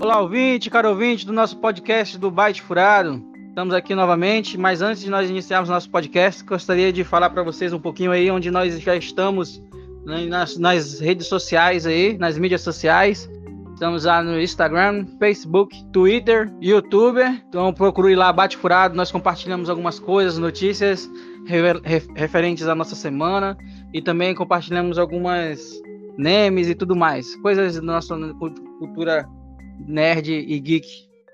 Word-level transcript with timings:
Olá, 0.00 0.20
ouvinte, 0.20 0.70
caro 0.70 0.90
ouvinte 0.90 1.26
do 1.26 1.32
nosso 1.32 1.56
podcast 1.56 2.16
do 2.16 2.30
Byte 2.30 2.62
Furado. 2.62 3.20
Estamos 3.48 3.74
aqui 3.74 3.96
novamente, 3.96 4.56
mas 4.56 4.80
antes 4.80 5.02
de 5.02 5.10
nós 5.10 5.28
iniciarmos 5.28 5.68
nosso 5.68 5.90
podcast, 5.90 6.44
gostaria 6.44 6.92
de 6.92 7.02
falar 7.02 7.30
para 7.30 7.42
vocês 7.42 7.72
um 7.72 7.80
pouquinho 7.80 8.12
aí 8.12 8.30
onde 8.30 8.48
nós 8.48 8.80
já 8.80 8.94
estamos 8.94 9.60
né, 10.06 10.24
nas, 10.26 10.56
nas, 10.56 11.00
redes 11.00 11.26
sociais 11.26 11.84
aí, 11.84 12.16
nas 12.16 12.38
mídias 12.38 12.60
sociais. 12.60 13.28
Estamos 13.74 14.04
lá 14.04 14.22
no 14.22 14.40
Instagram, 14.40 15.04
Facebook, 15.18 15.84
Twitter, 15.92 16.48
YouTube. 16.60 17.20
Então 17.48 17.72
procure 17.72 18.14
lá 18.14 18.32
Bate 18.32 18.56
Furado, 18.56 18.94
nós 18.94 19.10
compartilhamos 19.10 19.68
algumas 19.68 19.98
coisas, 19.98 20.38
notícias 20.38 21.10
referentes 22.14 22.68
à 22.68 22.74
nossa 22.74 22.94
semana 22.94 23.58
e 23.92 24.00
também 24.00 24.32
compartilhamos 24.32 24.96
algumas 24.96 25.60
memes 26.16 26.68
e 26.68 26.74
tudo 26.76 26.94
mais, 26.94 27.34
coisas 27.42 27.74
da 27.74 27.82
nossa 27.82 28.16
cultura 28.78 29.28
nerd 29.86 30.30
e 30.30 30.58
geek. 30.58 30.86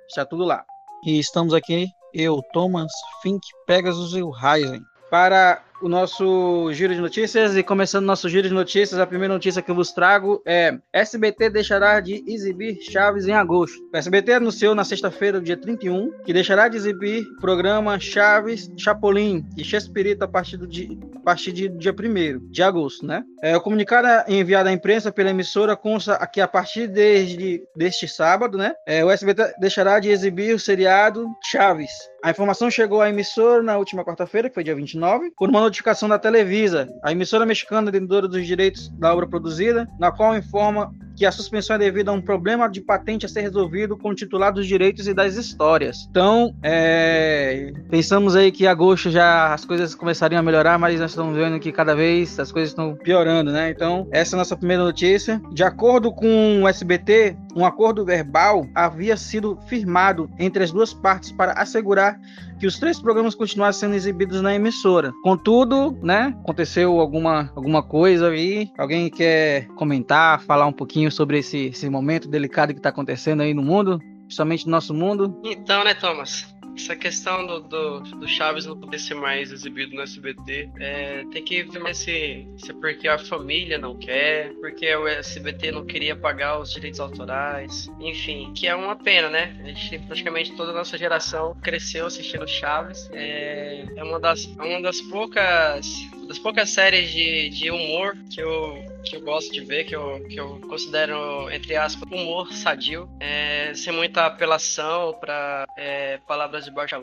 Está 0.09 0.25
tudo 0.25 0.45
lá. 0.45 0.65
E 1.05 1.19
estamos 1.19 1.55
aqui 1.55 1.89
eu, 2.15 2.41
Thomas, 2.53 2.93
Fink, 3.23 3.41
Pegasus 3.67 4.15
e 4.15 4.23
o 4.23 4.31
Ryzen. 4.31 4.81
Para 5.11 5.63
o 5.85 5.89
nosso 5.89 6.73
giro 6.73 6.95
de 6.95 7.01
notícias 7.01 7.55
e 7.55 7.63
começando 7.63 8.07
nosso 8.07 8.27
giro 8.27 8.49
de 8.49 8.55
notícias, 8.55 8.99
a 8.99 9.07
primeira 9.07 9.35
notícia 9.35 9.61
que 9.61 9.71
eu 9.71 9.75
vos 9.75 9.93
trago 9.93 10.43
é: 10.47 10.79
SBT 10.91 11.51
deixará 11.51 12.01
de 12.01 12.25
exibir 12.27 12.81
Chaves 12.81 13.29
em 13.29 13.35
agosto. 13.35 13.87
O 13.93 13.97
SBT 13.97 14.33
anunciou 14.33 14.75
na 14.75 14.83
sexta-feira, 14.83 15.43
dia 15.43 15.59
31, 15.59 16.11
que 16.25 16.33
deixará 16.33 16.69
de 16.69 16.79
exibir 16.79 17.27
o 17.37 17.37
programa 17.39 18.01
Chaves, 18.01 18.71
Chapolin 18.79 19.45
e 19.59 19.63
Chespirito 19.63 20.25
a 20.25 20.29
partir 20.29 20.57
do 20.57 20.67
dia, 20.67 20.89
a 21.17 21.21
partir 21.21 21.53
de 21.53 21.69
dia 21.69 21.93
1 21.93 22.51
de 22.51 22.63
agosto, 22.63 23.05
né? 23.07 23.23
É, 23.43 23.55
o 23.55 23.61
comunicado 23.61 24.09
enviado 24.27 24.71
à 24.71 24.73
imprensa 24.73 25.13
pela 25.13 25.29
emissora 25.29 25.77
consta 25.77 26.17
que 26.27 26.41
a 26.41 26.49
partir 26.49 26.87
de, 26.87 27.63
deste 27.77 28.09
sábado, 28.09 28.57
né, 28.57 28.73
é, 28.87 29.05
o 29.05 29.11
SBT 29.11 29.57
deixará 29.61 30.01
de 30.01 30.09
exibir 30.09 30.55
o 30.55 30.59
seriado 30.59 31.29
Chaves. 31.45 31.91
A 32.25 32.31
informação 32.31 32.71
chegou 32.71 33.03
à 33.03 33.11
emissora 33.11 33.63
na 33.63 33.77
última 33.77 34.03
quarta-feira, 34.03 34.49
que 34.49 34.55
foi 34.55 34.65
dia 34.65 34.75
29, 34.75 35.31
por 35.37 35.51
uma 35.51 35.61
notificação 35.75 36.09
da 36.09 36.19
Televisa, 36.19 36.89
a 37.03 37.11
emissora 37.11 37.45
mexicana 37.45 37.91
detentora 37.91 38.29
dos 38.29 38.47
direitos 38.47 38.89
da 38.91 39.13
obra 39.13 39.27
produzida, 39.27 39.89
na 39.99 40.13
qual 40.13 40.37
informa 40.37 40.95
que 41.17 41.25
a 41.25 41.33
suspensão 41.33 41.77
é 41.77 41.79
devido 41.79 42.09
a 42.09 42.13
um 42.13 42.21
problema 42.21 42.69
de 42.69 42.81
patente 42.81 43.25
a 43.25 43.29
ser 43.29 43.43
resolvido 43.43 43.97
com 43.97 44.11
o 44.11 44.15
titular 44.15 44.53
dos 44.53 44.67
direitos 44.67 45.07
e 45.07 45.15
das 45.15 45.37
histórias. 45.37 46.09
Então, 46.11 46.55
é, 46.63 47.73
pensamos 47.89 48.35
aí 48.35 48.51
que 48.51 48.65
em 48.65 48.67
agosto 48.67 49.11
já 49.11 49.55
as 49.55 49.65
coisas 49.65 49.95
começariam 49.95 50.41
a 50.41 50.43
melhorar, 50.43 50.79
mas 50.79 50.99
nós 51.01 51.11
estamos 51.11 51.37
vendo 51.37 51.59
que 51.61 51.71
cada 51.71 51.95
vez 51.95 52.39
as 52.39 52.51
coisas 52.51 52.71
estão 52.71 52.97
piorando, 52.97 53.53
né? 53.53 53.71
Então, 53.71 54.09
essa 54.11 54.35
é 54.35 54.37
a 54.37 54.39
nossa 54.39 54.57
primeira 54.57 54.83
notícia. 54.83 55.41
De 55.53 55.63
acordo 55.63 56.13
com 56.13 56.63
o 56.63 56.69
SBT, 56.69 57.37
um 57.55 57.65
acordo 57.65 58.05
verbal 58.05 58.67
havia 58.75 59.17
sido 59.17 59.57
firmado 59.67 60.29
entre 60.39 60.65
as 60.65 60.73
duas 60.73 60.93
partes 60.93 61.31
para 61.31 61.53
assegurar 61.53 62.19
que 62.65 62.69
os 62.69 62.79
três 62.79 62.99
programas 62.99 63.35
continuassem 63.35 63.81
sendo 63.81 63.95
exibidos 63.95 64.41
na 64.41 64.55
emissora. 64.55 65.13
Contudo, 65.23 65.99
né, 66.03 66.35
aconteceu 66.41 66.99
alguma, 66.99 67.53
alguma 67.55 67.83
coisa 67.83 68.31
aí. 68.31 68.71
Alguém 68.79 69.11
quer 69.11 69.67
comentar, 69.77 70.41
falar 70.41 70.65
um 70.65 70.73
pouquinho 70.73 71.13
sobre 71.13 71.41
esse, 71.41 71.67
esse 71.67 71.91
momento 71.91 72.27
delicado 72.27 72.73
que 72.73 72.79
está 72.79 72.89
acontecendo 72.89 73.43
aí 73.43 73.53
no 73.53 73.63
mundo, 73.63 73.99
principalmente 74.21 74.65
no 74.65 74.71
nosso 74.71 74.95
mundo? 74.95 75.39
Então, 75.45 75.85
né, 75.85 75.93
Thomas? 75.93 76.54
Essa 76.77 76.97
questão 76.97 77.47
do, 77.47 77.61
do, 77.61 78.01
do, 78.01 78.29
Chaves 78.29 78.67
não 78.67 78.79
poder 78.79 78.99
ser 78.99 79.15
mais 79.15 79.53
exibido 79.53 79.95
no 79.95 80.03
SBT, 80.03 80.71
é, 80.79 81.25
tem 81.33 81.45
que 81.45 81.63
ver 81.63 81.95
se, 81.95 82.47
se 82.59 82.71
é 82.71 82.75
porque 82.75 83.07
a 83.09 83.19
família 83.19 83.79
não 83.79 83.97
quer, 83.97 84.53
porque 84.61 84.95
o 84.95 85.07
SBT 85.07 85.73
não 85.73 85.85
queria 85.85 86.17
pagar 86.17 86.59
os 86.59 86.73
direitos 86.73 87.01
autorais, 87.01 87.89
enfim, 88.01 88.53
que 88.55 88.67
é 88.67 88.75
uma 88.75 88.97
pena, 88.97 89.31
né? 89.31 89.57
A 89.65 89.69
gente, 89.69 89.99
praticamente 90.07 90.53
toda 90.57 90.73
a 90.73 90.75
nossa 90.75 90.99
geração 90.99 91.57
cresceu 91.63 92.07
assistindo 92.07 92.47
Chaves, 92.47 93.09
é, 93.13 93.87
é 93.97 94.03
uma, 94.03 94.19
das, 94.19 94.45
é 94.59 94.63
uma 94.63 94.83
das 94.83 95.01
poucas 95.03 95.87
das 96.27 96.39
poucas 96.39 96.71
séries 96.71 97.11
de, 97.11 97.49
de 97.51 97.71
humor 97.71 98.17
que 98.31 98.41
eu 98.41 98.95
que 99.05 99.17
eu 99.17 99.21
gosto 99.21 99.53
de 99.53 99.61
ver, 99.61 99.85
que 99.85 99.95
eu, 99.95 100.27
que 100.29 100.37
eu 100.37 100.59
considero, 100.63 101.51
entre 101.51 101.77
aspas, 101.77 102.11
humor 102.11 102.51
sadio, 102.53 103.09
é, 103.21 103.73
sem 103.75 103.93
muita 103.93 104.27
apelação 104.27 105.13
para 105.21 105.67
é, 105.77 106.19
palavras 106.27 106.65
de 106.65 106.71
baixo 106.71 106.97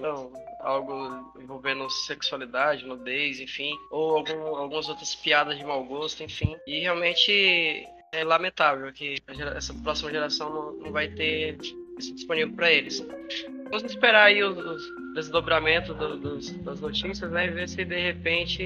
algo 0.59 1.31
envolvendo 1.39 1.89
sexualidade, 1.89 2.85
nudez, 2.85 3.39
enfim, 3.39 3.71
ou 3.91 4.17
algum, 4.17 4.55
algumas 4.55 4.89
outras 4.89 5.15
piadas 5.15 5.57
de 5.57 5.63
mau 5.63 5.83
gosto, 5.83 6.23
enfim. 6.23 6.55
E 6.67 6.79
realmente 6.79 7.87
é 8.11 8.23
lamentável 8.23 8.91
que 8.91 9.17
essa 9.55 9.73
próxima 9.75 10.11
geração 10.11 10.49
não, 10.49 10.71
não 10.73 10.91
vai 10.91 11.07
ter 11.07 11.57
isso 11.97 12.13
disponível 12.15 12.53
para 12.55 12.71
eles. 12.71 13.03
Vamos 13.71 13.85
esperar 13.85 14.25
aí 14.25 14.43
os, 14.43 14.57
os 14.57 15.13
desdobramentos 15.15 15.95
do, 15.95 16.17
dos, 16.17 16.51
das 16.57 16.81
notícias, 16.81 17.31
né? 17.31 17.47
E 17.47 17.51
ver 17.51 17.69
se 17.69 17.85
de 17.85 17.99
repente 17.99 18.61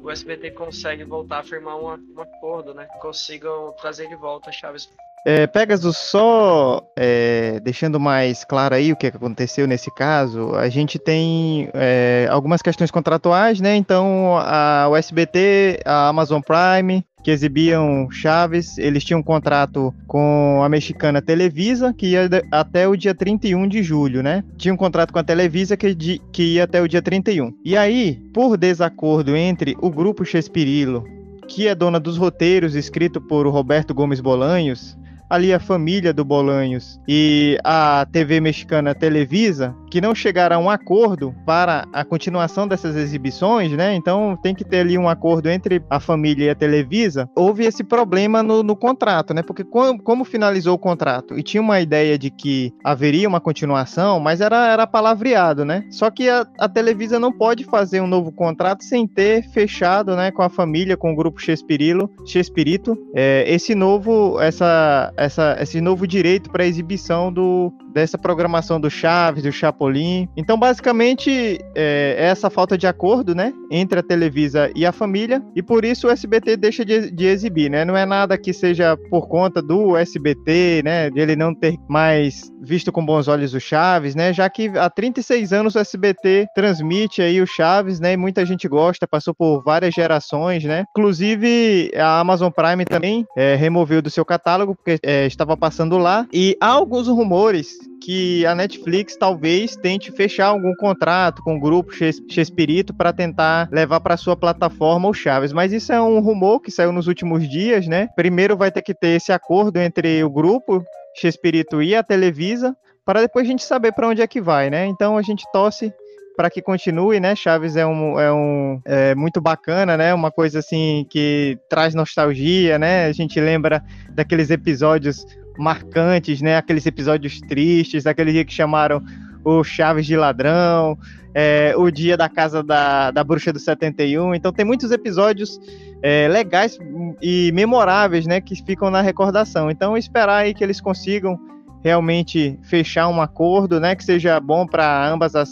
o 0.00 0.08
SBT 0.08 0.52
consegue 0.52 1.02
voltar 1.02 1.40
a 1.40 1.42
firmar 1.42 1.76
um, 1.76 1.88
um 1.88 2.20
acordo, 2.20 2.72
né? 2.72 2.86
Consigam 3.00 3.74
trazer 3.80 4.06
de 4.06 4.14
volta 4.14 4.50
as 4.50 4.56
chaves 4.56 4.88
é, 5.24 5.46
Pegasus, 5.46 5.96
só 5.96 6.82
é, 6.96 7.58
deixando 7.62 7.98
mais 7.98 8.44
claro 8.44 8.74
aí 8.74 8.92
o 8.92 8.96
que 8.96 9.06
aconteceu 9.06 9.66
nesse 9.66 9.90
caso, 9.94 10.54
a 10.54 10.68
gente 10.68 10.98
tem 10.98 11.70
é, 11.72 12.28
algumas 12.30 12.60
questões 12.60 12.90
contratuais, 12.90 13.60
né? 13.60 13.74
Então, 13.74 14.36
a, 14.38 14.86
o 14.90 14.96
SBT, 14.96 15.80
a 15.84 16.08
Amazon 16.08 16.42
Prime, 16.42 17.04
que 17.22 17.30
exibiam 17.30 18.10
Chaves, 18.10 18.76
eles 18.76 19.02
tinham 19.02 19.20
um 19.20 19.22
contrato 19.22 19.94
com 20.06 20.60
a 20.62 20.68
mexicana 20.68 21.22
Televisa, 21.22 21.94
que 21.94 22.08
ia 22.08 22.28
até 22.52 22.86
o 22.86 22.94
dia 22.94 23.14
31 23.14 23.66
de 23.66 23.82
julho, 23.82 24.22
né? 24.22 24.44
Tinha 24.58 24.74
um 24.74 24.76
contrato 24.76 25.10
com 25.10 25.18
a 25.18 25.24
Televisa 25.24 25.74
que, 25.74 25.94
que 26.30 26.54
ia 26.54 26.64
até 26.64 26.82
o 26.82 26.88
dia 26.88 27.00
31. 27.00 27.50
E 27.64 27.78
aí, 27.78 28.20
por 28.34 28.58
desacordo 28.58 29.34
entre 29.34 29.74
o 29.80 29.88
grupo 29.88 30.22
Chespirilo, 30.22 31.02
que 31.48 31.66
é 31.66 31.74
dona 31.74 31.98
dos 31.98 32.18
roteiros, 32.18 32.74
escrito 32.74 33.22
por 33.22 33.46
Roberto 33.46 33.94
Gomes 33.94 34.20
Bolanhos, 34.20 34.94
ali 35.28 35.52
a 35.52 35.60
família 35.60 36.12
do 36.12 36.24
Bolanhos 36.24 37.00
e 37.08 37.58
a 37.64 38.06
TV 38.10 38.40
mexicana 38.40 38.94
Televisa, 38.94 39.74
que 39.90 40.00
não 40.00 40.14
chegaram 40.14 40.56
a 40.56 40.58
um 40.58 40.70
acordo 40.70 41.34
para 41.46 41.86
a 41.92 42.04
continuação 42.04 42.66
dessas 42.66 42.96
exibições, 42.96 43.72
né? 43.72 43.94
Então 43.94 44.36
tem 44.42 44.54
que 44.54 44.64
ter 44.64 44.80
ali 44.80 44.98
um 44.98 45.08
acordo 45.08 45.48
entre 45.48 45.82
a 45.88 46.00
família 46.00 46.46
e 46.46 46.50
a 46.50 46.54
Televisa. 46.54 47.28
Houve 47.36 47.64
esse 47.64 47.84
problema 47.84 48.42
no, 48.42 48.62
no 48.62 48.76
contrato, 48.76 49.32
né? 49.32 49.42
Porque 49.42 49.64
como, 49.64 50.02
como, 50.02 50.24
finalizou 50.24 50.74
o 50.74 50.78
contrato 50.78 51.38
e 51.38 51.42
tinha 51.42 51.60
uma 51.60 51.80
ideia 51.80 52.18
de 52.18 52.30
que 52.30 52.72
haveria 52.82 53.28
uma 53.28 53.40
continuação, 53.40 54.18
mas 54.18 54.40
era, 54.40 54.72
era 54.72 54.86
palavreado, 54.86 55.64
né? 55.64 55.84
Só 55.90 56.10
que 56.10 56.28
a, 56.28 56.46
a 56.58 56.68
Televisa 56.68 57.18
não 57.18 57.32
pode 57.32 57.64
fazer 57.64 58.00
um 58.00 58.06
novo 58.06 58.32
contrato 58.32 58.82
sem 58.82 59.06
ter 59.06 59.42
fechado, 59.50 60.16
né, 60.16 60.30
com 60.30 60.42
a 60.42 60.48
família, 60.48 60.96
com 60.96 61.12
o 61.12 61.16
grupo 61.16 61.40
Chespirito, 61.40 62.10
Chespirito, 62.26 62.98
é, 63.14 63.44
esse 63.46 63.74
novo, 63.74 64.40
essa 64.40 65.12
essa, 65.16 65.56
esse 65.60 65.80
novo 65.80 66.06
direito 66.06 66.50
para 66.50 66.66
exibição 66.66 67.32
do, 67.32 67.72
dessa 67.92 68.18
programação 68.18 68.80
do 68.80 68.90
Chaves, 68.90 69.44
do 69.44 69.52
Chapolin. 69.52 70.28
Então, 70.36 70.58
basicamente, 70.58 71.58
é, 71.74 72.16
é, 72.18 72.26
essa 72.26 72.50
falta 72.50 72.76
de 72.76 72.86
acordo, 72.86 73.34
né, 73.34 73.52
entre 73.70 74.00
a 74.00 74.02
Televisa 74.02 74.70
e 74.74 74.84
a 74.84 74.92
família, 74.92 75.42
e 75.54 75.62
por 75.62 75.84
isso 75.84 76.08
o 76.08 76.10
SBT 76.10 76.56
deixa 76.56 76.84
de, 76.84 77.10
de 77.10 77.26
exibir, 77.26 77.70
né? 77.70 77.84
Não 77.84 77.96
é 77.96 78.04
nada 78.04 78.36
que 78.36 78.52
seja 78.52 78.96
por 79.10 79.28
conta 79.28 79.62
do 79.62 79.96
SBT, 79.96 80.82
né, 80.84 81.10
de 81.10 81.20
ele 81.20 81.36
não 81.36 81.54
ter 81.54 81.76
mais 81.88 82.52
visto 82.60 82.90
com 82.90 83.04
bons 83.04 83.28
olhos 83.28 83.54
o 83.54 83.60
Chaves, 83.60 84.14
né? 84.14 84.32
Já 84.32 84.48
que 84.48 84.68
há 84.76 84.88
36 84.90 85.52
anos 85.52 85.74
o 85.74 85.78
SBT 85.78 86.46
transmite 86.54 87.22
aí 87.22 87.40
o 87.40 87.46
Chaves, 87.46 88.00
né? 88.00 88.14
E 88.14 88.16
muita 88.16 88.44
gente 88.44 88.66
gosta, 88.66 89.06
passou 89.06 89.34
por 89.34 89.62
várias 89.62 89.94
gerações, 89.94 90.64
né? 90.64 90.84
Inclusive 90.90 91.92
a 91.94 92.18
Amazon 92.20 92.50
Prime 92.50 92.84
também 92.84 93.24
é, 93.36 93.54
removeu 93.54 94.00
do 94.00 94.10
seu 94.10 94.24
catálogo 94.24 94.74
porque 94.74 94.98
é, 95.04 95.26
estava 95.26 95.56
passando 95.56 95.98
lá. 95.98 96.26
E 96.32 96.56
há 96.60 96.68
alguns 96.68 97.06
rumores 97.06 97.76
que 98.02 98.44
a 98.44 98.54
Netflix 98.54 99.16
talvez 99.16 99.76
tente 99.76 100.12
fechar 100.12 100.46
algum 100.46 100.74
contrato 100.74 101.42
com 101.42 101.56
o 101.56 101.60
grupo 101.60 101.92
Chespirito 102.30 102.92
para 102.92 103.12
tentar 103.12 103.68
levar 103.72 104.00
para 104.00 104.16
sua 104.16 104.36
plataforma 104.36 105.08
o 105.08 105.14
Chaves. 105.14 105.52
Mas 105.52 105.72
isso 105.72 105.92
é 105.92 106.00
um 106.00 106.20
rumor 106.20 106.60
que 106.60 106.70
saiu 106.70 106.92
nos 106.92 107.06
últimos 107.06 107.48
dias, 107.48 107.86
né? 107.86 108.08
Primeiro 108.16 108.56
vai 108.56 108.70
ter 108.70 108.82
que 108.82 108.94
ter 108.94 109.16
esse 109.16 109.32
acordo 109.32 109.78
entre 109.78 110.22
o 110.22 110.30
grupo 110.30 110.84
Chespirito 111.16 111.82
e 111.82 111.94
a 111.94 112.02
Televisa 112.02 112.76
para 113.04 113.20
depois 113.20 113.46
a 113.46 113.50
gente 113.50 113.62
saber 113.62 113.92
para 113.92 114.08
onde 114.08 114.22
é 114.22 114.26
que 114.26 114.40
vai, 114.40 114.70
né? 114.70 114.86
Então 114.86 115.16
a 115.16 115.22
gente 115.22 115.44
torce 115.52 115.92
para 116.36 116.50
que 116.50 116.60
continue, 116.60 117.20
né? 117.20 117.34
Chaves 117.34 117.76
é 117.76 117.86
um, 117.86 118.18
é 118.18 118.32
um 118.32 118.80
é 118.84 119.14
muito 119.14 119.40
bacana, 119.40 119.96
né? 119.96 120.12
Uma 120.12 120.30
coisa 120.30 120.58
assim 120.58 121.06
que 121.08 121.58
traz 121.68 121.94
nostalgia, 121.94 122.78
né? 122.78 123.06
A 123.06 123.12
gente 123.12 123.40
lembra 123.40 123.82
daqueles 124.10 124.50
episódios 124.50 125.24
marcantes, 125.58 126.42
né? 126.42 126.56
Aqueles 126.56 126.86
episódios 126.86 127.40
tristes, 127.40 128.06
aquele 128.06 128.32
dia 128.32 128.44
que 128.44 128.52
chamaram 128.52 129.02
o 129.44 129.62
Chaves 129.62 130.06
de 130.06 130.16
ladrão, 130.16 130.98
é, 131.34 131.74
o 131.76 131.90
dia 131.90 132.16
da 132.16 132.28
casa 132.28 132.62
da, 132.62 133.10
da 133.10 133.22
bruxa 133.22 133.52
do 133.52 133.58
71. 133.58 134.34
Então 134.34 134.52
tem 134.52 134.64
muitos 134.64 134.90
episódios 134.90 135.60
é, 136.02 136.28
legais 136.28 136.78
e 137.22 137.52
memoráveis, 137.52 138.26
né? 138.26 138.40
Que 138.40 138.54
ficam 138.56 138.90
na 138.90 139.00
recordação. 139.00 139.70
Então 139.70 139.96
esperar 139.96 140.38
aí 140.38 140.54
que 140.54 140.64
eles 140.64 140.80
consigam 140.80 141.38
realmente 141.84 142.58
fechar 142.62 143.08
um 143.08 143.20
acordo, 143.20 143.78
né, 143.78 143.94
que 143.94 144.02
seja 144.02 144.40
bom 144.40 144.66
para 144.66 145.06
ambas 145.06 145.36
as, 145.36 145.50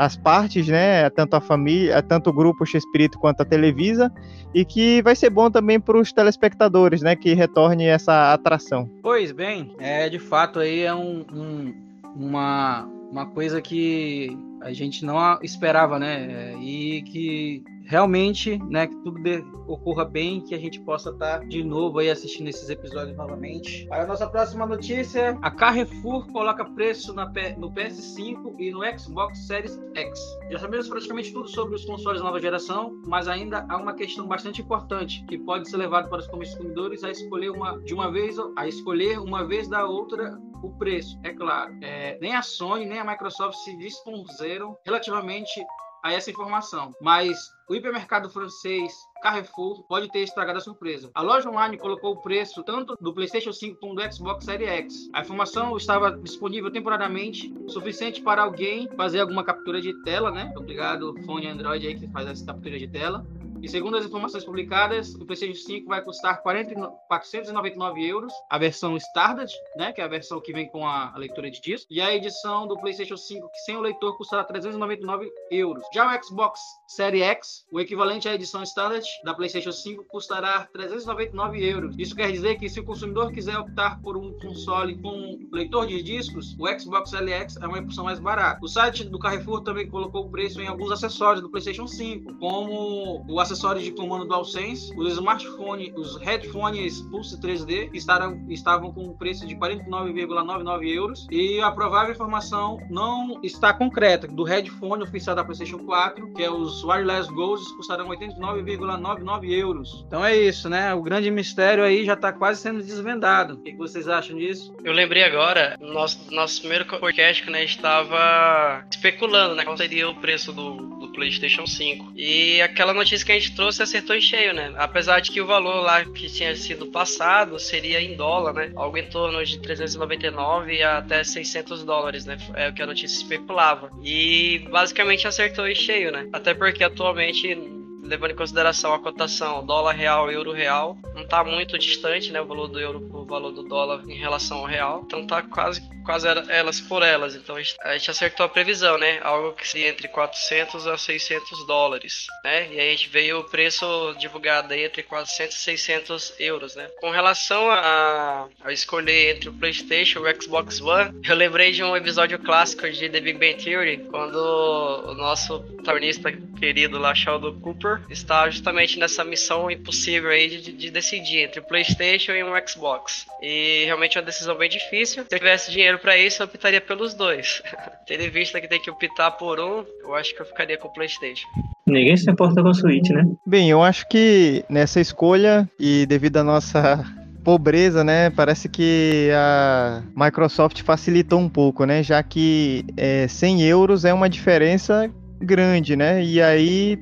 as 0.00 0.16
partes, 0.16 0.66
né, 0.66 1.10
tanto 1.10 1.36
a 1.36 1.42
família, 1.42 2.02
tanto 2.02 2.30
o 2.30 2.32
grupo 2.32 2.64
X-Espírito 2.64 3.18
quanto 3.18 3.42
a 3.42 3.44
Televisa, 3.44 4.10
e 4.54 4.64
que 4.64 5.02
vai 5.02 5.14
ser 5.14 5.28
bom 5.28 5.50
também 5.50 5.78
para 5.78 5.98
os 5.98 6.10
telespectadores, 6.10 7.02
né, 7.02 7.14
que 7.14 7.34
retorne 7.34 7.84
essa 7.84 8.32
atração. 8.32 8.90
Pois 9.02 9.30
bem, 9.30 9.76
é 9.78 10.08
de 10.08 10.18
fato 10.18 10.58
aí 10.58 10.80
é 10.80 10.94
um, 10.94 11.22
um 11.30 11.74
uma 12.16 12.88
uma 13.10 13.26
coisa 13.26 13.60
que 13.60 14.34
a 14.60 14.72
gente 14.72 15.04
não 15.04 15.38
esperava, 15.42 15.98
né? 15.98 16.54
E 16.60 17.02
que 17.02 17.64
realmente, 17.90 18.56
né, 18.68 18.86
que 18.86 18.94
tudo 19.02 19.20
ocorra 19.66 20.04
bem, 20.04 20.40
que 20.40 20.54
a 20.54 20.58
gente 20.58 20.80
possa 20.80 21.10
estar 21.10 21.40
de 21.40 21.64
novo 21.64 21.98
aí 21.98 22.08
assistindo 22.08 22.46
esses 22.46 22.70
episódios 22.70 23.16
novamente. 23.16 23.84
Para 23.86 24.04
a 24.04 24.06
nossa 24.06 24.28
próxima 24.28 24.64
notícia, 24.64 25.36
a 25.42 25.50
Carrefour 25.50 26.24
coloca 26.28 26.64
preço 26.64 27.12
no 27.12 27.72
PS5 27.72 28.54
e 28.60 28.70
no 28.70 28.80
Xbox 28.96 29.44
Series 29.44 29.76
X. 29.96 30.20
Já 30.52 30.60
sabemos 30.60 30.88
praticamente 30.88 31.32
tudo 31.32 31.48
sobre 31.48 31.74
os 31.74 31.84
consoles 31.84 32.22
nova 32.22 32.40
geração, 32.40 32.96
mas 33.06 33.26
ainda 33.26 33.66
há 33.68 33.76
uma 33.76 33.92
questão 33.92 34.24
bastante 34.24 34.62
importante 34.62 35.24
que 35.26 35.36
pode 35.36 35.68
ser 35.68 35.76
levado 35.76 36.08
para 36.08 36.20
os 36.20 36.28
consumidores 36.28 37.02
a 37.02 37.10
escolher 37.10 37.50
uma 37.50 37.76
de 37.80 37.92
uma 37.92 38.10
vez 38.10 38.36
a 38.54 38.68
escolher 38.68 39.18
uma 39.18 39.44
vez 39.44 39.66
da 39.66 39.84
outra 39.84 40.40
o 40.62 40.70
preço, 40.70 41.18
é 41.22 41.32
claro. 41.32 41.76
É, 41.82 42.18
nem 42.20 42.34
a 42.34 42.42
Sony 42.42 42.86
nem 42.86 42.98
a 42.98 43.04
Microsoft 43.04 43.58
se 43.58 43.76
dispuseram 43.76 44.76
relativamente 44.84 45.64
a 46.02 46.12
essa 46.12 46.30
informação, 46.30 46.94
mas 47.00 47.38
o 47.68 47.74
hipermercado 47.74 48.30
francês 48.30 48.92
Carrefour 49.22 49.84
pode 49.86 50.10
ter 50.10 50.20
estragado 50.20 50.58
a 50.58 50.60
surpresa. 50.60 51.10
A 51.14 51.20
loja 51.20 51.48
online 51.48 51.76
colocou 51.76 52.12
o 52.12 52.22
preço 52.22 52.62
tanto 52.62 52.96
do 53.00 53.12
PlayStation 53.12 53.52
5 53.52 53.78
como 53.78 53.94
do 53.94 54.12
Xbox 54.12 54.44
Series 54.44 54.70
X. 54.70 55.10
A 55.12 55.20
informação 55.20 55.76
estava 55.76 56.10
disponível 56.18 56.70
temporariamente, 56.70 57.54
suficiente 57.68 58.22
para 58.22 58.42
alguém 58.42 58.88
fazer 58.96 59.20
alguma 59.20 59.44
captura 59.44 59.80
de 59.80 59.92
tela, 60.02 60.30
né? 60.30 60.52
Obrigado, 60.56 61.14
fone 61.26 61.46
Android 61.46 61.86
aí 61.86 61.94
que 61.94 62.08
faz 62.08 62.26
essa 62.26 62.46
captura 62.46 62.78
de 62.78 62.88
tela. 62.88 63.24
E 63.62 63.68
segundo 63.68 63.96
as 63.96 64.06
informações 64.06 64.44
publicadas, 64.44 65.14
o 65.14 65.26
PlayStation 65.26 65.60
5 65.60 65.86
vai 65.86 66.02
custar 66.02 66.42
40, 66.42 66.74
499 67.08 68.06
euros, 68.06 68.32
a 68.48 68.56
versão 68.56 68.96
Standard, 68.96 69.52
né, 69.76 69.92
que 69.92 70.00
é 70.00 70.04
a 70.04 70.08
versão 70.08 70.40
que 70.40 70.52
vem 70.52 70.66
com 70.68 70.86
a, 70.86 71.12
a, 71.14 71.18
leitura 71.18 71.50
de 71.50 71.60
disco, 71.60 71.86
e 71.92 72.00
a 72.00 72.14
edição 72.14 72.66
do 72.66 72.78
PlayStation 72.78 73.16
5 73.16 73.50
que 73.50 73.58
sem 73.58 73.76
o 73.76 73.80
leitor 73.80 74.16
custará 74.16 74.44
399 74.44 75.30
euros. 75.50 75.84
Já 75.92 76.06
o 76.06 76.24
Xbox 76.24 76.60
Series 76.88 77.22
X, 77.22 77.66
o 77.70 77.78
equivalente 77.78 78.28
à 78.28 78.34
edição 78.34 78.62
Standard 78.62 79.06
da 79.24 79.34
PlayStation 79.34 79.72
5 79.72 80.04
custará 80.04 80.66
399 80.72 81.62
euros. 81.62 81.94
Isso 81.98 82.16
quer 82.16 82.32
dizer 82.32 82.58
que 82.58 82.68
se 82.68 82.80
o 82.80 82.84
consumidor 82.84 83.30
quiser 83.30 83.58
optar 83.58 84.00
por 84.00 84.16
um 84.16 84.32
console 84.38 84.96
com 85.00 85.38
leitor 85.52 85.86
de 85.86 86.02
discos, 86.02 86.56
o 86.58 86.66
Xbox 86.78 87.10
Series 87.10 87.32
X 87.32 87.56
é 87.56 87.66
uma 87.66 87.78
opção 87.78 88.04
mais 88.04 88.18
barata. 88.18 88.58
O 88.62 88.68
site 88.68 89.04
do 89.04 89.18
Carrefour 89.18 89.62
também 89.62 89.88
colocou 89.88 90.26
o 90.26 90.30
preço 90.30 90.60
em 90.62 90.66
alguns 90.66 90.90
acessórios 90.90 91.42
do 91.42 91.50
PlayStation 91.50 91.86
5, 91.86 92.38
como 92.38 93.24
o 93.28 93.40
acessórios 93.50 93.84
de 93.84 93.90
comando 93.90 94.26
DualSense, 94.26 94.92
os 94.96 95.12
smartphones, 95.12 95.92
os 95.96 96.16
headphones 96.18 97.02
Pulse 97.02 97.36
3D 97.40 97.90
estavam, 97.92 98.44
estavam 98.48 98.92
com 98.92 99.06
um 99.06 99.12
preço 99.12 99.46
de 99.46 99.56
49,99 99.56 100.88
euros 100.88 101.26
e 101.30 101.60
a 101.60 101.70
provável 101.70 102.12
informação 102.12 102.80
não 102.88 103.40
está 103.42 103.72
concreta 103.72 104.28
do 104.28 104.44
headphone 104.44 105.02
oficial 105.02 105.34
da 105.34 105.44
PlayStation 105.44 105.78
4, 105.78 106.32
que 106.34 106.42
é 106.42 106.50
os 106.50 106.84
Wireless 106.84 107.30
Goes, 107.32 107.70
custarão 107.72 108.08
89,99 108.08 109.50
euros. 109.50 110.04
Então 110.06 110.24
é 110.24 110.36
isso, 110.36 110.68
né? 110.68 110.94
O 110.94 111.02
grande 111.02 111.30
mistério 111.30 111.82
aí 111.82 112.04
já 112.04 112.14
está 112.14 112.32
quase 112.32 112.60
sendo 112.60 112.82
desvendado. 112.82 113.54
O 113.54 113.62
que, 113.62 113.74
vocês 113.74 114.08
acham 114.08 114.36
disso? 114.36 114.72
Eu 114.84 114.92
lembrei 114.92 115.24
agora, 115.24 115.76
nosso, 115.80 116.32
nosso 116.32 116.60
primeiro 116.60 116.84
podcast, 116.84 117.48
né, 117.50 117.64
estava 117.64 118.84
especulando, 118.90 119.54
né? 119.54 119.64
Qual 119.64 119.76
seria 119.76 120.08
o 120.08 120.14
preço 120.14 120.52
do, 120.52 120.74
do 120.74 121.08
PlayStation 121.12 121.66
5. 121.66 122.12
E 122.14 122.60
aquela 122.60 122.92
notícia 122.92 123.24
que 123.24 123.32
a 123.32 123.34
gente 123.34 123.39
trouxe 123.48 123.82
acertou 123.82 124.14
em 124.14 124.20
cheio, 124.20 124.52
né? 124.52 124.72
Apesar 124.76 125.20
de 125.20 125.30
que 125.30 125.40
o 125.40 125.46
valor 125.46 125.82
lá 125.82 126.04
que 126.04 126.28
tinha 126.28 126.54
sido 126.56 126.86
passado 126.86 127.58
seria 127.58 128.00
em 128.00 128.16
dólar, 128.16 128.52
né? 128.52 128.72
Algo 128.76 128.96
em 128.96 129.06
torno 129.08 129.44
de 129.44 129.58
399 129.60 130.82
até 130.82 131.24
600 131.24 131.84
dólares, 131.84 132.26
né? 132.26 132.36
É 132.54 132.68
o 132.68 132.74
que 132.74 132.82
a 132.82 132.86
notícia 132.86 133.16
especulava. 133.16 133.90
E 134.02 134.66
basicamente 134.70 135.26
acertou 135.26 135.66
em 135.66 135.74
cheio, 135.74 136.10
né? 136.12 136.28
Até 136.32 136.54
porque 136.54 136.84
atualmente 136.84 137.79
levando 138.02 138.32
em 138.32 138.36
consideração 138.36 138.92
a 138.92 138.98
cotação 138.98 139.64
dólar 139.64 139.92
real, 139.92 140.30
euro 140.30 140.52
real, 140.52 140.98
não 141.14 141.22
está 141.22 141.44
muito 141.44 141.78
distante, 141.78 142.32
né, 142.32 142.40
o 142.40 142.46
valor 142.46 142.68
do 142.68 142.80
euro 142.80 143.08
o 143.12 143.24
valor 143.24 143.52
do 143.52 143.62
dólar 143.62 144.02
em 144.08 144.18
relação 144.18 144.58
ao 144.58 144.64
real, 144.64 145.02
então 145.04 145.26
tá 145.26 145.42
quase 145.42 145.80
quase 146.04 146.26
elas 146.48 146.80
por 146.80 147.02
elas. 147.02 147.34
Então 147.34 147.56
a 147.56 147.62
gente, 147.62 147.76
a 147.82 147.92
gente, 147.92 148.10
acertou 148.10 148.44
a 148.46 148.48
previsão, 148.48 148.98
né? 148.98 149.20
Algo 149.22 149.52
que 149.52 149.66
seria 149.66 149.88
entre 149.88 150.08
400 150.08 150.86
a 150.86 150.98
600 150.98 151.66
dólares, 151.66 152.26
né? 152.44 152.72
E 152.72 152.80
aí 152.80 152.88
a 152.88 152.90
gente 152.90 153.08
veio 153.08 153.40
o 153.40 153.44
preço 153.44 153.86
divulgado 154.18 154.72
aí 154.72 154.84
entre 154.84 155.02
400 155.02 155.56
e 155.56 155.60
600 155.60 156.34
euros, 156.40 156.74
né? 156.74 156.88
Com 157.00 157.10
relação 157.10 157.70
a, 157.70 158.48
a 158.64 158.72
escolher 158.72 159.36
entre 159.36 159.48
o 159.48 159.52
PlayStation 159.52 160.26
e 160.26 160.32
o 160.32 160.42
Xbox 160.42 160.80
One, 160.80 161.20
eu 161.26 161.36
lembrei 161.36 161.72
de 161.72 161.82
um 161.82 161.96
episódio 161.96 162.38
clássico 162.38 162.90
de 162.90 163.08
The 163.08 163.20
Big 163.20 163.38
Bang 163.38 163.62
Theory, 163.62 163.98
quando 164.10 164.36
o 164.36 165.14
nosso 165.14 165.60
protagonista 165.60 166.32
querido 166.58 166.98
lá, 166.98 167.14
Sheldon 167.14 167.58
Cooper, 167.60 167.89
está 168.10 168.48
justamente 168.50 168.98
nessa 168.98 169.24
missão 169.24 169.70
impossível 169.70 170.30
aí 170.30 170.48
de, 170.48 170.72
de 170.72 170.90
decidir 170.90 171.44
entre 171.44 171.60
o 171.60 171.62
PlayStation 171.62 172.32
e 172.32 172.42
o 172.42 172.68
Xbox. 172.68 173.26
E 173.42 173.84
realmente 173.86 174.16
é 174.16 174.20
uma 174.20 174.26
decisão 174.26 174.56
bem 174.56 174.68
difícil. 174.68 175.24
Se 175.28 175.34
eu 175.34 175.38
tivesse 175.38 175.70
dinheiro 175.70 175.98
para 175.98 176.16
isso, 176.16 176.42
eu 176.42 176.46
optaria 176.46 176.80
pelos 176.80 177.14
dois. 177.14 177.62
Tendo 178.06 178.22
em 178.22 178.30
vista 178.30 178.60
que 178.60 178.68
tem 178.68 178.80
que 178.80 178.90
optar 178.90 179.32
por 179.32 179.58
um, 179.60 179.84
eu 180.02 180.14
acho 180.14 180.34
que 180.34 180.42
eu 180.42 180.46
ficaria 180.46 180.76
com 180.76 180.88
o 180.88 180.92
PlayStation. 180.92 181.46
Ninguém 181.86 182.16
se 182.16 182.30
importa 182.30 182.62
com 182.62 182.68
o 182.68 182.74
Switch, 182.74 183.10
né? 183.10 183.24
Bem, 183.46 183.70
eu 183.70 183.82
acho 183.82 184.08
que 184.08 184.64
nessa 184.68 185.00
escolha, 185.00 185.68
e 185.78 186.06
devido 186.06 186.36
à 186.36 186.44
nossa 186.44 187.04
pobreza, 187.42 188.04
né? 188.04 188.30
Parece 188.30 188.68
que 188.68 189.30
a 189.34 190.02
Microsoft 190.14 190.82
facilitou 190.82 191.38
um 191.38 191.48
pouco, 191.48 191.84
né? 191.84 192.02
Já 192.02 192.22
que 192.22 192.84
é, 192.96 193.26
100 193.26 193.62
euros 193.62 194.04
é 194.04 194.12
uma 194.12 194.28
diferença 194.28 195.10
grande, 195.40 195.96
né? 195.96 196.22
E 196.22 196.40
aí 196.40 196.98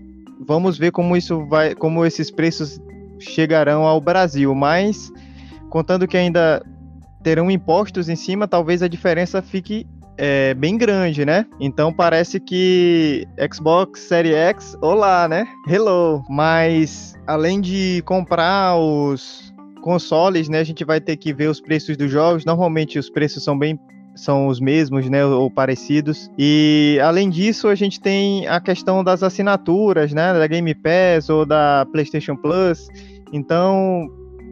vamos 0.46 0.78
ver 0.78 0.92
como 0.92 1.16
isso 1.16 1.44
vai, 1.46 1.74
como 1.74 2.04
esses 2.04 2.30
preços 2.30 2.80
chegarão 3.18 3.82
ao 3.84 4.00
Brasil. 4.00 4.54
Mas 4.54 5.10
contando 5.70 6.06
que 6.06 6.16
ainda 6.16 6.64
terão 7.22 7.50
impostos 7.50 8.08
em 8.08 8.16
cima, 8.16 8.48
talvez 8.48 8.82
a 8.82 8.88
diferença 8.88 9.42
fique 9.42 9.86
é, 10.16 10.52
bem 10.54 10.76
grande, 10.76 11.24
né? 11.24 11.46
Então 11.60 11.92
parece 11.92 12.40
que 12.40 13.26
Xbox 13.52 14.00
Series 14.00 14.34
X, 14.34 14.76
olá, 14.82 15.28
né? 15.28 15.46
Hello. 15.68 16.24
Mas 16.28 17.14
além 17.26 17.60
de 17.60 18.02
comprar 18.04 18.76
os 18.76 19.54
consoles, 19.82 20.48
né, 20.48 20.58
a 20.58 20.64
gente 20.64 20.84
vai 20.84 21.00
ter 21.00 21.16
que 21.16 21.32
ver 21.32 21.48
os 21.48 21.60
preços 21.60 21.96
dos 21.96 22.10
jogos. 22.10 22.44
Normalmente 22.44 22.98
os 22.98 23.08
preços 23.08 23.44
são 23.44 23.56
bem 23.56 23.78
são 24.18 24.48
os 24.48 24.60
mesmos, 24.60 25.08
né, 25.08 25.24
ou 25.24 25.50
parecidos. 25.50 26.30
E 26.38 26.98
além 27.02 27.30
disso, 27.30 27.68
a 27.68 27.74
gente 27.74 28.00
tem 28.00 28.46
a 28.46 28.60
questão 28.60 29.02
das 29.04 29.22
assinaturas, 29.22 30.12
né, 30.12 30.32
da 30.32 30.46
Game 30.46 30.74
Pass 30.74 31.28
ou 31.28 31.46
da 31.46 31.86
PlayStation 31.92 32.36
Plus. 32.36 32.88
Então, 33.32 34.08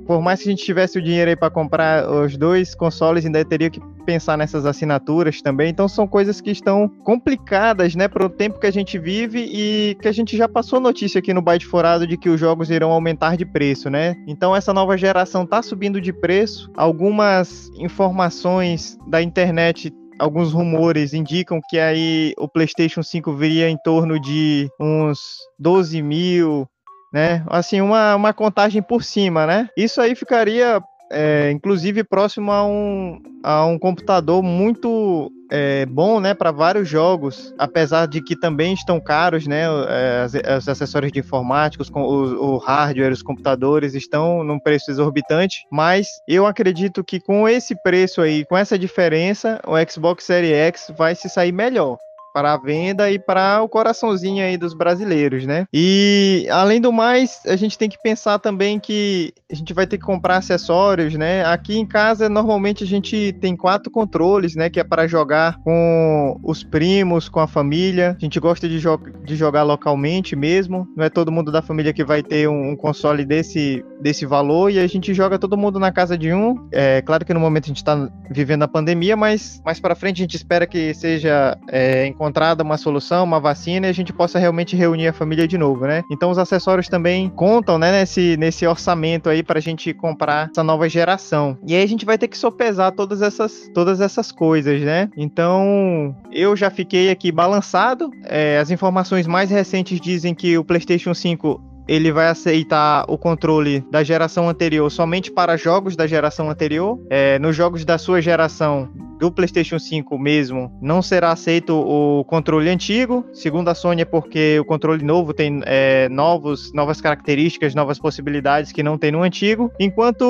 por 0.07 0.23
mais 0.23 0.43
que 0.43 0.49
a 0.49 0.53
gente 0.53 0.65
tivesse 0.65 0.99
o 0.99 1.03
dinheiro 1.03 1.31
aí 1.31 1.37
para 1.37 1.51
comprar 1.51 2.09
os 2.09 2.37
dois 2.37 2.75
consoles, 2.75 3.25
ainda 3.27 3.45
teria 3.45 3.69
que 3.69 3.81
pensar 4.05 4.39
nessas 4.39 4.65
assinaturas 4.65 5.43
também. 5.43 5.69
Então 5.69 5.89
são 5.89 6.07
coisas 6.07 6.41
que 6.41 6.51
estão 6.51 6.89
complicadas, 6.89 7.95
né, 7.97 8.07
para 8.07 8.25
o 8.25 8.31
tempo 8.31 8.61
que 8.61 8.67
a 8.67 8.71
gente 8.71 8.99
vive 8.99 9.41
e 9.41 9.97
que 10.01 10.09
a 10.09 10.13
gente 10.13 10.37
já 10.37 10.49
passou 10.49 10.81
notícia 10.81 11.19
aqui 11.19 11.35
no 11.35 11.43
Byte 11.43 11.67
Forado 11.67 12.07
de 12.07 12.17
que 12.17 12.29
os 12.29 12.39
jogos 12.39 12.71
irão 12.71 12.93
aumentar 12.93 13.37
de 13.37 13.45
preço, 13.45 13.91
né? 13.91 14.15
Então 14.27 14.55
essa 14.55 14.73
nova 14.73 14.97
geração 14.97 15.45
tá 15.45 15.61
subindo 15.63 16.01
de 16.01 16.13
preço. 16.13 16.71
Algumas 16.77 17.69
informações 17.79 18.97
da 19.09 19.21
internet 19.21 19.93
alguns 20.19 20.53
rumores 20.53 21.13
indicam 21.13 21.61
que 21.69 21.79
aí 21.79 22.33
o 22.39 22.49
PlayStation 22.49 23.03
5 23.03 23.35
viria 23.35 23.69
em 23.69 23.77
torno 23.77 24.19
de 24.19 24.69
uns 24.81 25.19
12 25.59 26.03
mil, 26.03 26.67
né? 27.13 27.45
Assim, 27.49 27.81
uma, 27.81 28.15
uma 28.15 28.33
contagem 28.33 28.83
por 28.83 29.03
cima, 29.03 29.47
né? 29.47 29.69
Isso 29.77 30.01
aí 30.01 30.15
ficaria, 30.15 30.81
é, 31.11 31.51
inclusive, 31.51 32.05
próximo 32.05 32.53
a 32.53 32.67
um, 32.67 33.21
a 33.43 33.65
um 33.65 33.79
computador 33.79 34.43
muito 34.43 35.31
é, 35.51 35.87
bom, 35.87 36.21
né, 36.21 36.35
para 36.35 36.51
vários 36.51 36.89
jogos, 36.89 37.55
apesar 37.59 38.07
de 38.07 38.21
que 38.21 38.39
também 38.39 38.75
estão 38.75 39.01
caros, 39.01 39.47
né, 39.47 39.65
é, 39.89 40.57
os 40.57 40.69
acessórios 40.69 41.13
de 41.13 41.21
informáticos, 41.21 41.91
o, 41.91 41.97
o, 42.01 42.59
hardware, 42.59 43.13
os 43.13 43.23
computadores 43.23 43.95
estão 43.95 44.43
num 44.43 44.59
preço 44.59 44.91
exorbitante, 44.91 45.65
mas 45.71 46.09
eu 46.27 46.47
acredito 46.47 47.05
que 47.05 47.21
com 47.21 47.49
esse 47.49 47.81
preço 47.83 48.21
aí, 48.21 48.45
com 48.45 48.57
essa 48.57 48.79
diferença, 48.79 49.61
o 49.67 49.75
Xbox 49.89 50.25
Series 50.25 50.53
X 50.53 50.93
vai 50.97 51.15
se 51.15 51.29
sair 51.29 51.53
melhor 51.53 51.99
para 52.37 52.53
a 52.53 52.59
venda 52.59 53.11
e 53.11 53.19
para 53.19 53.63
o 53.63 53.69
coraçãozinho 53.69 54.45
aí 54.45 54.59
dos 54.59 54.75
brasileiros, 54.75 55.47
né? 55.47 55.65
E 55.73 56.47
além 56.51 56.83
do 56.83 56.93
mais, 56.93 57.41
a 57.47 57.57
gente 57.57 57.79
tem 57.79 57.89
que 57.89 57.97
pensar 58.03 58.39
também 58.39 58.79
que 58.79 59.33
a 59.51 59.55
gente 59.55 59.73
vai 59.73 59.87
ter 59.87 59.97
que 59.97 60.05
comprar 60.05 60.37
acessórios, 60.37 61.15
né? 61.15 61.47
Aqui 61.47 61.79
em 61.79 61.87
casa 61.87 62.29
normalmente 62.29 62.85
a 62.85 62.87
gente 62.87 63.33
tem 63.41 63.57
quatro 63.57 63.91
controles, 63.91 64.55
né, 64.55 64.69
que 64.69 64.79
é 64.79 64.85
para 64.85 65.07
jogar 65.07 65.57
com 65.63 66.39
os 66.43 66.63
primos, 66.63 67.27
com 67.27 67.41
a 67.41 67.47
família. 67.47 68.15
A 68.19 68.23
gente 68.23 68.39
gosta 68.39 68.69
de, 68.69 68.79
jo 68.79 68.99
de 69.25 69.35
jogar 69.35 69.63
localmente 69.63 70.37
mesmo. 70.37 70.87
Não 70.95 71.07
é 71.07 71.09
todo 71.09 71.33
mundo 71.33 71.51
da 71.51 71.63
família 71.63 71.95
que 71.95 72.05
vai 72.05 72.23
ter 72.23 72.51
um, 72.51 72.73
um 72.73 72.77
console 72.77 73.25
desse 73.25 73.83
desse 74.01 74.27
valor 74.27 74.71
e 74.71 74.79
a 74.79 74.87
gente 74.87 75.15
joga 75.15 75.39
todo 75.39 75.57
mundo 75.57 75.79
na 75.79 75.91
casa 75.91 76.19
de 76.19 76.33
um. 76.33 76.69
É 76.71 77.01
claro 77.01 77.25
que 77.25 77.33
no 77.33 77.41
momento 77.41 77.65
a 77.65 77.69
gente 77.69 77.79
está 77.79 78.09
vivendo 78.31 78.63
a 78.63 78.69
pandemia, 78.69 79.17
mas 79.17 79.61
mais 79.65 79.81
para 79.81 79.95
frente 79.95 80.19
a 80.19 80.25
gente 80.25 80.37
espera 80.37 80.67
que 80.67 80.93
seja 80.93 81.57
é, 81.69 82.07
encontrada 82.27 82.65
uma 82.65 82.77
solução, 82.77 83.23
uma 83.23 83.39
vacina 83.39 83.87
e 83.87 83.91
a 83.91 83.93
gente 83.93 84.13
possa 84.13 84.39
realmente 84.39 84.75
reunir 84.75 85.07
a 85.07 85.13
família 85.13 85.47
de 85.47 85.57
novo, 85.57 85.87
né? 85.87 86.03
Então 86.11 86.31
os 86.31 86.39
acessórios 86.39 86.89
também 86.89 87.31
contam, 87.31 87.79
né, 87.79 87.93
nesse, 87.93 88.37
nesse 88.37 88.67
orçamento 88.67 89.29
aí 89.29 89.45
para 89.45 89.59
a 89.59 89.63
gente 89.63 89.95
comprar 89.95 90.49
essa 90.51 90.65
nova 90.65 90.89
geração. 90.89 91.57
E 91.65 91.75
aí 91.75 91.83
a 91.83 91.87
gente 91.87 92.05
vai 92.05 92.19
ter 92.19 92.27
que 92.27 92.37
sopesar 92.37 92.91
todas 92.91 93.23
essas, 93.23 93.71
todas 93.73 94.01
essas 94.01 94.33
coisas, 94.33 94.81
né? 94.81 95.09
Então 95.17 96.15
eu 96.33 96.57
já 96.57 96.69
fiquei 96.69 97.11
aqui 97.11 97.31
balançado. 97.31 98.11
É, 98.25 98.59
as 98.59 98.71
informações 98.71 99.27
mais 99.27 99.49
recentes 99.49 100.01
dizem 100.01 100.35
que 100.35 100.59
o 100.59 100.65
PlayStation 100.65 101.15
5 101.15 101.76
ele 101.89 102.13
vai 102.13 102.29
aceitar 102.29 103.05
o 103.09 103.17
controle 103.17 103.85
da 103.91 104.03
geração 104.03 104.49
anterior 104.49 104.91
somente 104.91 105.31
para 105.31 105.57
jogos 105.57 105.97
da 105.97 106.07
geração 106.07 106.51
anterior. 106.51 106.99
É, 107.11 107.39
nos 107.39 107.55
jogos 107.55 107.85
da 107.85 107.99
sua 107.99 108.21
geração, 108.21 108.91
do 109.19 109.31
PlayStation 109.31 109.79
5 109.79 110.19
mesmo, 110.19 110.77
não 110.81 111.01
será 111.01 111.33
aceito 111.33 111.75
o 111.75 112.25
controle 112.25 112.69
antigo. 112.69 113.25
Segundo 113.33 113.69
a 113.69 113.75
Sony, 113.75 114.03
é 114.03 114.05
porque 114.05 114.59
o 114.61 114.65
controle 114.65 115.05
novo 115.05 115.33
tem 115.33 115.63
é, 115.65 116.09
novos, 116.09 116.73
novas 116.73 117.01
características, 117.01 117.75
novas 117.75 117.99
possibilidades 117.99 118.73
que 118.73 118.83
não 118.83 118.99
tem 118.99 119.11
no 119.11 119.23
antigo. 119.23 119.73
Enquanto 119.79 120.25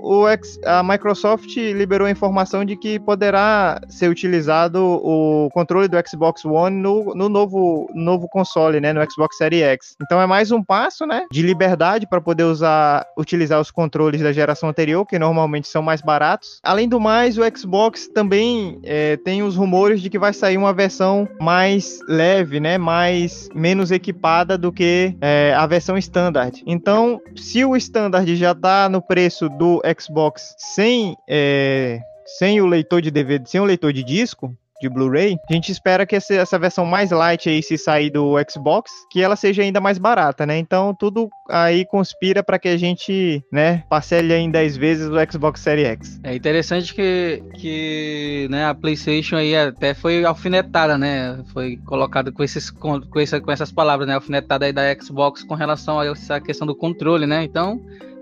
o 0.00 0.22
a 0.64 0.82
Microsoft 0.82 1.56
liberou 1.56 2.06
a 2.06 2.10
informação 2.10 2.64
de 2.64 2.76
que 2.76 2.98
poderá 2.98 3.80
ser 3.88 4.08
utilizado 4.08 4.78
o 4.80 5.48
controle 5.52 5.88
do 5.88 5.96
Xbox 6.06 6.44
One 6.44 6.76
no, 6.76 7.14
no 7.14 7.28
novo, 7.28 7.88
novo 7.94 8.28
console, 8.28 8.80
né, 8.80 8.92
no 8.92 9.00
Xbox 9.10 9.36
Series 9.36 9.62
X. 9.62 9.94
Então 10.02 10.20
é 10.20 10.26
mais 10.26 10.50
um 10.50 10.62
passo, 10.62 11.01
né, 11.06 11.26
de 11.30 11.42
liberdade 11.42 12.06
para 12.06 12.20
poder 12.20 12.44
usar, 12.44 13.06
utilizar 13.16 13.60
os 13.60 13.70
controles 13.70 14.20
da 14.20 14.32
geração 14.32 14.68
anterior, 14.68 15.04
que 15.06 15.18
normalmente 15.18 15.68
são 15.68 15.82
mais 15.82 16.00
baratos. 16.00 16.60
Além 16.62 16.88
do 16.88 17.00
mais, 17.00 17.38
o 17.38 17.42
Xbox 17.56 18.08
também 18.08 18.80
é, 18.82 19.16
tem 19.16 19.42
os 19.42 19.56
rumores 19.56 20.00
de 20.00 20.10
que 20.10 20.18
vai 20.18 20.32
sair 20.32 20.56
uma 20.56 20.72
versão 20.72 21.28
mais 21.40 22.00
leve, 22.08 22.60
né? 22.60 22.78
Mais 22.78 23.48
menos 23.54 23.90
equipada 23.90 24.56
do 24.56 24.72
que 24.72 25.16
é, 25.20 25.54
a 25.56 25.66
versão 25.66 25.96
standard. 25.98 26.62
Então, 26.66 27.20
se 27.36 27.64
o 27.64 27.76
standard 27.76 28.36
já 28.36 28.52
está 28.52 28.88
no 28.88 29.02
preço 29.02 29.48
do 29.48 29.82
Xbox 29.98 30.54
sem 30.58 31.16
é, 31.28 32.00
sem 32.38 32.60
o 32.60 32.66
leitor 32.66 33.02
de 33.02 33.10
DVD, 33.10 33.44
sem 33.48 33.60
o 33.60 33.64
leitor 33.64 33.92
de 33.92 34.02
disco, 34.02 34.56
de 34.82 34.88
Blu-ray, 34.88 35.38
a 35.48 35.52
gente 35.52 35.70
espera 35.70 36.04
que 36.04 36.16
essa, 36.16 36.58
versão 36.58 36.84
mais 36.84 37.10
light 37.10 37.48
aí, 37.48 37.62
se 37.62 37.78
sair 37.78 38.10
do 38.10 38.34
Xbox, 38.50 38.90
que 39.10 39.22
ela 39.22 39.36
seja 39.36 39.62
ainda 39.62 39.80
mais 39.80 39.96
barata, 39.96 40.44
né? 40.44 40.58
Então 40.58 40.94
tudo 40.94 41.30
aí 41.48 41.84
conspira 41.86 42.42
para 42.42 42.58
que 42.58 42.68
a 42.68 42.76
gente, 42.76 43.42
né, 43.52 43.84
parcele 43.88 44.34
em 44.34 44.50
10 44.50 44.76
vezes 44.76 45.08
o 45.08 45.14
Xbox 45.30 45.60
Series 45.60 45.86
X. 45.86 46.20
É 46.24 46.34
interessante 46.34 46.94
que, 46.94 47.42
que 47.54 48.48
né, 48.50 48.66
a 48.66 48.74
PlayStation 48.74 49.36
aí 49.36 49.56
até 49.56 49.94
foi 49.94 50.24
alfinetada, 50.24 50.98
né? 50.98 51.38
Foi 51.52 51.76
colocado 51.84 52.32
com, 52.32 52.42
esses, 52.42 52.70
com, 52.70 53.00
com, 53.00 53.20
essa, 53.20 53.40
com 53.40 53.52
essas 53.52 53.70
palavras, 53.70 54.08
né? 54.08 54.14
Alfinetada 54.14 54.66
aí 54.66 54.72
da 54.72 54.82
Xbox 55.00 55.44
com 55.44 55.54
relação 55.54 56.00
a 56.00 56.06
essa 56.06 56.40
questão 56.40 56.66
do 56.66 56.74
controle, 56.74 57.26
né? 57.26 57.44
Então, 57.44 57.80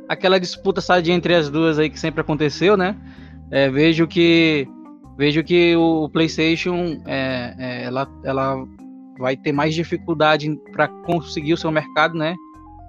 aquela 0.09 0.38
disputa 0.38 0.81
sadia 0.81 1.14
entre 1.14 1.35
as 1.35 1.49
duas 1.49 1.79
aí 1.79 1.88
que 1.88 1.99
sempre 1.99 2.21
aconteceu, 2.21 2.76
né? 2.76 2.97
É, 3.50 3.69
vejo 3.71 4.07
que 4.07 4.69
vejo 5.21 5.45
que 5.45 5.77
o 5.77 6.09
PlayStation 6.09 7.03
é, 7.05 7.55
é, 7.59 7.85
ela, 7.85 8.09
ela 8.25 8.65
vai 9.19 9.37
ter 9.37 9.53
mais 9.53 9.75
dificuldade 9.75 10.59
para 10.73 10.89
conseguir 10.89 11.53
o 11.53 11.59
seu 11.59 11.71
mercado, 11.71 12.17
né? 12.17 12.35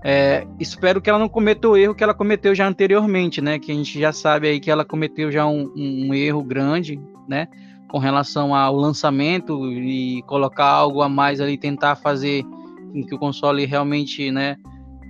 É, 0.01 0.47
espero 0.57 1.01
que 1.01 1.09
ela 1.09 1.19
não 1.19 1.27
cometa 1.27 1.67
o 1.67 1.75
erro 1.75 1.93
que 1.93 2.01
ela 2.01 2.13
cometeu 2.13 2.55
já 2.55 2.65
anteriormente, 2.65 3.41
né? 3.41 3.59
Que 3.59 3.73
a 3.73 3.75
gente 3.75 3.99
já 3.99 4.13
sabe 4.13 4.47
aí 4.47 4.61
que 4.61 4.71
ela 4.71 4.85
cometeu 4.85 5.29
já 5.29 5.45
um, 5.45 5.73
um 5.75 6.13
erro 6.13 6.41
grande, 6.41 6.97
né? 7.27 7.49
Com 7.89 7.97
relação 7.97 8.55
ao 8.55 8.77
lançamento 8.77 9.69
e 9.69 10.21
colocar 10.21 10.67
algo 10.67 11.01
a 11.01 11.09
mais 11.09 11.41
ali, 11.41 11.57
tentar 11.57 11.97
fazer 11.97 12.45
com 12.93 13.03
que 13.03 13.13
o 13.13 13.19
console 13.19 13.65
realmente, 13.65 14.31
né? 14.31 14.55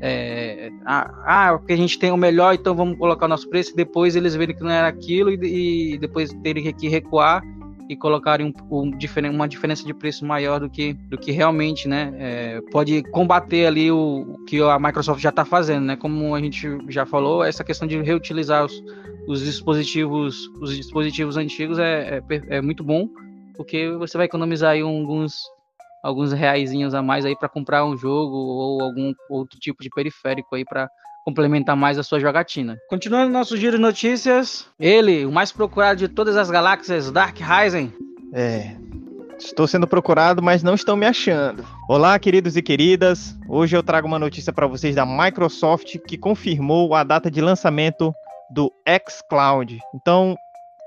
É, 0.04 0.72
ah, 0.84 1.14
ah, 1.26 1.58
porque 1.60 1.74
a 1.74 1.78
gente 1.78 2.00
tem 2.00 2.12
o 2.12 2.18
melhor, 2.18 2.56
então 2.56 2.76
vamos 2.76 2.98
colocar 2.98 3.28
o 3.28 3.30
nosso 3.30 3.48
preço. 3.48 3.76
Depois 3.76 4.16
eles 4.16 4.36
verem 4.36 4.56
que 4.56 4.64
não 4.64 4.72
era 4.72 4.88
aquilo 4.88 5.30
e, 5.30 5.94
e 5.94 5.98
depois 6.00 6.34
terem 6.42 6.74
que 6.74 6.90
recuar 6.90 7.44
e 7.88 7.96
colocarem 7.96 8.48
um, 8.48 8.76
um, 8.76 8.92
uma 9.32 9.48
diferença 9.48 9.86
de 9.86 9.94
preço 9.94 10.26
maior 10.26 10.60
do 10.60 10.70
que, 10.70 10.94
do 10.94 11.18
que 11.18 11.32
realmente, 11.32 11.88
né? 11.88 12.14
É, 12.18 12.62
pode 12.72 13.04
combater 13.12 13.68
ali 13.68 13.92
o, 13.92 14.38
o, 14.40 14.46
que 14.46 14.60
a 14.62 14.80
Microsoft 14.80 15.22
já 15.22 15.30
está 15.30 15.46
fazendo, 15.46 15.86
né? 15.86 15.96
Como 15.96 16.34
a 16.34 16.40
gente 16.40 16.68
já 16.88 17.06
falou, 17.06 17.44
essa 17.44 17.64
questão 17.64 17.88
de 17.88 18.02
reutilizar 18.02 18.66
os, 18.66 18.84
os 19.28 19.44
dispositivos, 19.44 20.48
os 20.62 20.76
dispositivos 20.76 21.38
antigos 21.38 21.78
é, 21.78 22.24
é, 22.30 22.58
é 22.58 22.62
muito 22.62 22.84
bom, 22.84 23.08
porque 23.56 23.92
você 23.92 24.18
vai 24.18 24.26
economizar 24.26 24.72
aí 24.72 24.82
alguns 24.82 25.44
alguns 26.04 26.32
reaisinhos 26.34 26.94
a 26.94 27.02
mais 27.02 27.26
aí 27.26 27.36
para 27.36 27.50
comprar 27.50 27.86
um 27.86 27.96
jogo 27.98 28.36
ou 28.36 28.82
algum 28.82 29.14
outro 29.30 29.60
tipo 29.60 29.82
de 29.84 29.90
periférico 29.90 30.56
aí 30.56 30.66
para 30.66 30.90
complementar 31.26 31.76
mais 31.76 32.00
a 32.00 32.04
sua 32.04 32.20
jogatina. 32.20 32.78
Continuando 32.90 33.32
nosso 33.32 33.56
giro 33.56 33.78
de 33.78 33.82
notícias, 33.82 34.68
ele, 34.80 35.26
o 35.26 35.32
mais 35.32 35.52
procurado 35.52 36.00
de 36.00 36.08
todas 36.08 36.36
as 36.36 36.50
galáxias, 36.50 37.12
Dark 37.12 37.38
Rising. 37.38 37.94
É, 38.34 38.76
Estou 39.44 39.68
sendo 39.68 39.88
procurado, 39.88 40.42
mas 40.42 40.62
não 40.62 40.76
estão 40.76 40.96
me 40.96 41.06
achando. 41.06 41.66
Olá, 41.90 42.18
queridos 42.20 42.56
e 42.56 42.62
queridas. 42.62 43.36
Hoje 43.50 43.76
eu 43.76 43.82
trago 43.82 44.08
uma 44.08 44.20
notícia 44.20 44.54
para 44.54 44.68
vocês 44.68 44.96
da 44.96 45.06
Microsoft 45.06 45.98
que 46.08 46.16
confirmou 46.16 46.94
a 46.94 47.04
data 47.04 47.30
de 47.30 47.42
lançamento 47.42 48.14
do 48.52 48.72
xCloud. 49.10 49.80
Então, 49.96 50.36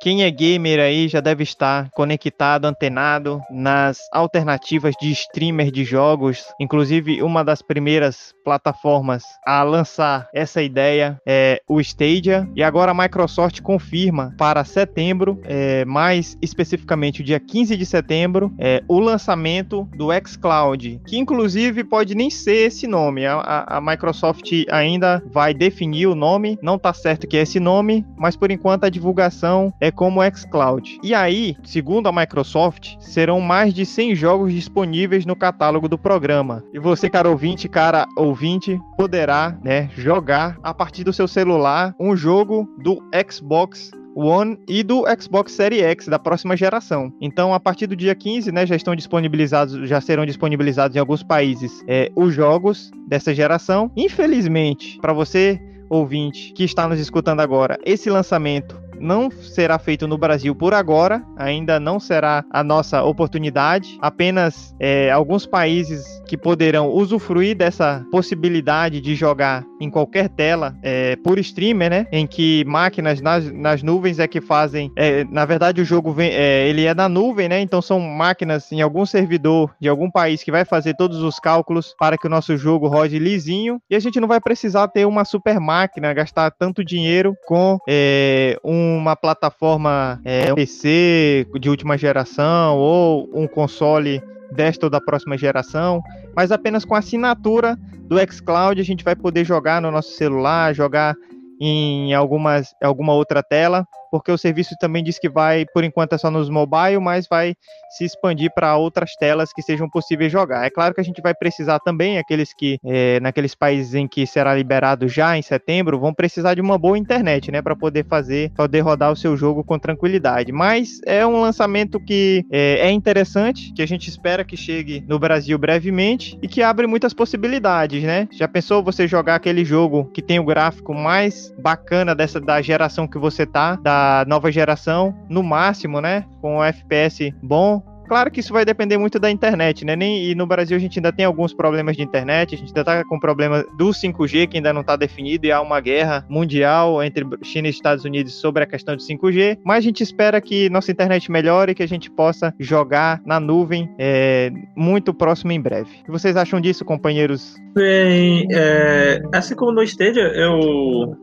quem 0.04 0.22
é 0.22 0.30
gamer 0.30 0.80
aí 0.80 1.08
já 1.08 1.18
deve 1.18 1.44
estar 1.44 1.88
conectado, 1.92 2.66
antenado 2.66 3.40
nas 3.50 3.98
alternativas 4.12 4.94
de 5.00 5.10
streamer 5.10 5.70
de 5.70 5.82
jogos. 5.82 6.44
Inclusive, 6.60 7.22
uma 7.22 7.42
das 7.42 7.62
primeiras 7.62 8.34
plataformas 8.44 9.24
a 9.46 9.62
lançar 9.62 10.28
essa 10.34 10.60
ideia 10.60 11.18
é 11.26 11.62
o 11.66 11.80
Stadia. 11.80 12.46
E 12.54 12.62
agora 12.62 12.90
a 12.90 12.94
Microsoft 12.94 13.62
confirma 13.62 14.34
para 14.36 14.62
setembro, 14.62 15.40
é, 15.42 15.86
mais 15.86 16.36
especificamente 16.42 17.22
o 17.22 17.24
dia 17.24 17.40
15 17.40 17.74
de 17.74 17.86
setembro, 17.86 18.52
é, 18.58 18.84
o 18.86 19.00
lançamento 19.00 19.88
do 19.96 20.08
xCloud, 20.26 21.00
que 21.06 21.16
inclusive 21.16 21.82
pode 21.82 22.14
nem 22.14 22.28
ser 22.28 22.66
esse 22.66 22.86
nome. 22.86 23.24
A, 23.24 23.36
a, 23.36 23.78
a 23.78 23.80
Microsoft 23.80 24.50
ainda 24.70 25.24
vai 25.32 25.54
definir 25.54 26.08
o 26.08 26.14
nome, 26.14 26.58
não 26.60 26.74
está 26.74 26.92
certo 26.92 27.26
que 27.26 27.38
é 27.38 27.40
esse 27.40 27.58
nome, 27.58 28.04
mas 28.18 28.36
por 28.36 28.50
enquanto 28.50 28.84
a 28.84 28.90
divulgação 28.90 29.72
é 29.80 29.93
como 29.94 30.20
xCloud. 30.22 30.98
E 31.02 31.14
aí, 31.14 31.56
segundo 31.64 32.08
a 32.08 32.12
Microsoft, 32.12 32.96
serão 32.98 33.40
mais 33.40 33.72
de 33.72 33.86
100 33.86 34.14
jogos 34.14 34.52
disponíveis 34.52 35.26
no 35.26 35.36
catálogo 35.36 35.88
do 35.88 35.98
programa. 35.98 36.62
E 36.72 36.78
você, 36.78 37.08
cara 37.08 37.28
ouvinte, 37.28 37.68
cara 37.68 38.06
ouvinte, 38.16 38.80
poderá, 38.96 39.56
né, 39.62 39.90
jogar 39.96 40.58
a 40.62 40.72
partir 40.74 41.04
do 41.04 41.12
seu 41.12 41.28
celular 41.28 41.94
um 41.98 42.16
jogo 42.16 42.68
do 42.78 43.02
Xbox 43.30 43.90
One 44.14 44.58
e 44.68 44.82
do 44.82 45.04
Xbox 45.20 45.52
Series 45.52 45.82
X 45.82 46.06
da 46.06 46.18
próxima 46.18 46.56
geração. 46.56 47.12
Então, 47.20 47.52
a 47.52 47.58
partir 47.58 47.86
do 47.86 47.96
dia 47.96 48.14
15, 48.14 48.52
né, 48.52 48.64
já 48.64 48.76
estão 48.76 48.94
disponibilizados, 48.94 49.88
já 49.88 50.00
serão 50.00 50.24
disponibilizados 50.24 50.96
em 50.96 51.00
alguns 51.00 51.22
países 51.22 51.84
é, 51.88 52.10
os 52.14 52.32
jogos 52.32 52.90
dessa 53.08 53.34
geração. 53.34 53.90
Infelizmente, 53.96 54.98
para 55.00 55.12
você 55.12 55.60
ouvinte 55.90 56.52
que 56.52 56.64
está 56.64 56.88
nos 56.88 56.98
escutando 56.98 57.40
agora, 57.40 57.78
esse 57.84 58.08
lançamento 58.08 58.80
não 59.00 59.30
será 59.30 59.78
feito 59.78 60.06
no 60.06 60.18
Brasil 60.18 60.54
por 60.54 60.74
agora, 60.74 61.22
ainda 61.36 61.78
não 61.78 61.98
será 61.98 62.44
a 62.50 62.62
nossa 62.62 63.02
oportunidade. 63.02 63.98
Apenas 64.00 64.74
é, 64.78 65.10
alguns 65.10 65.46
países 65.46 66.04
que 66.26 66.36
poderão 66.36 66.88
usufruir 66.88 67.56
dessa 67.56 68.04
possibilidade 68.10 69.00
de 69.00 69.14
jogar 69.14 69.64
em 69.84 69.90
qualquer 69.90 70.28
tela 70.28 70.74
é, 70.82 71.16
por 71.16 71.38
streamer, 71.38 71.90
né? 71.90 72.06
Em 72.10 72.26
que 72.26 72.64
máquinas 72.66 73.20
nas, 73.20 73.50
nas 73.52 73.82
nuvens 73.82 74.18
é 74.18 74.26
que 74.26 74.40
fazem. 74.40 74.90
É, 74.96 75.24
na 75.24 75.44
verdade, 75.44 75.80
o 75.80 75.84
jogo 75.84 76.12
vem, 76.12 76.30
é, 76.30 76.68
ele 76.68 76.84
é 76.84 76.94
na 76.94 77.08
nuvem, 77.08 77.48
né? 77.48 77.60
Então 77.60 77.80
são 77.80 78.00
máquinas 78.00 78.70
em 78.72 78.80
algum 78.80 79.04
servidor 79.06 79.74
de 79.80 79.88
algum 79.88 80.10
país 80.10 80.42
que 80.42 80.50
vai 80.50 80.64
fazer 80.64 80.94
todos 80.94 81.22
os 81.22 81.38
cálculos 81.38 81.94
para 81.98 82.16
que 82.18 82.26
o 82.26 82.30
nosso 82.30 82.56
jogo 82.56 82.88
rode 82.88 83.18
lisinho 83.18 83.80
e 83.88 83.94
a 83.94 84.00
gente 84.00 84.20
não 84.20 84.28
vai 84.28 84.40
precisar 84.40 84.88
ter 84.88 85.06
uma 85.06 85.24
super 85.24 85.60
máquina, 85.60 86.12
gastar 86.12 86.50
tanto 86.50 86.84
dinheiro 86.84 87.36
com 87.46 87.78
é, 87.88 88.58
um 88.64 88.94
uma 89.04 89.16
plataforma 89.16 90.20
é, 90.24 90.52
um 90.52 90.54
PC 90.54 91.46
de 91.60 91.68
última 91.68 91.98
geração 91.98 92.78
ou 92.78 93.28
um 93.34 93.46
console 93.46 94.22
desta 94.54 94.86
ou 94.86 94.90
da 94.90 95.00
próxima 95.00 95.36
geração, 95.36 96.00
mas 96.34 96.50
apenas 96.50 96.84
com 96.84 96.94
assinatura 96.94 97.76
do 98.08 98.16
xCloud 98.32 98.80
a 98.80 98.84
gente 98.84 99.04
vai 99.04 99.14
poder 99.16 99.44
jogar 99.44 99.82
no 99.82 99.90
nosso 99.90 100.12
celular, 100.12 100.74
jogar 100.74 101.14
em 101.60 102.14
algumas, 102.14 102.74
alguma 102.82 103.12
outra 103.12 103.42
tela, 103.42 103.86
porque 104.14 104.30
o 104.30 104.38
serviço 104.38 104.76
também 104.78 105.02
diz 105.02 105.18
que 105.18 105.28
vai, 105.28 105.66
por 105.74 105.82
enquanto 105.82 106.12
é 106.12 106.18
só 106.18 106.30
nos 106.30 106.48
mobile, 106.48 107.00
mas 107.00 107.26
vai 107.26 107.56
se 107.98 108.04
expandir 108.04 108.48
para 108.54 108.76
outras 108.76 109.16
telas 109.16 109.52
que 109.52 109.60
sejam 109.60 109.90
possíveis 109.90 110.30
jogar. 110.30 110.64
É 110.64 110.70
claro 110.70 110.94
que 110.94 111.00
a 111.00 111.04
gente 111.04 111.20
vai 111.20 111.34
precisar 111.34 111.80
também, 111.80 112.16
aqueles 112.16 112.54
que, 112.54 112.78
é, 112.84 113.18
naqueles 113.18 113.56
países 113.56 113.92
em 113.92 114.06
que 114.06 114.24
será 114.24 114.54
liberado 114.54 115.08
já 115.08 115.36
em 115.36 115.42
setembro, 115.42 115.98
vão 115.98 116.14
precisar 116.14 116.54
de 116.54 116.60
uma 116.60 116.78
boa 116.78 116.96
internet, 116.96 117.50
né, 117.50 117.60
para 117.60 117.74
poder 117.74 118.06
fazer, 118.06 118.52
poder 118.52 118.82
rodar 118.82 119.10
o 119.10 119.16
seu 119.16 119.36
jogo 119.36 119.64
com 119.64 119.80
tranquilidade. 119.80 120.52
Mas 120.52 121.00
é 121.04 121.26
um 121.26 121.40
lançamento 121.40 121.98
que 121.98 122.46
é, 122.52 122.86
é 122.86 122.92
interessante, 122.92 123.72
que 123.72 123.82
a 123.82 123.86
gente 123.86 124.08
espera 124.08 124.44
que 124.44 124.56
chegue 124.56 125.04
no 125.08 125.18
Brasil 125.18 125.58
brevemente 125.58 126.38
e 126.40 126.46
que 126.46 126.62
abre 126.62 126.86
muitas 126.86 127.12
possibilidades, 127.12 128.04
né? 128.04 128.28
Já 128.30 128.46
pensou 128.46 128.80
você 128.80 129.08
jogar 129.08 129.34
aquele 129.34 129.64
jogo 129.64 130.04
que 130.14 130.22
tem 130.22 130.38
o 130.38 130.44
gráfico 130.44 130.94
mais 130.94 131.52
bacana 131.60 132.14
dessa 132.14 132.40
da 132.40 132.62
geração 132.62 133.08
que 133.08 133.18
você 133.18 133.44
tá, 133.44 133.74
da 133.74 134.03
nova 134.26 134.50
geração, 134.50 135.14
no 135.28 135.42
máximo, 135.42 136.00
né? 136.00 136.24
Com 136.40 136.58
um 136.58 136.64
FPS 136.64 137.32
bom, 137.42 137.82
Claro 138.06 138.30
que 138.30 138.40
isso 138.40 138.52
vai 138.52 138.64
depender 138.64 138.98
muito 138.98 139.18
da 139.18 139.30
internet, 139.30 139.84
né? 139.84 139.96
Nem, 139.96 140.30
e 140.30 140.34
no 140.34 140.46
Brasil 140.46 140.76
a 140.76 140.80
gente 140.80 140.98
ainda 140.98 141.12
tem 141.12 141.24
alguns 141.24 141.54
problemas 141.54 141.96
de 141.96 142.02
internet, 142.02 142.54
a 142.54 142.58
gente 142.58 142.68
ainda 142.68 142.84
tá 142.84 143.04
com 143.04 143.18
problema 143.18 143.64
do 143.78 143.88
5G 143.88 144.46
que 144.46 144.58
ainda 144.58 144.72
não 144.72 144.82
está 144.82 144.96
definido 144.96 145.46
e 145.46 145.52
há 145.52 145.60
uma 145.60 145.80
guerra 145.80 146.24
mundial 146.28 147.02
entre 147.02 147.24
China 147.42 147.66
e 147.66 147.70
Estados 147.70 148.04
Unidos 148.04 148.34
sobre 148.34 148.62
a 148.62 148.66
questão 148.66 148.94
de 148.94 149.02
5G, 149.02 149.58
mas 149.64 149.78
a 149.78 149.80
gente 149.80 150.02
espera 150.02 150.40
que 150.40 150.68
nossa 150.68 150.92
internet 150.92 151.30
melhore 151.30 151.72
e 151.72 151.74
que 151.74 151.82
a 151.82 151.88
gente 151.88 152.10
possa 152.10 152.54
jogar 152.58 153.20
na 153.24 153.40
nuvem 153.40 153.90
é, 153.98 154.50
muito 154.76 155.14
próximo 155.14 155.52
em 155.52 155.60
breve. 155.60 155.90
O 156.02 156.04
que 156.04 156.10
vocês 156.10 156.36
acham 156.36 156.60
disso, 156.60 156.84
companheiros? 156.84 157.56
Bem, 157.74 158.46
é, 158.52 159.20
assim 159.32 159.54
como 159.54 159.72
no 159.72 159.82
Stadia, 159.82 160.30
eu 160.34 161.16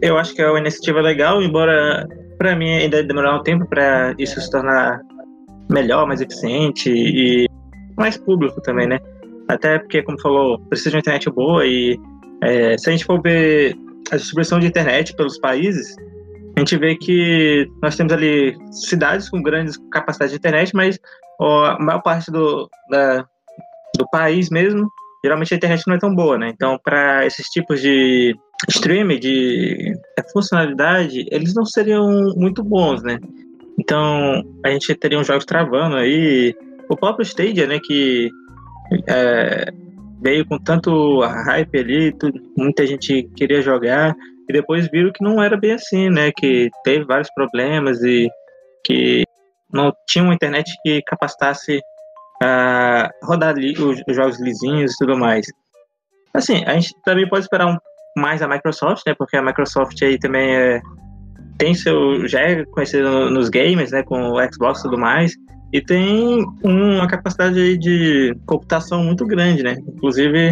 eu 0.00 0.16
acho 0.18 0.34
que 0.34 0.42
é 0.42 0.48
uma 0.48 0.58
iniciativa 0.58 1.00
legal, 1.00 1.42
embora 1.42 2.06
para 2.38 2.56
mim 2.56 2.70
ainda 2.70 3.02
demorar 3.02 3.36
um 3.36 3.42
tempo 3.42 3.66
para 3.66 4.14
isso 4.18 4.40
se 4.40 4.50
tornar 4.50 5.00
melhor, 5.70 6.06
mais 6.06 6.20
eficiente 6.20 6.90
e 6.90 7.48
mais 7.96 8.16
público 8.16 8.60
também, 8.60 8.86
né? 8.86 8.98
Até 9.48 9.78
porque, 9.78 10.02
como 10.02 10.20
falou, 10.20 10.58
precisa 10.68 10.90
de 10.90 10.96
uma 10.96 11.00
internet 11.00 11.30
boa 11.30 11.66
e 11.66 11.98
é, 12.42 12.76
se 12.76 12.88
a 12.88 12.92
gente 12.92 13.04
for 13.04 13.20
ver 13.20 13.76
a 14.10 14.16
distribuição 14.16 14.58
de 14.58 14.66
internet 14.66 15.14
pelos 15.16 15.38
países, 15.38 15.96
a 16.56 16.60
gente 16.60 16.76
vê 16.76 16.96
que 16.96 17.66
nós 17.82 17.96
temos 17.96 18.12
ali 18.12 18.56
cidades 18.70 19.28
com 19.28 19.42
grandes 19.42 19.76
capacidades 19.90 20.32
de 20.32 20.38
internet, 20.38 20.72
mas 20.74 20.98
ó, 21.40 21.66
a 21.66 21.78
maior 21.78 22.00
parte 22.00 22.30
do, 22.30 22.68
da, 22.90 23.26
do 23.98 24.08
país 24.10 24.50
mesmo, 24.50 24.88
geralmente 25.24 25.52
a 25.52 25.56
internet 25.56 25.82
não 25.86 25.94
é 25.94 25.98
tão 25.98 26.14
boa, 26.14 26.38
né? 26.38 26.50
Então, 26.54 26.78
para 26.82 27.26
esses 27.26 27.48
tipos 27.48 27.80
de 27.80 28.34
streaming, 28.68 29.18
de 29.18 29.94
funcionalidade, 30.32 31.26
eles 31.30 31.54
não 31.54 31.64
seriam 31.64 32.32
muito 32.36 32.62
bons, 32.62 33.02
né? 33.02 33.18
Então, 33.78 34.42
a 34.64 34.70
gente 34.70 34.94
teria 34.94 35.18
uns 35.18 35.26
jogos 35.26 35.44
travando 35.44 35.96
aí. 35.96 36.54
O 36.88 36.96
próprio 36.96 37.24
Stadia, 37.24 37.66
né, 37.66 37.78
que 37.82 38.30
é, 39.08 39.72
veio 40.20 40.46
com 40.46 40.58
tanto 40.58 41.20
hype 41.20 41.78
ali, 41.78 42.12
tudo, 42.12 42.40
muita 42.56 42.86
gente 42.86 43.24
queria 43.36 43.60
jogar, 43.60 44.14
e 44.48 44.52
depois 44.52 44.88
viram 44.90 45.12
que 45.12 45.24
não 45.24 45.42
era 45.42 45.56
bem 45.56 45.72
assim, 45.72 46.10
né, 46.10 46.30
que 46.36 46.70
teve 46.84 47.04
vários 47.04 47.28
problemas 47.34 48.02
e 48.02 48.28
que 48.84 49.24
não 49.72 49.92
tinha 50.06 50.22
uma 50.22 50.34
internet 50.34 50.70
que 50.82 51.02
capacitasse 51.02 51.80
a 52.42 53.10
rodar 53.22 53.50
ali, 53.50 53.72
os, 53.72 54.02
os 54.06 54.16
jogos 54.16 54.40
lisinhos 54.40 54.92
e 54.92 54.96
tudo 54.98 55.16
mais. 55.16 55.46
Assim, 56.32 56.64
a 56.64 56.74
gente 56.74 56.94
também 57.04 57.28
pode 57.28 57.44
esperar 57.44 57.66
um, 57.66 57.78
mais 58.16 58.42
a 58.42 58.48
Microsoft, 58.48 59.02
né, 59.06 59.14
porque 59.18 59.36
a 59.36 59.42
Microsoft 59.42 60.00
aí 60.02 60.18
também 60.18 60.54
é 60.54 60.82
tem 61.56 61.74
seu 61.74 62.26
já 62.26 62.40
é 62.40 62.64
conhecido 62.64 63.30
nos 63.30 63.48
games, 63.48 63.92
né, 63.92 64.02
com 64.02 64.32
o 64.32 64.52
Xbox 64.52 64.80
e 64.80 64.82
tudo 64.82 64.98
mais, 64.98 65.34
e 65.72 65.80
tem 65.80 66.44
uma 66.62 67.06
capacidade 67.06 67.76
de 67.78 68.36
computação 68.46 69.02
muito 69.02 69.26
grande, 69.26 69.62
né? 69.62 69.76
Inclusive, 69.88 70.50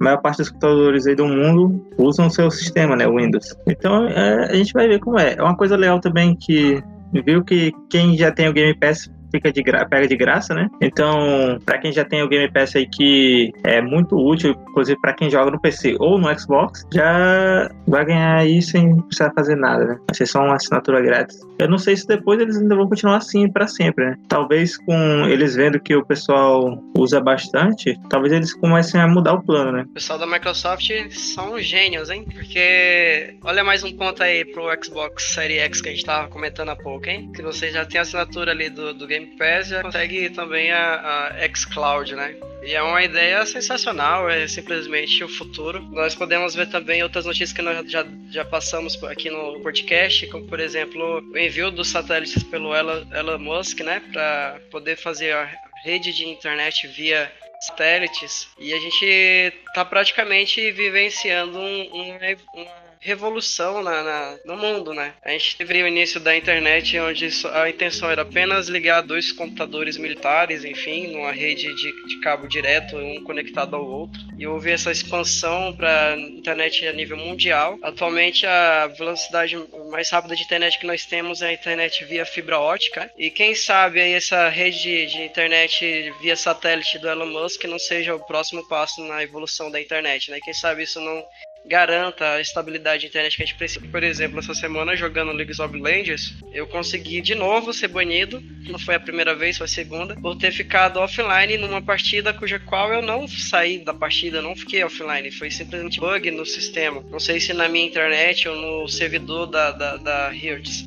a 0.00 0.04
maior 0.04 0.18
parte 0.18 0.38
dos 0.38 0.50
computadores 0.50 1.06
aí 1.06 1.14
do 1.14 1.26
mundo 1.26 1.82
usam 1.96 2.26
o 2.26 2.30
seu 2.30 2.50
sistema, 2.50 2.94
né, 2.94 3.08
Windows. 3.08 3.56
Então, 3.66 4.06
é, 4.06 4.50
a 4.50 4.54
gente 4.54 4.74
vai 4.74 4.86
ver 4.86 5.00
como 5.00 5.18
é. 5.18 5.34
É 5.38 5.42
uma 5.42 5.56
coisa 5.56 5.74
legal 5.74 6.00
também 6.00 6.36
que 6.36 6.82
viu 7.24 7.42
que 7.42 7.72
quem 7.88 8.16
já 8.16 8.30
tem 8.30 8.48
o 8.48 8.52
Game 8.52 8.78
Pass 8.78 9.10
fica 9.30 9.52
de 9.52 9.62
gra 9.62 9.86
pega 9.86 10.06
de 10.06 10.16
graça, 10.16 10.54
né? 10.54 10.68
Então, 10.80 11.58
para 11.64 11.78
quem 11.78 11.92
já 11.92 12.04
tem 12.04 12.22
o 12.22 12.28
Game 12.28 12.50
Pass 12.50 12.76
aí 12.76 12.86
que 12.86 13.52
é 13.64 13.80
muito 13.80 14.16
útil, 14.16 14.54
inclusive 14.70 14.98
para 15.00 15.12
quem 15.12 15.30
joga 15.30 15.50
no 15.50 15.60
PC 15.60 15.96
ou 15.98 16.18
no 16.18 16.38
Xbox, 16.38 16.86
já 16.92 17.70
vai 17.86 18.04
ganhar 18.04 18.36
aí 18.38 18.62
sem 18.62 19.00
precisar 19.02 19.32
fazer 19.34 19.56
nada, 19.56 19.84
né? 19.84 19.94
Vai 19.94 20.14
ser 20.14 20.26
só 20.26 20.42
uma 20.42 20.54
assinatura 20.54 21.00
grátis. 21.00 21.40
Eu 21.58 21.68
não 21.68 21.78
sei 21.78 21.96
se 21.96 22.06
depois 22.06 22.40
eles 22.40 22.56
ainda 22.56 22.76
vão 22.76 22.88
continuar 22.88 23.16
assim 23.16 23.50
para 23.50 23.66
sempre, 23.66 24.04
né? 24.04 24.16
Talvez 24.28 24.76
com 24.76 25.26
eles 25.26 25.56
vendo 25.56 25.80
que 25.80 25.94
o 25.94 26.04
pessoal 26.04 26.82
usa 26.96 27.20
bastante, 27.20 27.98
talvez 28.08 28.32
eles 28.32 28.54
comecem 28.54 29.00
a 29.00 29.08
mudar 29.08 29.34
o 29.34 29.42
plano, 29.42 29.72
né? 29.72 29.84
O 29.88 29.94
pessoal 29.94 30.18
da 30.18 30.26
Microsoft 30.26 30.88
são 31.10 31.58
gênios, 31.58 32.10
hein? 32.10 32.24
Porque 32.24 33.36
olha 33.42 33.64
mais 33.64 33.82
um 33.82 33.96
ponto 33.96 34.22
aí 34.22 34.44
pro 34.44 34.68
Xbox 34.82 35.34
Series 35.34 35.62
X 35.62 35.80
que 35.80 35.88
a 35.88 35.92
gente 35.92 36.04
tava 36.04 36.28
comentando 36.28 36.68
há 36.70 36.76
pouco, 36.76 37.08
hein? 37.08 37.30
Que 37.34 37.42
você 37.42 37.70
já 37.70 37.84
tem 37.84 37.98
a 37.98 38.02
assinatura 38.02 38.52
ali 38.52 38.70
do, 38.70 38.94
do 38.94 39.06
Game 39.06 39.17
Pass 39.26 39.68
já 39.68 39.82
consegue 39.82 40.30
também 40.30 40.70
a, 40.70 41.28
a 41.28 41.54
xCloud, 41.54 42.14
né? 42.14 42.34
E 42.62 42.74
é 42.74 42.82
uma 42.82 43.02
ideia 43.02 43.44
sensacional, 43.46 44.28
é 44.28 44.46
simplesmente 44.48 45.22
o 45.22 45.28
futuro. 45.28 45.80
Nós 45.90 46.14
podemos 46.14 46.54
ver 46.54 46.68
também 46.68 47.02
outras 47.02 47.24
notícias 47.24 47.52
que 47.52 47.62
nós 47.62 47.90
já, 47.90 48.04
já 48.30 48.44
passamos 48.44 49.02
aqui 49.04 49.30
no 49.30 49.60
podcast, 49.60 50.26
como 50.26 50.46
por 50.46 50.60
exemplo 50.60 51.22
o 51.32 51.38
envio 51.38 51.70
dos 51.70 51.88
satélites 51.88 52.42
pelo 52.42 52.74
Elon 52.74 53.38
Musk, 53.38 53.80
né, 53.80 54.02
para 54.12 54.60
poder 54.70 54.96
fazer 54.96 55.32
a 55.32 55.50
rede 55.84 56.12
de 56.12 56.26
internet 56.26 56.86
via 56.88 57.32
satélites. 57.60 58.48
E 58.58 58.72
a 58.72 58.78
gente 58.78 59.52
está 59.66 59.84
praticamente 59.84 60.70
vivenciando 60.72 61.58
um, 61.58 61.80
um, 61.92 62.18
uma 62.54 62.87
revolução 63.00 63.82
na, 63.82 64.02
na, 64.02 64.38
no 64.44 64.56
mundo, 64.56 64.92
né? 64.92 65.14
A 65.24 65.30
gente 65.30 65.56
teve 65.56 65.82
o 65.82 65.88
início 65.88 66.20
da 66.20 66.36
internet 66.36 66.98
onde 66.98 67.28
a 67.52 67.68
intenção 67.68 68.10
era 68.10 68.22
apenas 68.22 68.68
ligar 68.68 69.02
dois 69.02 69.32
computadores 69.32 69.96
militares, 69.96 70.64
enfim, 70.64 71.08
numa 71.08 71.32
rede 71.32 71.74
de, 71.74 72.06
de 72.06 72.20
cabo 72.20 72.48
direto, 72.48 72.96
um 72.96 73.22
conectado 73.22 73.76
ao 73.76 73.86
outro. 73.86 74.20
E 74.38 74.46
houve 74.46 74.70
essa 74.70 74.90
expansão 74.90 75.74
para 75.74 76.16
internet 76.18 76.86
a 76.86 76.92
nível 76.92 77.16
mundial. 77.16 77.78
Atualmente 77.82 78.46
a 78.46 78.86
velocidade 78.86 79.56
mais 79.90 80.10
rápida 80.10 80.34
de 80.34 80.42
internet 80.42 80.78
que 80.78 80.86
nós 80.86 81.04
temos 81.04 81.42
é 81.42 81.48
a 81.48 81.52
internet 81.52 82.04
via 82.04 82.24
fibra 82.24 82.58
ótica. 82.58 83.10
E 83.16 83.30
quem 83.30 83.54
sabe 83.54 84.00
aí 84.00 84.12
essa 84.12 84.48
rede 84.48 85.06
de, 85.06 85.22
internet 85.22 86.12
via 86.20 86.36
satélite 86.36 86.98
do 86.98 87.08
Elon 87.08 87.26
Musk 87.26 87.64
não 87.64 87.78
seja 87.78 88.14
o 88.14 88.24
próximo 88.24 88.66
passo 88.68 89.02
na 89.04 89.22
evolução 89.22 89.70
da 89.70 89.80
internet, 89.80 90.30
né? 90.30 90.38
Quem 90.42 90.54
sabe 90.54 90.82
isso 90.82 91.00
não 91.00 91.24
garanta 91.66 92.32
a 92.32 92.40
estabilidade 92.40 93.02
de 93.02 93.06
internet 93.08 93.36
que 93.36 93.42
a 93.42 93.46
gente 93.46 93.56
precisa. 93.56 93.86
Por 93.86 94.02
exemplo, 94.02 94.38
essa 94.38 94.54
semana 94.54 94.96
jogando 94.96 95.32
League 95.32 95.52
of 95.60 95.76
Legends, 95.78 96.34
eu 96.52 96.66
consegui 96.66 97.20
de 97.20 97.34
novo 97.34 97.72
ser 97.72 97.88
banido. 97.88 98.42
Não 98.68 98.78
foi 98.78 98.94
a 98.94 99.00
primeira 99.00 99.34
vez, 99.34 99.56
foi 99.56 99.66
a 99.66 99.68
segunda, 99.68 100.14
por 100.16 100.36
ter 100.36 100.52
ficado 100.52 100.98
offline 100.98 101.56
numa 101.56 101.80
partida 101.80 102.32
cuja 102.32 102.58
qual 102.58 102.92
eu 102.92 103.02
não 103.02 103.26
saí 103.26 103.78
da 103.78 103.94
partida, 103.94 104.42
não 104.42 104.56
fiquei 104.56 104.82
offline. 104.84 105.30
Foi 105.30 105.50
simplesmente 105.50 106.00
bug 106.00 106.30
no 106.30 106.44
sistema. 106.44 107.02
Não 107.10 107.20
sei 107.20 107.40
se 107.40 107.52
na 107.52 107.68
minha 107.68 107.86
internet 107.86 108.48
ou 108.48 108.56
no 108.56 108.88
servidor 108.88 109.46
da, 109.46 109.70
da, 109.70 109.96
da. 109.96 110.32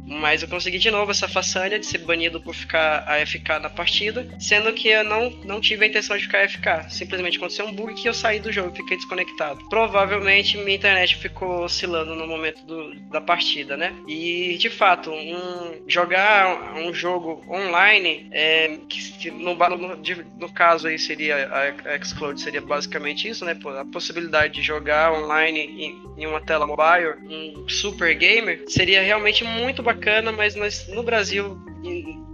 Mas 0.05 0.41
eu 0.41 0.47
consegui 0.47 0.77
de 0.77 0.91
novo 0.91 1.11
essa 1.11 1.27
façanha 1.27 1.79
de 1.79 1.85
ser 1.85 1.99
banido 1.99 2.41
por 2.41 2.55
ficar 2.55 3.03
AFK 3.07 3.59
na 3.61 3.69
partida, 3.69 4.27
sendo 4.39 4.71
que 4.73 4.87
eu 4.89 5.03
não, 5.03 5.29
não 5.43 5.61
tive 5.61 5.85
a 5.85 5.87
intenção 5.87 6.17
de 6.17 6.23
ficar 6.23 6.43
AFK. 6.43 6.89
Simplesmente 6.89 7.37
aconteceu 7.37 7.65
um 7.65 7.73
bug 7.73 7.93
que 7.93 8.07
eu 8.07 8.13
saí 8.13 8.39
do 8.39 8.51
jogo, 8.51 8.75
fiquei 8.75 8.97
desconectado. 8.97 9.59
Provavelmente 9.69 10.57
minha 10.61 10.75
internet 10.75 11.15
ficou 11.15 11.63
oscilando 11.63 12.15
no 12.15 12.27
momento 12.27 12.63
do, 12.65 12.95
da 13.09 13.21
partida, 13.21 13.75
né? 13.75 13.93
E 14.07 14.57
de 14.57 14.69
fato, 14.69 15.11
um, 15.11 15.83
jogar 15.87 16.75
um 16.75 16.93
jogo 16.93 17.43
online, 17.49 18.29
é, 18.31 18.77
que 18.87 19.31
no, 19.31 19.55
no, 19.55 19.95
no, 20.39 20.53
caso 20.53 20.87
aí 20.87 20.97
seria 20.97 21.49
a 21.85 22.03
Xcloud 22.03 22.39
seria 22.39 22.61
basicamente 22.61 23.27
isso, 23.27 23.45
né? 23.45 23.57
A 23.79 23.85
possibilidade 23.85 24.53
de 24.53 24.61
jogar 24.61 25.11
online 25.13 25.59
em, 25.59 26.23
em 26.23 26.27
uma 26.27 26.41
tela 26.41 26.65
mobile, 26.65 27.15
um 27.27 27.67
super 27.67 28.13
gamer, 28.15 28.63
seria 28.67 29.01
realmente 29.01 29.43
muito 29.43 29.83
bacana, 29.83 30.31
mas 30.31 30.55
nós, 30.55 30.87
no 30.87 31.03
Brasil 31.03 31.59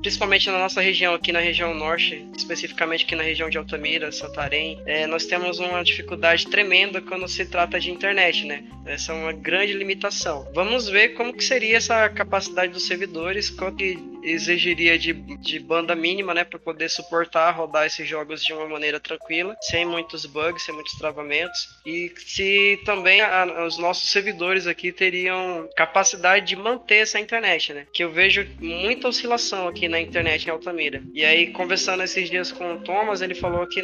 principalmente 0.01 0.49
na 0.49 0.59
nossa 0.59 0.81
região, 0.81 1.13
aqui 1.13 1.31
na 1.31 1.39
região 1.39 1.73
norte, 1.73 2.25
especificamente 2.35 3.05
aqui 3.05 3.15
na 3.15 3.23
região 3.23 3.49
de 3.49 3.57
Altamira, 3.57 4.11
Santarém, 4.11 4.79
é, 4.85 5.07
nós 5.07 5.25
temos 5.25 5.59
uma 5.59 5.83
dificuldade 5.83 6.47
tremenda 6.47 7.01
quando 7.01 7.27
se 7.27 7.45
trata 7.45 7.79
de 7.79 7.91
internet, 7.91 8.45
né? 8.45 8.63
Essa 8.85 9.11
é 9.11 9.15
uma 9.15 9.33
grande 9.33 9.73
limitação. 9.73 10.47
Vamos 10.53 10.87
ver 10.87 11.09
como 11.09 11.33
que 11.33 11.43
seria 11.43 11.77
essa 11.77 12.07
capacidade 12.09 12.71
dos 12.71 12.85
servidores, 12.85 13.49
quanto 13.49 13.83
exigiria 14.31 14.97
de, 14.97 15.13
de 15.13 15.59
banda 15.59 15.95
mínima, 15.95 16.33
né, 16.33 16.43
para 16.43 16.59
poder 16.59 16.89
suportar 16.89 17.51
rodar 17.51 17.85
esses 17.85 18.07
jogos 18.07 18.43
de 18.43 18.53
uma 18.53 18.67
maneira 18.67 18.99
tranquila, 18.99 19.55
sem 19.61 19.85
muitos 19.85 20.25
bugs, 20.25 20.63
sem 20.63 20.73
muitos 20.73 20.93
travamentos, 20.93 21.67
e 21.85 22.11
se 22.17 22.79
também 22.85 23.21
a, 23.21 23.65
os 23.65 23.77
nossos 23.77 24.09
servidores 24.09 24.67
aqui 24.67 24.91
teriam 24.91 25.69
capacidade 25.75 26.45
de 26.45 26.55
manter 26.55 26.97
essa 26.97 27.19
internet, 27.19 27.73
né? 27.73 27.85
Que 27.93 28.03
eu 28.03 28.11
vejo 28.11 28.47
muita 28.59 29.07
oscilação 29.07 29.67
aqui 29.67 29.87
na 29.87 29.99
internet 29.99 30.45
em 30.45 30.51
Altamira. 30.51 31.01
E 31.13 31.23
aí, 31.23 31.47
conversando 31.47 32.03
esses 32.03 32.29
dias 32.29 32.51
com 32.51 32.75
o 32.75 32.79
Thomas, 32.79 33.21
ele 33.21 33.35
falou 33.35 33.65
que. 33.67 33.81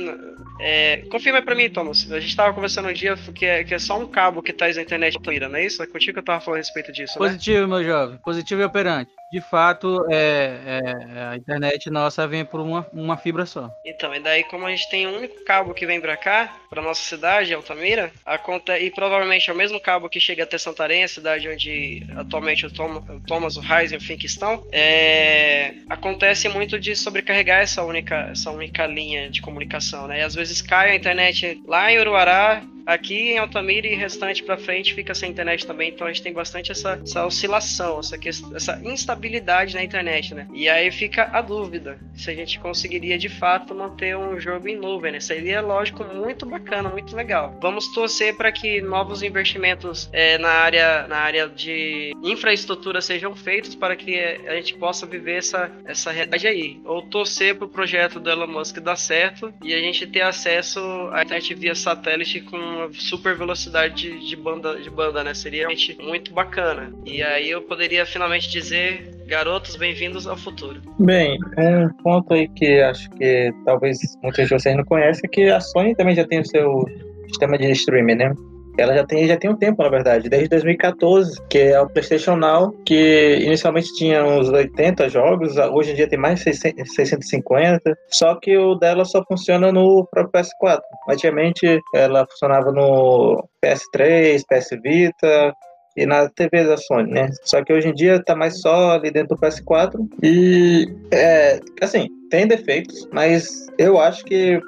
É, 0.59 0.97
confirma 1.09 1.41
para 1.41 1.55
mim, 1.55 1.69
Thomas. 1.69 2.11
A 2.11 2.19
gente 2.19 2.35
tava 2.35 2.53
conversando 2.53 2.89
um 2.89 2.93
dia 2.93 3.15
que 3.35 3.45
é, 3.45 3.63
que 3.63 3.73
é 3.73 3.79
só 3.79 3.99
um 3.99 4.07
cabo 4.07 4.41
que 4.41 4.53
traz 4.53 4.77
a 4.77 4.81
internet 4.81 5.13
em 5.13 5.17
Altamira, 5.17 5.49
não 5.49 5.57
é 5.57 5.65
isso? 5.65 5.81
É 5.81 5.87
contigo 5.87 6.13
que 6.13 6.19
eu 6.19 6.23
tava 6.23 6.41
falando 6.41 6.57
a 6.57 6.61
respeito 6.61 6.91
disso, 6.91 7.19
né? 7.19 7.27
Positivo, 7.27 7.67
meu 7.67 7.83
jovem. 7.83 8.17
Positivo 8.17 8.61
e 8.61 8.65
operante 8.65 9.11
de 9.33 9.41
fato, 9.41 10.05
é, 10.11 10.59
é, 10.63 11.23
a 11.31 11.35
internet 11.35 11.89
nossa 11.89 12.27
vem 12.27 12.45
por 12.45 12.59
uma, 12.59 12.85
uma 12.93 13.17
fibra 13.17 13.47
só. 13.47 13.67
Então, 13.83 14.13
e 14.13 14.19
daí 14.19 14.43
como 14.43 14.67
a 14.67 14.69
gente 14.69 14.87
tem 14.91 15.07
um 15.07 15.17
único 15.17 15.43
cabo 15.43 15.73
que 15.73 15.87
vem 15.87 15.99
para 15.99 16.15
cá, 16.15 16.55
para 16.69 16.83
nossa 16.83 17.01
cidade, 17.01 17.51
Altamira, 17.51 18.11
a 18.23 18.37
conta 18.37 18.77
e 18.77 18.91
provavelmente 18.91 19.49
é 19.49 19.53
o 19.53 19.55
mesmo 19.55 19.79
cabo 19.79 20.07
que 20.07 20.19
chega 20.19 20.43
até 20.43 20.59
Santarém, 20.59 21.03
a 21.03 21.07
cidade 21.07 21.49
onde 21.49 22.05
atualmente 22.15 22.67
o, 22.67 22.71
Tom, 22.71 22.97
o 22.97 23.19
Thomas, 23.21 23.57
o 23.57 23.63
e 23.63 23.95
o 23.95 24.01
Fink 24.01 24.23
estão, 24.23 24.63
é, 24.71 25.73
acontece 25.89 26.47
muito 26.47 26.79
de 26.79 26.95
sobrecarregar 26.95 27.61
essa 27.61 27.83
única, 27.83 28.29
essa 28.31 28.51
única 28.51 28.85
linha 28.85 29.31
de 29.31 29.41
comunicação, 29.41 30.05
né? 30.05 30.19
E 30.19 30.21
às 30.21 30.35
vezes 30.35 30.61
cai 30.61 30.91
a 30.91 30.95
internet 30.95 31.59
lá 31.65 31.91
em 31.91 31.97
Uruará 31.97 32.61
Aqui 32.85 33.31
em 33.31 33.37
Altamira 33.37 33.87
e 33.87 33.95
restante 33.95 34.43
para 34.43 34.57
frente 34.57 34.93
fica 34.93 35.13
sem 35.13 35.31
internet 35.31 35.65
também, 35.65 35.89
então 35.89 36.05
a 36.05 36.11
gente 36.11 36.23
tem 36.23 36.33
bastante 36.33 36.71
essa, 36.71 36.99
essa 37.01 37.25
oscilação, 37.25 37.99
essa, 37.99 38.17
essa 38.55 38.81
instabilidade 38.83 39.73
na 39.75 39.83
internet, 39.83 40.33
né? 40.33 40.47
E 40.53 40.67
aí 40.67 40.91
fica 40.91 41.29
a 41.31 41.41
dúvida 41.41 41.97
se 42.15 42.29
a 42.29 42.35
gente 42.35 42.59
conseguiria 42.59 43.17
de 43.17 43.29
fato 43.29 43.73
manter 43.73 44.17
um 44.17 44.39
jogo 44.39 44.67
em 44.67 44.75
nuvem, 44.75 45.13
né? 45.13 45.19
Seria, 45.19 45.61
lógico, 45.61 46.03
muito 46.03 46.45
bacana, 46.45 46.89
muito 46.89 47.15
legal. 47.15 47.57
Vamos 47.61 47.87
torcer 47.93 48.35
para 48.35 48.51
que 48.51 48.81
novos 48.81 49.23
investimentos 49.23 50.09
é, 50.11 50.37
na, 50.37 50.49
área, 50.49 51.07
na 51.07 51.17
área 51.17 51.47
de 51.47 52.13
infraestrutura 52.21 53.01
sejam 53.01 53.35
feitos 53.35 53.75
para 53.75 53.95
que 53.95 54.19
a 54.19 54.55
gente 54.55 54.75
possa 54.75 55.05
viver 55.05 55.37
essa, 55.37 55.71
essa 55.85 56.11
realidade 56.11 56.47
aí. 56.47 56.81
Ou 56.83 57.01
torcer 57.03 57.55
para 57.55 57.65
o 57.65 57.69
projeto 57.69 58.19
do 58.19 58.29
Elon 58.29 58.47
Musk 58.47 58.79
dar 58.79 58.95
certo 58.95 59.53
e 59.63 59.73
a 59.73 59.79
gente 59.79 60.05
ter 60.07 60.21
acesso 60.21 60.79
à 61.11 61.23
internet 61.23 61.53
via 61.53 61.75
satélite 61.75 62.41
com 62.41 62.72
uma 62.73 62.89
super 62.93 63.35
velocidade 63.35 64.27
de, 64.27 64.35
banda, 64.35 64.79
de 64.79 64.89
banda, 64.89 65.23
né? 65.23 65.33
Seria 65.33 65.67
realmente 65.67 65.97
muito 66.01 66.33
bacana. 66.33 66.91
E 67.05 67.21
aí 67.21 67.49
eu 67.49 67.61
poderia 67.61 68.05
finalmente 68.05 68.49
dizer, 68.49 69.15
garotos, 69.27 69.75
bem-vindos 69.75 70.27
ao 70.27 70.37
futuro. 70.37 70.81
Bem, 70.99 71.37
um 71.57 71.89
ponto 72.03 72.33
aí 72.33 72.47
que 72.49 72.81
acho 72.81 73.09
que 73.11 73.53
talvez 73.65 73.97
muitos 74.21 74.47
de 74.47 74.53
vocês 74.53 74.75
não 74.75 74.83
conhecem 74.83 75.23
é 75.25 75.27
que 75.27 75.49
a 75.49 75.59
Sony 75.59 75.95
também 75.95 76.15
já 76.15 76.25
tem 76.25 76.39
o 76.39 76.45
seu 76.45 76.85
sistema 77.27 77.57
de 77.57 77.71
streaming, 77.71 78.15
né? 78.15 78.33
Ela 78.77 78.93
já 78.93 79.05
tem, 79.05 79.27
já 79.27 79.37
tem 79.37 79.49
um 79.49 79.55
tempo, 79.55 79.83
na 79.83 79.89
verdade, 79.89 80.29
desde 80.29 80.49
2014, 80.49 81.41
que 81.49 81.59
é 81.59 81.79
o 81.79 81.89
PlayStation 81.89 82.35
Now, 82.35 82.71
que 82.85 83.37
inicialmente 83.41 83.93
tinha 83.95 84.23
uns 84.23 84.49
80 84.49 85.09
jogos, 85.09 85.57
hoje 85.57 85.91
em 85.91 85.95
dia 85.95 86.09
tem 86.09 86.19
mais 86.19 86.39
de 86.39 86.53
650, 86.53 87.97
só 88.09 88.35
que 88.35 88.57
o 88.57 88.75
dela 88.75 89.05
só 89.05 89.23
funciona 89.25 89.71
no 89.71 90.05
próprio 90.07 90.41
PS4. 90.41 90.81
Antigamente 91.09 91.79
ela 91.93 92.25
funcionava 92.29 92.71
no 92.71 93.47
PS3, 93.63 94.41
PS 94.49 94.69
Vita, 94.81 95.53
e 95.95 96.05
na 96.05 96.27
TV 96.29 96.63
da 96.65 96.77
Sony, 96.77 97.11
né? 97.11 97.29
Só 97.43 97.63
que 97.63 97.71
hoje 97.71 97.89
em 97.89 97.93
dia 97.93 98.23
tá 98.23 98.35
mais 98.35 98.59
só 98.59 98.91
ali 98.91 99.11
dentro 99.11 99.35
do 99.35 99.41
PS4 99.41 99.93
e 100.23 100.87
é, 101.11 101.59
assim, 101.81 102.07
tem 102.29 102.47
defeitos, 102.47 103.07
mas 103.11 103.67
eu 103.77 103.99
acho 103.99 104.23
que 104.25 104.59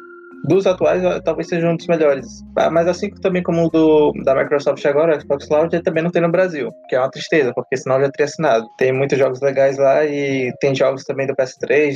dos 0.46 0.66
atuais, 0.66 1.02
talvez 1.24 1.48
seja 1.48 1.68
um 1.68 1.76
dos 1.76 1.88
melhores. 1.88 2.26
Ah, 2.56 2.70
mas 2.70 2.88
assim 2.88 3.10
também 3.10 3.44
como 3.44 3.66
o 3.66 3.70
do, 3.70 4.14
da 4.24 4.36
Microsoft 4.36 4.86
agora, 4.86 5.18
o 5.18 5.22
Xbox 5.22 5.48
ele 5.72 5.84
também 5.84 6.04
não 6.04 6.12
tem 6.12 6.22
no 6.22 6.32
Brasil, 6.32 6.72
que 6.90 6.96
é 6.96 7.00
uma 7.00 7.10
tristeza, 7.10 7.54
porque 7.54 7.78
senão 7.78 7.98
eu 7.98 8.04
já 8.04 8.12
teria 8.12 8.26
assinado. 8.26 8.68
Tem 8.78 8.92
muitos 8.92 9.18
jogos 9.18 9.42
legais 9.42 9.78
lá 9.78 10.06
e 10.06 10.52
tem 10.60 10.76
jogos 10.76 11.04
também 11.04 11.28
do 11.28 11.36
PS3 11.36 11.96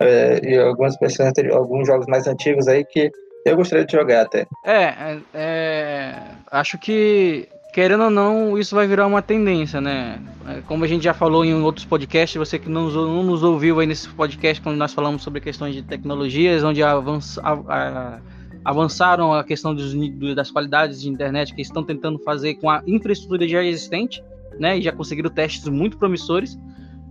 é, 0.00 0.40
e 0.42 0.58
algumas 0.58 0.96
versões, 0.98 1.32
alguns 1.52 1.86
jogos 1.86 2.06
mais 2.06 2.26
antigos 2.26 2.68
aí 2.68 2.84
que 2.84 3.10
eu 3.46 3.56
gostaria 3.56 3.84
de 3.84 3.92
jogar 3.92 4.22
até. 4.22 4.46
É, 4.64 4.84
é, 4.84 5.18
é 5.34 6.14
acho 6.50 6.78
que 6.78 7.48
querendo 7.72 8.04
ou 8.04 8.10
não, 8.10 8.58
isso 8.58 8.74
vai 8.74 8.86
virar 8.86 9.06
uma 9.06 9.22
tendência, 9.22 9.80
né? 9.80 10.20
É, 10.46 10.60
como 10.62 10.84
a 10.84 10.88
gente 10.88 11.04
já 11.04 11.14
falou 11.14 11.44
em 11.44 11.54
outros 11.54 11.84
podcasts, 11.84 12.36
você 12.36 12.58
que 12.58 12.68
não, 12.68 12.90
não 12.90 13.22
nos 13.22 13.42
ouviu 13.42 13.80
aí 13.80 13.86
nesse 13.86 14.08
podcast, 14.08 14.60
quando 14.60 14.76
nós 14.76 14.92
falamos 14.92 15.22
sobre 15.22 15.40
questões 15.40 15.74
de 15.74 15.82
tecnologias, 15.82 16.64
onde 16.64 16.82
avança, 16.82 17.40
a, 17.42 17.52
a, 17.52 18.18
avançaram 18.64 19.32
a 19.32 19.44
questão 19.44 19.74
dos, 19.74 19.94
das 20.34 20.50
qualidades 20.50 21.00
de 21.00 21.08
internet 21.08 21.54
que 21.54 21.62
estão 21.62 21.84
tentando 21.84 22.18
fazer 22.18 22.54
com 22.54 22.68
a 22.68 22.82
infraestrutura 22.86 23.46
já 23.46 23.62
existente, 23.62 24.22
né? 24.58 24.78
E 24.78 24.82
já 24.82 24.92
conseguiram 24.92 25.30
testes 25.30 25.68
muito 25.68 25.96
promissores. 25.96 26.58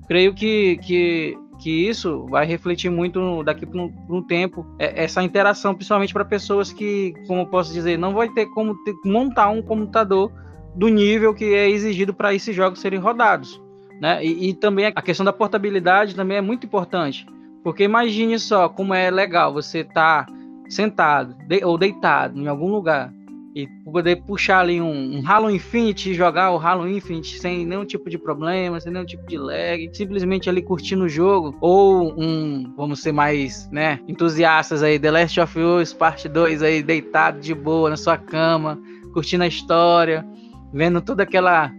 Creio 0.08 0.34
que, 0.34 0.78
que, 0.78 1.38
que 1.60 1.88
isso 1.88 2.26
vai 2.28 2.46
refletir 2.46 2.90
muito 2.90 3.44
daqui 3.44 3.66
para 3.66 3.80
um, 3.80 3.94
um, 4.10 4.22
tempo, 4.22 4.66
é, 4.78 5.04
essa 5.04 5.24
interação, 5.24 5.74
principalmente 5.74 6.14
para 6.14 6.26
pessoas 6.26 6.74
que, 6.74 7.14
como 7.28 7.42
eu 7.42 7.48
posso 7.48 7.72
dizer, 7.72 7.98
não 7.98 8.14
vai 8.14 8.28
ter 8.30 8.46
como 8.48 8.76
ter, 8.84 8.94
montar 9.06 9.50
um 9.50 9.62
computador 9.62 10.32
do 10.76 10.88
nível 10.88 11.34
que 11.34 11.54
é 11.54 11.70
exigido 11.70 12.14
para 12.14 12.34
esses 12.34 12.56
jogos 12.56 12.80
serem 12.80 13.00
rodados. 13.00 13.62
Né? 14.02 14.24
E, 14.26 14.50
e, 14.50 14.54
também 14.54 14.86
a 14.86 15.02
questão 15.02 15.26
da 15.26 15.34
portabilidade 15.34 16.16
também 16.16 16.38
é 16.38 16.42
muito 16.42 16.66
importante. 16.66 17.26
Porque 17.64 17.84
imagine 17.84 18.40
só 18.40 18.70
como 18.70 18.94
é 18.94 19.12
legal 19.12 19.54
você 19.54 19.80
estar 19.80 20.26
tá 20.26 20.34
sentado 20.70 21.36
de, 21.48 21.64
ou 21.66 21.78
deitado 21.78 22.40
em 22.40 22.48
algum 22.48 22.72
lugar 22.72 23.12
e 23.56 23.68
poder 23.92 24.24
puxar 24.24 24.60
ali 24.60 24.80
um, 24.80 25.20
um 25.20 25.24
Halo 25.28 25.50
Infinite 25.50 26.12
e 26.12 26.14
jogar 26.14 26.52
o 26.52 26.60
Halo 26.60 26.88
Infinite 26.88 27.40
sem 27.40 27.66
nenhum 27.66 27.84
tipo 27.84 28.10
de 28.10 28.18
problema, 28.18 28.80
sem 28.80 28.92
nenhum 28.92 29.06
tipo 29.06 29.26
de 29.28 29.38
lag, 29.38 29.90
simplesmente 29.94 30.50
ali 30.50 30.62
curtindo 30.62 31.04
o 31.04 31.10
jogo, 31.10 31.58
ou 31.60 32.14
um, 32.18 32.72
vamos 32.78 33.02
ser 33.02 33.12
mais, 33.12 33.70
né, 33.72 34.00
entusiastas 34.08 34.84
aí, 34.84 35.00
The 35.00 35.12
Last 35.12 35.40
of 35.42 35.60
Us 35.60 35.94
Parte 35.94 36.30
2 36.30 36.62
aí, 36.62 36.84
deitado 36.84 37.40
de 37.40 37.54
boa 37.54 37.90
na 37.90 37.98
sua 37.98 38.18
cama, 38.18 38.80
curtindo 39.14 39.44
a 39.44 39.48
história, 39.48 40.26
vendo 40.74 41.02
toda 41.02 41.24
aquela 41.24 41.72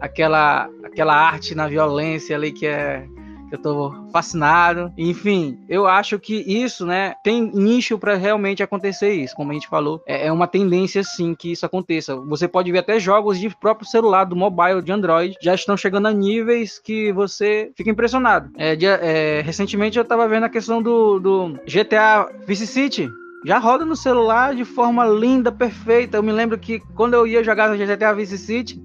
aquela 0.00 0.68
aquela 0.84 1.14
arte 1.14 1.54
na 1.54 1.66
violência 1.66 2.36
ali 2.36 2.52
que 2.52 2.66
é 2.66 3.06
que 3.48 3.54
eu 3.54 3.58
tô 3.58 3.94
fascinado. 4.12 4.92
Enfim, 4.96 5.58
eu 5.68 5.86
acho 5.86 6.18
que 6.18 6.34
isso, 6.46 6.84
né, 6.84 7.14
tem 7.22 7.50
nicho 7.54 7.98
para 7.98 8.14
realmente 8.16 8.62
acontecer 8.62 9.12
isso. 9.12 9.34
Como 9.34 9.50
a 9.50 9.54
gente 9.54 9.68
falou, 9.68 10.02
é, 10.06 10.26
é, 10.26 10.32
uma 10.32 10.46
tendência 10.46 11.02
sim 11.02 11.34
que 11.34 11.52
isso 11.52 11.64
aconteça. 11.64 12.16
Você 12.16 12.48
pode 12.48 12.70
ver 12.72 12.78
até 12.78 12.98
jogos 12.98 13.38
de 13.38 13.48
próprio 13.48 13.88
celular, 13.88 14.24
do 14.24 14.36
mobile, 14.36 14.82
de 14.82 14.92
Android, 14.92 15.36
já 15.40 15.54
estão 15.54 15.76
chegando 15.76 16.08
a 16.08 16.12
níveis 16.12 16.78
que 16.78 17.12
você 17.12 17.70
fica 17.76 17.90
impressionado. 17.90 18.50
É, 18.56 18.74
de, 18.74 18.86
é, 18.86 19.42
recentemente 19.42 19.98
eu 19.98 20.04
tava 20.04 20.28
vendo 20.28 20.44
a 20.44 20.50
questão 20.50 20.82
do, 20.82 21.18
do 21.18 21.58
GTA 21.66 22.28
Vice 22.46 22.66
City 22.66 23.08
já 23.46 23.58
roda 23.58 23.84
no 23.84 23.94
celular 23.94 24.56
de 24.56 24.64
forma 24.64 25.06
linda, 25.06 25.52
perfeita. 25.52 26.16
Eu 26.16 26.22
me 26.22 26.32
lembro 26.32 26.58
que 26.58 26.80
quando 26.96 27.14
eu 27.14 27.24
ia 27.28 27.44
jogar 27.44 27.76
GTA 27.76 28.12
Vice 28.12 28.36
City, 28.36 28.82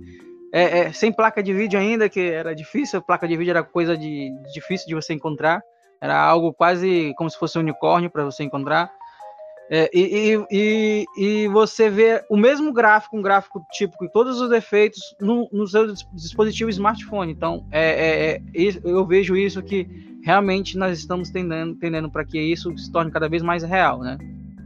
é, 0.54 0.82
é, 0.82 0.93
sem 0.93 1.12
placa 1.12 1.41
de 1.41 1.52
vídeo 1.52 1.80
ainda, 1.80 2.08
que 2.08 2.19
era 2.19 2.54
difícil, 2.54 3.02
placa 3.02 3.28
de 3.28 3.36
vídeo 3.36 3.50
era 3.50 3.63
coisa 3.63 3.97
de, 3.97 4.32
difícil 4.54 4.88
de 4.88 4.93
você 4.93 5.15
encontrar. 5.15 5.63
Era 6.00 6.15
algo 6.15 6.54
quase 6.54 7.12
como 7.17 7.28
se 7.28 7.39
fosse 7.39 7.58
um 7.58 7.62
unicórnio 7.62 8.12
para 8.12 8.24
você 8.24 8.43
encontrar. 8.43 8.91
É, 9.67 9.89
e, 9.91 10.38
e, 10.52 11.06
e, 11.17 11.47
você 11.47 11.89
vê 11.89 12.24
o 12.30 12.38
mesmo 12.38 12.71
gráfico, 12.71 13.17
um 13.17 13.21
gráfico 13.21 13.65
típico, 13.71 14.06
com 14.06 14.12
todos 14.12 14.39
os 14.39 14.50
defeitos 14.50 15.00
no, 15.19 15.50
no 15.52 15.65
seu 15.65 15.91
dispositivo 16.13 16.69
smartphone. 16.69 17.32
Então, 17.32 17.65
é, 17.71 17.89
é, 17.89 18.36
é 18.36 18.41
eu 18.84 19.08
vejo 19.08 19.36
isso 19.36 19.63
que 19.63 19.88
realmente 20.24 20.78
nós 20.78 21.00
estamos 21.00 21.32
tendendo, 21.32 21.74
tendendo 21.78 22.12
para 22.12 22.24
que 22.24 22.39
isso 22.39 22.78
se 22.78 22.91
torne 22.91 23.10
cada 23.10 23.28
vez 23.28 23.41
mais 23.41 23.63
real, 23.63 24.02
né? 24.02 24.19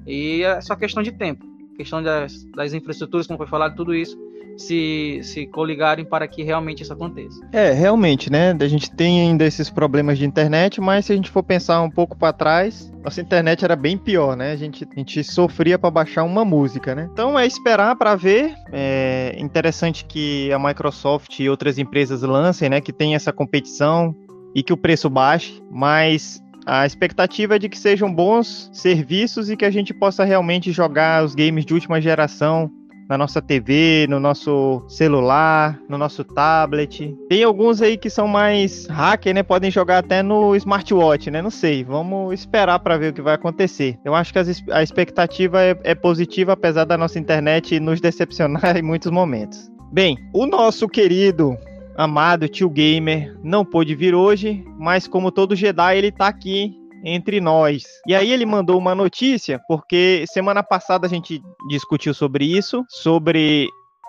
E 0.05 0.43
é 0.43 0.61
só 0.61 0.75
questão 0.75 1.01
de 1.01 1.11
tempo, 1.11 1.45
questão 1.75 2.01
das, 2.01 2.43
das 2.55 2.73
infraestruturas, 2.73 3.27
como 3.27 3.37
foi 3.37 3.47
falado, 3.47 3.75
tudo 3.75 3.93
isso 3.93 4.17
se, 4.57 5.19
se 5.23 5.45
coligarem 5.45 6.05
para 6.05 6.27
que 6.27 6.43
realmente 6.43 6.83
isso 6.83 6.93
aconteça. 6.93 7.39
É, 7.51 7.71
realmente, 7.71 8.31
né? 8.31 8.55
A 8.59 8.67
gente 8.67 8.91
tem 8.91 9.21
ainda 9.21 9.45
esses 9.45 9.69
problemas 9.69 10.17
de 10.17 10.25
internet, 10.25 10.79
mas 10.79 11.05
se 11.05 11.13
a 11.13 11.15
gente 11.15 11.29
for 11.29 11.43
pensar 11.43 11.81
um 11.81 11.89
pouco 11.89 12.17
para 12.17 12.33
trás, 12.33 12.91
nossa 13.03 13.21
internet 13.21 13.63
era 13.63 13.75
bem 13.75 13.97
pior, 13.97 14.35
né? 14.35 14.51
A 14.51 14.55
gente, 14.55 14.87
a 14.89 14.99
gente 14.99 15.23
sofria 15.23 15.77
para 15.77 15.91
baixar 15.91 16.23
uma 16.23 16.45
música, 16.45 16.95
né? 16.95 17.09
Então 17.11 17.37
é 17.37 17.45
esperar 17.45 17.95
para 17.95 18.15
ver. 18.15 18.53
É 18.71 19.35
interessante 19.37 20.05
que 20.05 20.51
a 20.51 20.59
Microsoft 20.59 21.39
e 21.39 21.49
outras 21.49 21.77
empresas 21.77 22.21
lancem, 22.21 22.69
né? 22.69 22.81
Que 22.81 22.93
tem 22.93 23.15
essa 23.15 23.33
competição 23.33 24.15
e 24.53 24.63
que 24.63 24.71
o 24.71 24.77
preço 24.77 25.09
baixe, 25.09 25.61
mas 25.69 26.41
a 26.65 26.85
expectativa 26.85 27.55
é 27.55 27.59
de 27.59 27.69
que 27.69 27.77
sejam 27.77 28.13
bons 28.13 28.69
serviços 28.73 29.49
e 29.49 29.55
que 29.55 29.65
a 29.65 29.71
gente 29.71 29.93
possa 29.93 30.23
realmente 30.23 30.71
jogar 30.71 31.23
os 31.23 31.35
games 31.35 31.65
de 31.65 31.73
última 31.73 32.01
geração 32.01 32.71
na 33.07 33.17
nossa 33.17 33.41
TV, 33.41 34.07
no 34.09 34.19
nosso 34.19 34.83
celular, 34.87 35.79
no 35.87 35.97
nosso 35.97 36.23
tablet. 36.23 37.15
Tem 37.29 37.43
alguns 37.43 37.81
aí 37.81 37.97
que 37.97 38.09
são 38.09 38.27
mais 38.27 38.87
hacker, 38.87 39.33
né? 39.33 39.43
Podem 39.43 39.69
jogar 39.69 39.99
até 39.99 40.23
no 40.23 40.55
smartwatch, 40.55 41.29
né? 41.29 41.41
Não 41.41 41.51
sei. 41.51 41.83
Vamos 41.83 42.33
esperar 42.33 42.79
para 42.79 42.97
ver 42.97 43.11
o 43.11 43.13
que 43.13 43.21
vai 43.21 43.35
acontecer. 43.35 43.97
Eu 44.03 44.15
acho 44.15 44.33
que 44.33 44.39
a 44.71 44.81
expectativa 44.81 45.61
é, 45.61 45.77
é 45.83 45.95
positiva, 45.95 46.53
apesar 46.53 46.85
da 46.85 46.97
nossa 46.97 47.19
internet 47.19 47.79
nos 47.79 48.01
decepcionar 48.01 48.75
em 48.77 48.81
muitos 48.81 49.11
momentos. 49.11 49.69
Bem, 49.91 50.17
o 50.33 50.45
nosso 50.45 50.87
querido 50.87 51.55
amado 51.97 52.47
tio 52.47 52.69
gamer 52.69 53.37
não 53.43 53.65
pôde 53.65 53.95
vir 53.95 54.13
hoje, 54.13 54.63
mas 54.77 55.07
como 55.07 55.31
todo 55.31 55.55
Jedi, 55.55 55.97
ele 55.97 56.11
tá 56.11 56.27
aqui 56.27 56.73
entre 57.03 57.39
nós. 57.39 57.83
E 58.07 58.15
aí 58.15 58.31
ele 58.31 58.45
mandou 58.45 58.77
uma 58.77 58.95
notícia, 58.95 59.59
porque 59.67 60.25
semana 60.27 60.63
passada 60.63 61.05
a 61.05 61.09
gente 61.09 61.41
discutiu 61.69 62.13
sobre 62.13 62.45
isso, 62.45 62.83
sobre 62.89 63.67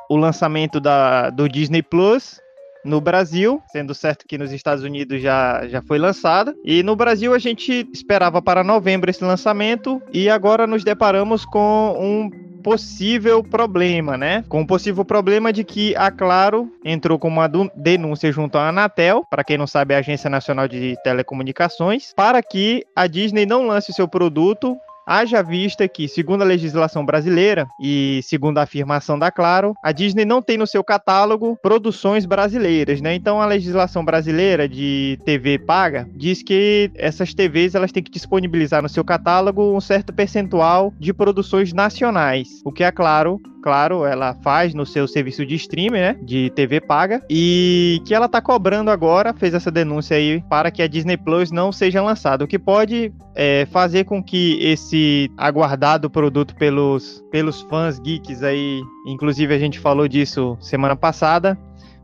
o 0.09 0.16
lançamento 0.16 0.81
da, 0.81 1.31
do 1.31 1.49
Disney 1.49 1.83
Plus 1.83 2.40
no 2.87 3.01
Brasil, 3.01 3.62
sendo 3.70 3.94
certo 3.94 4.27
que 4.27 4.38
nos 4.38 4.53
Estados 4.53 4.85
Unidos 4.85 5.20
já, 5.20 5.66
já 5.68 5.83
foi 5.83 5.99
lançada. 5.99 6.55
E 6.64 6.83
no 6.83 6.96
Brasil 6.96 7.35
a 7.35 7.38
gente 7.38 7.88
esperava 7.92 8.40
para 8.40 8.64
novembro 8.64 9.11
esse 9.11 9.25
lançamento 9.25 10.01
e 10.12 10.31
agora 10.31 10.66
nos 10.66 10.85
deparamos 10.85 11.44
com 11.44 11.96
um 11.99 12.46
possível 12.66 13.44
problema, 13.44 14.16
né? 14.16 14.44
Com 14.49 14.62
o 14.62 14.66
possível 14.66 15.05
problema 15.05 15.53
de 15.53 15.62
que 15.62 15.94
a 15.94 16.11
Claro 16.11 16.68
entrou 16.85 17.16
com 17.16 17.29
uma 17.29 17.49
denúncia 17.77 18.33
junto 18.33 18.59
à 18.59 18.70
Anatel, 18.70 19.25
para 19.31 19.44
quem 19.44 19.57
não 19.57 19.68
sabe, 19.68 19.94
é 19.94 19.99
a 19.99 20.01
Agência 20.01 20.29
Nacional 20.29 20.66
de 20.66 20.96
Telecomunicações, 21.05 22.12
para 22.16 22.42
que 22.42 22.85
a 22.96 23.07
Disney 23.07 23.46
não 23.46 23.68
lance 23.68 23.92
o 23.92 23.94
seu 23.94 24.09
produto 24.09 24.77
Haja 25.07 25.40
vista 25.40 25.87
que, 25.87 26.09
segundo 26.09 26.42
a 26.42 26.45
legislação 26.45 27.07
brasileira 27.07 27.69
e 27.81 28.21
segundo 28.25 28.59
a 28.59 28.62
afirmação 28.62 29.16
da 29.16 29.31
Claro, 29.31 29.73
a 29.81 29.92
Disney 29.92 30.25
não 30.25 30.42
tem 30.42 30.59
no 30.59 30.66
seu 30.66 30.83
catálogo 30.83 31.57
produções 31.62 32.27
brasileiras, 32.27 33.01
né? 33.01 33.14
Então 33.14 33.40
a 33.40 33.47
legislação 33.47 34.05
brasileira 34.05 34.69
de 34.69 35.16
TV 35.25 35.61
paga 35.61 36.09
diz 36.12 36.42
que 36.42 36.90
essas 36.97 37.33
TVs 37.33 37.77
elas 37.77 37.92
têm 37.92 38.03
que 38.03 38.11
disponibilizar 38.11 38.83
no 38.83 38.88
seu 38.88 39.05
catálogo 39.05 39.77
um 39.77 39.81
certo 39.81 40.12
percentual 40.12 40.92
de 40.99 41.14
produções 41.14 41.73
nacionais, 41.73 42.49
o 42.64 42.73
que 42.73 42.83
é 42.83 42.90
claro 42.90 43.40
claro, 43.66 44.05
ela 44.05 44.33
faz 44.45 44.73
no 44.75 44.87
seu 44.87 45.09
serviço 45.09 45.45
de 45.45 45.57
streaming, 45.57 45.99
né? 45.99 46.16
De 46.23 46.51
TV 46.51 46.81
paga. 46.81 47.21
E 47.29 48.01
que 48.07 48.14
ela 48.14 48.29
tá 48.29 48.40
cobrando 48.40 48.92
agora, 48.92 49.35
fez 49.35 49.55
essa 49.55 49.73
denúncia 49.73 50.16
aí, 50.16 50.40
para 50.49 50.71
que 50.71 50.81
a 50.81 50.87
Disney 50.87 51.16
Plus 51.16 51.51
não 51.51 51.73
seja 51.73 52.01
lançada. 52.01 52.45
O 52.45 52.47
que 52.47 52.61
pode 52.61 53.12
é, 53.35 53.66
fazer 53.73 54.05
com 54.05 54.23
que 54.23 54.57
esse 54.62 54.95
aguardado 55.37 56.11
produto 56.11 56.54
pelos, 56.56 57.24
pelos 57.30 57.62
fãs 57.62 57.98
geeks 57.98 58.42
aí, 58.42 58.82
inclusive 59.06 59.54
a 59.54 59.59
gente 59.59 59.78
falou 59.78 60.06
disso 60.06 60.56
semana 60.61 60.96
passada, 60.96 61.59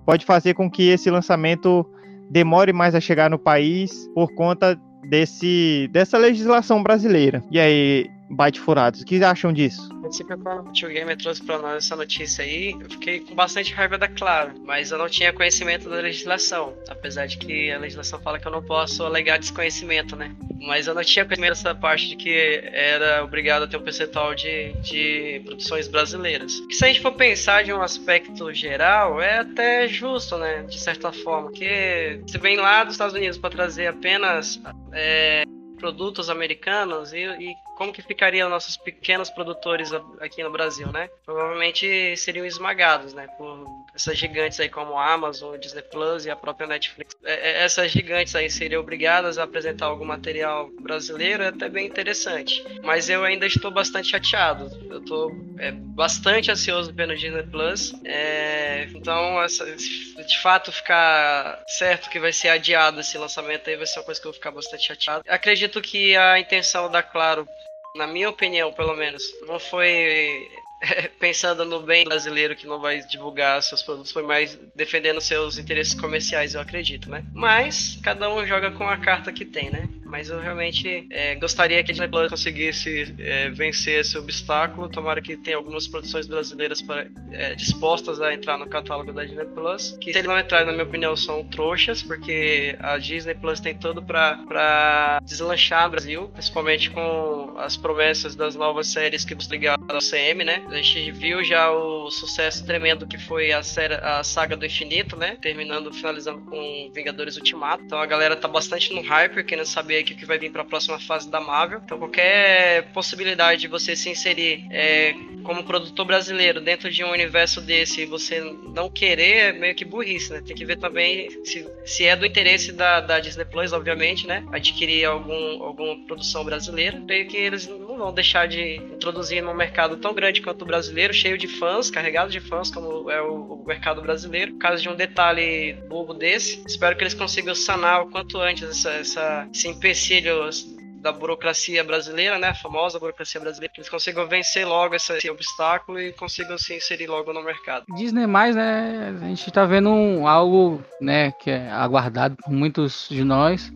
pode 0.05 0.25
fazer 0.25 0.55
com 0.55 0.71
que 0.71 0.89
esse 0.89 1.11
lançamento 1.11 1.87
demore 2.31 2.73
mais 2.73 2.95
a 2.95 3.01
chegar 3.01 3.29
no 3.29 3.39
país 3.39 4.09
por 4.15 4.33
conta 4.35 4.79
desse, 5.09 5.89
dessa 5.93 6.17
legislação 6.17 6.83
brasileira. 6.83 7.43
E 7.51 7.59
aí, 7.59 8.11
Byte 8.33 8.61
Furados, 8.61 9.01
o 9.01 9.05
que 9.05 9.23
acham 9.23 9.53
disso? 9.53 9.93
princípio, 10.13 10.37
quando 10.39 10.69
o 10.69 10.73
Tio 10.73 10.91
Gamer 10.91 11.17
trouxe 11.17 11.43
pra 11.43 11.59
nós 11.59 11.85
essa 11.85 11.97
notícia 11.97 12.45
aí, 12.45 12.77
eu 12.79 12.91
fiquei 12.91 13.21
com 13.21 13.35
bastante 13.35 13.73
raiva 13.73 13.97
da 13.97 14.07
Claro, 14.07 14.53
mas 14.65 14.91
eu 14.91 14.99
não 14.99 15.09
tinha 15.09 15.33
conhecimento 15.33 15.89
da 15.89 15.97
legislação, 15.97 16.75
apesar 16.89 17.27
de 17.27 17.39
que 17.39 17.73
a 17.73 17.79
legislação 17.79 18.21
fala 18.21 18.39
que 18.39 18.47
eu 18.47 18.53
não 18.53 18.63
posso 18.63 19.05
alegar 19.05 19.39
desconhecimento, 19.39 20.15
né? 20.15 20.37
Mas 20.61 20.87
eu 20.87 20.95
não 20.95 21.03
tinha 21.03 21.25
conhecimento 21.25 21.55
dessa 21.55 21.75
parte 21.75 22.09
de 22.09 22.17
que 22.17 22.63
era 22.73 23.25
obrigado 23.25 23.63
a 23.63 23.67
ter 23.67 23.79
um 23.79 23.83
percentual 23.83 24.35
de, 24.35 24.75
de 24.83 25.41
produções 25.47 25.89
brasileiras. 25.89 26.61
Que 26.61 26.75
se 26.75 26.85
a 26.85 26.89
gente 26.89 27.01
for 27.01 27.13
pensar 27.13 27.65
de 27.65 27.73
um 27.73 27.81
aspecto 27.81 28.53
geral, 28.53 29.21
é 29.21 29.39
até 29.39 29.89
justo, 29.89 30.37
né? 30.37 30.63
De 30.65 30.79
certa 30.79 31.11
forma, 31.11 31.49
porque 31.49 32.21
se 32.27 32.37
vem 32.37 32.59
lá 32.59 32.85
dos 32.85 32.95
Estados 32.95 33.15
Unidos 33.15 33.39
para 33.39 33.51
trazer 33.51 33.87
apenas 33.87 34.61
é, 34.93 35.45
produtos 35.83 36.31
americanos 36.31 37.13
e, 37.13 37.19
e 37.19 37.57
como 37.77 37.93
que 37.93 38.01
ficariam 38.01 38.49
nossos 38.49 38.77
pequenos 38.77 39.29
produtores 39.31 39.93
aqui 40.21 40.41
no 40.41 40.53
Brasil, 40.53 40.87
né? 40.93 41.11
Provavelmente 41.27 42.17
seriam 42.17 42.47
esmagados, 42.47 43.13
né? 43.13 43.27
Por 43.37 43.67
essas 43.95 44.17
gigantes 44.17 44.59
aí 44.59 44.69
como 44.69 44.97
a 44.97 45.13
Amazon, 45.13 45.59
Disney 45.59 45.83
Plus 45.83 46.25
e 46.25 46.31
a 46.31 46.37
própria 46.37 46.67
Netflix. 46.67 47.15
É, 47.25 47.51
é, 47.51 47.65
essas 47.65 47.91
gigantes 47.91 48.35
aí 48.35 48.51
seriam 48.51 48.81
obrigadas 48.81 49.39
a 49.39 49.45
apresentar 49.45 49.87
algum 49.87 50.05
material 50.05 50.71
brasileiro, 50.81 51.43
é 51.43 51.49
até 51.49 51.69
bem 51.69 51.87
interessante. 51.87 52.65
Mas 52.83 53.09
eu 53.09 53.25
ainda 53.25 53.47
estou 53.47 53.71
bastante 53.71 54.09
chateado. 54.09 54.71
Eu 54.91 54.99
estou 54.99 55.31
é, 55.59 55.73
bastante 55.73 56.51
ansioso 56.51 56.93
pelo 56.95 57.17
Disney 57.17 57.43
Plus. 57.45 57.93
É, 58.05 58.89
então, 58.95 59.43
essa, 59.43 59.65
de 59.65 60.39
fato, 60.41 60.73
ficar 60.73 61.63
certo 61.69 62.09
que 62.09 62.19
vai 62.19 62.33
ser 62.33 62.49
adiado 62.49 63.01
esse 63.01 63.19
lançamento 63.19 63.69
aí 63.69 63.77
vai 63.77 63.87
ser 63.87 63.99
uma 63.99 64.05
coisa 64.05 64.21
que 64.21 64.27
eu 64.27 64.33
vou 64.33 64.39
ficar 64.39 64.51
bastante 64.51 64.87
chateado. 64.87 65.25
Acredito 65.29 65.81
que 65.81 66.17
a 66.17 66.39
intenção 66.39 66.91
da 66.91 67.03
Claro 67.03 67.47
na 67.95 68.07
minha 68.07 68.29
opinião, 68.29 68.73
pelo 68.73 68.95
menos, 68.95 69.23
não 69.47 69.59
foi 69.59 70.49
pensando 71.19 71.65
no 71.65 71.81
bem 71.81 72.05
brasileiro 72.05 72.57
que 72.57 72.67
não 72.67 72.81
vai 72.81 73.01
divulgar 73.01 73.63
seus 73.63 73.83
produtos, 73.83 74.13
foi 74.13 74.23
mais 74.23 74.59
defendendo 74.75 75.21
seus 75.21 75.59
interesses 75.59 75.95
comerciais, 75.95 76.55
eu 76.55 76.61
acredito, 76.61 77.11
né? 77.11 77.25
Mas 77.33 77.99
cada 78.03 78.33
um 78.33 78.47
joga 78.47 78.71
com 78.73 78.89
a 78.89 78.97
carta 78.97 79.33
que 79.33 79.45
tem, 79.45 79.71
né? 79.71 79.89
Mas 80.13 80.29
eu 80.29 80.39
realmente 80.39 81.07
é, 81.09 81.35
gostaria 81.37 81.83
que 81.83 81.91
a 81.91 81.95
Disney 81.95 82.07
Plus 82.07 82.29
conseguisse 82.29 83.15
é, 83.19 83.49
vencer 83.49 84.01
esse 84.01 84.19
obstáculo. 84.19 84.87
Tomara 84.87 85.23
que 85.23 85.39
tenha 85.39 85.57
algumas 85.57 85.89
produções 85.89 86.27
brasileiras 86.27 86.83
para, 86.83 87.07
é, 87.31 87.55
dispostas 87.55 88.21
a 88.21 88.35
entrar 88.35 88.59
no 88.59 88.67
catálogo 88.67 89.11
da 89.11 89.25
Disney 89.25 89.47
Plus. 89.47 89.97
Que 89.99 90.13
se 90.13 90.19
eles 90.19 90.29
não 90.29 90.39
entrarem, 90.39 90.67
na 90.67 90.73
minha 90.73 90.85
opinião, 90.85 91.17
são 91.17 91.43
trouxas, 91.45 92.03
porque 92.03 92.77
a 92.79 92.99
Disney 92.99 93.35
Plus 93.35 93.59
tem 93.59 93.75
tudo 93.75 94.03
para 94.03 95.19
deslanchar 95.25 95.87
o 95.87 95.91
Brasil, 95.93 96.29
principalmente 96.29 96.91
com 96.91 97.55
as 97.57 97.79
promessas 97.79 98.37
das 98.37 98.55
novas 98.55 98.89
séries 98.89 99.25
que 99.25 99.35
vão 99.35 99.47
ligar 99.51 99.79
ao 99.89 99.99
CM, 99.99 100.45
né? 100.45 100.63
A 100.69 100.75
gente 100.75 101.11
viu 101.11 101.43
já 101.43 101.71
o 101.71 102.11
sucesso 102.11 102.67
tremendo 102.67 103.07
que 103.07 103.17
foi 103.17 103.51
a, 103.51 103.63
série, 103.63 103.95
a 103.95 104.23
saga 104.23 104.59
do 104.59 104.67
infinito, 104.67 105.17
né? 105.17 105.39
Terminando, 105.41 105.91
finalizando 105.91 106.43
com 106.43 106.91
Vingadores 106.95 107.39
Ultimato. 107.39 107.83
Então 107.83 107.99
a 107.99 108.05
galera 108.05 108.37
tá 108.37 108.47
bastante 108.47 108.93
no 108.93 109.01
hype, 109.01 109.43
querendo 109.45 109.65
saber 109.65 110.02
que 110.05 110.25
vai 110.25 110.39
vir 110.39 110.51
para 110.51 110.63
a 110.63 110.65
próxima 110.65 110.99
fase 110.99 111.31
da 111.31 111.41
Marvel. 111.41 111.81
Então, 111.85 111.99
qualquer 111.99 112.93
possibilidade 112.93 113.63
de 113.63 113.69
você 113.69 113.97
se 113.97 114.11
inserir 114.11 114.67
é, 114.71 115.15
como 115.43 115.65
produtor 115.65 116.07
brasileiro 116.07 116.61
dentro 116.61 116.91
de 116.91 117.05
um 117.05 117.11
universo 117.11 117.61
desse 117.61 118.07
você 118.07 118.41
não 118.75 118.89
querer 118.89 119.37
é 119.37 119.53
meio 119.53 119.75
que 119.75 119.85
burrice, 119.85 120.33
né? 120.33 120.43
Tem 120.45 120.57
que 120.57 120.65
ver 120.65 120.79
também 120.79 121.29
se, 121.45 121.67
se 121.85 122.05
é 122.05 122.17
do 122.17 122.27
interesse 122.27 122.73
da, 122.73 123.01
da 123.01 123.21
Disney 123.21 123.45
Plus, 123.45 123.73
obviamente, 123.73 124.27
né? 124.27 124.45
Adquirir 124.53 125.05
algum, 125.05 125.63
alguma 125.63 125.97
produção 126.07 126.45
brasileira. 126.45 127.01
Creio 127.07 127.29
que 127.29 127.37
eles 127.37 127.67
não 127.67 127.92
vão 127.97 128.13
deixar 128.13 128.47
de 128.47 128.77
introduzir 128.77 129.43
num 129.43 129.55
mercado 129.55 129.97
tão 129.97 130.15
grande 130.15 130.41
quanto 130.41 130.63
o 130.63 130.67
brasileiro, 130.67 131.13
cheio 131.13 131.39
de 131.39 131.49
fãs, 131.49 131.91
carregado 131.91 132.31
de 132.31 132.41
fãs, 132.41 132.71
como 132.71 133.11
é 133.11 133.21
o, 133.23 133.63
o 133.63 133.65
mercado 133.67 134.01
brasileiro. 134.03 134.53
Por 134.53 134.59
causa 134.59 134.83
de 134.83 134.89
um 134.89 134.95
detalhe 134.95 135.75
bobo 135.89 136.15
desse, 136.15 136.63
espero 136.67 136.97
que 136.97 137.03
eles 137.03 137.15
consigam 137.15 137.55
sanar 137.55 138.03
o 138.03 138.11
quanto 138.11 138.39
antes 138.39 138.63
essa, 138.63 138.91
essa, 138.91 139.49
esse 139.53 139.69
empecilhos 139.69 140.67
da 141.03 141.11
burocracia 141.11 141.83
brasileira, 141.83 142.39
né, 142.39 142.49
a 142.49 142.55
famosa 142.55 142.99
burocracia 142.99 143.41
brasileira, 143.41 143.75
que 143.75 143.81
eles 143.81 143.91
consigam 143.91 144.27
vencer 144.29 144.65
logo 144.65 144.95
esse, 144.95 145.13
esse, 145.15 145.29
obstáculo 145.29 146.01
e 146.01 146.13
consigam 146.13 146.57
se 146.57 146.77
inserir 146.77 147.09
logo 147.09 147.33
no 147.33 147.43
mercado. 147.43 147.85
Disney 147.97 148.27
mais, 148.27 148.55
né, 148.55 149.13
a 149.21 149.25
gente 149.27 149.49
está 149.49 149.67
vendo 149.67 149.91
um, 149.91 150.29
algo, 150.29 150.81
né, 151.01 151.33
que 151.33 151.51
é 151.51 151.69
aguardado 151.71 152.37
por 152.37 152.53
muitos 152.53 153.09
de 153.11 153.25
nós 153.25 153.73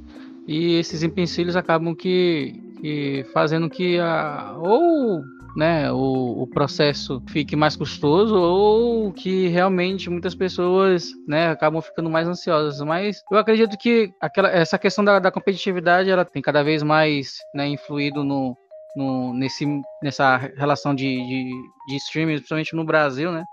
e 0.46 0.76
esses 0.76 1.02
empecilhos 1.02 1.56
acabam 1.56 1.94
que, 1.96 2.54
que 2.86 3.24
fazendo 3.32 3.68
que 3.68 3.98
a, 3.98 4.54
ou 4.58 5.24
né, 5.56 5.90
o, 5.90 6.42
o 6.42 6.46
processo 6.46 7.20
fique 7.28 7.56
mais 7.56 7.74
custoso 7.74 8.36
ou 8.36 9.12
que 9.12 9.48
realmente 9.48 10.08
muitas 10.08 10.34
pessoas 10.36 11.08
né, 11.26 11.48
acabam 11.48 11.82
ficando 11.82 12.08
mais 12.08 12.28
ansiosas. 12.28 12.80
Mas 12.86 13.22
eu 13.30 13.38
acredito 13.38 13.76
que 13.76 14.12
aquela, 14.20 14.50
essa 14.50 14.78
questão 14.78 15.04
da, 15.04 15.18
da 15.18 15.32
competitividade 15.32 16.10
ela 16.10 16.24
tem 16.24 16.40
cada 16.40 16.62
vez 16.62 16.82
mais 16.82 17.38
né, 17.52 17.66
influído 17.66 18.22
no, 18.22 18.56
no, 18.94 19.34
nesse, 19.34 19.66
nessa 20.00 20.36
relação 20.36 20.94
de, 20.94 21.06
de, 21.06 21.50
de 21.88 21.96
streaming, 21.96 22.34
principalmente 22.34 22.76
no 22.76 22.84
Brasil, 22.84 23.32
né? 23.32 23.44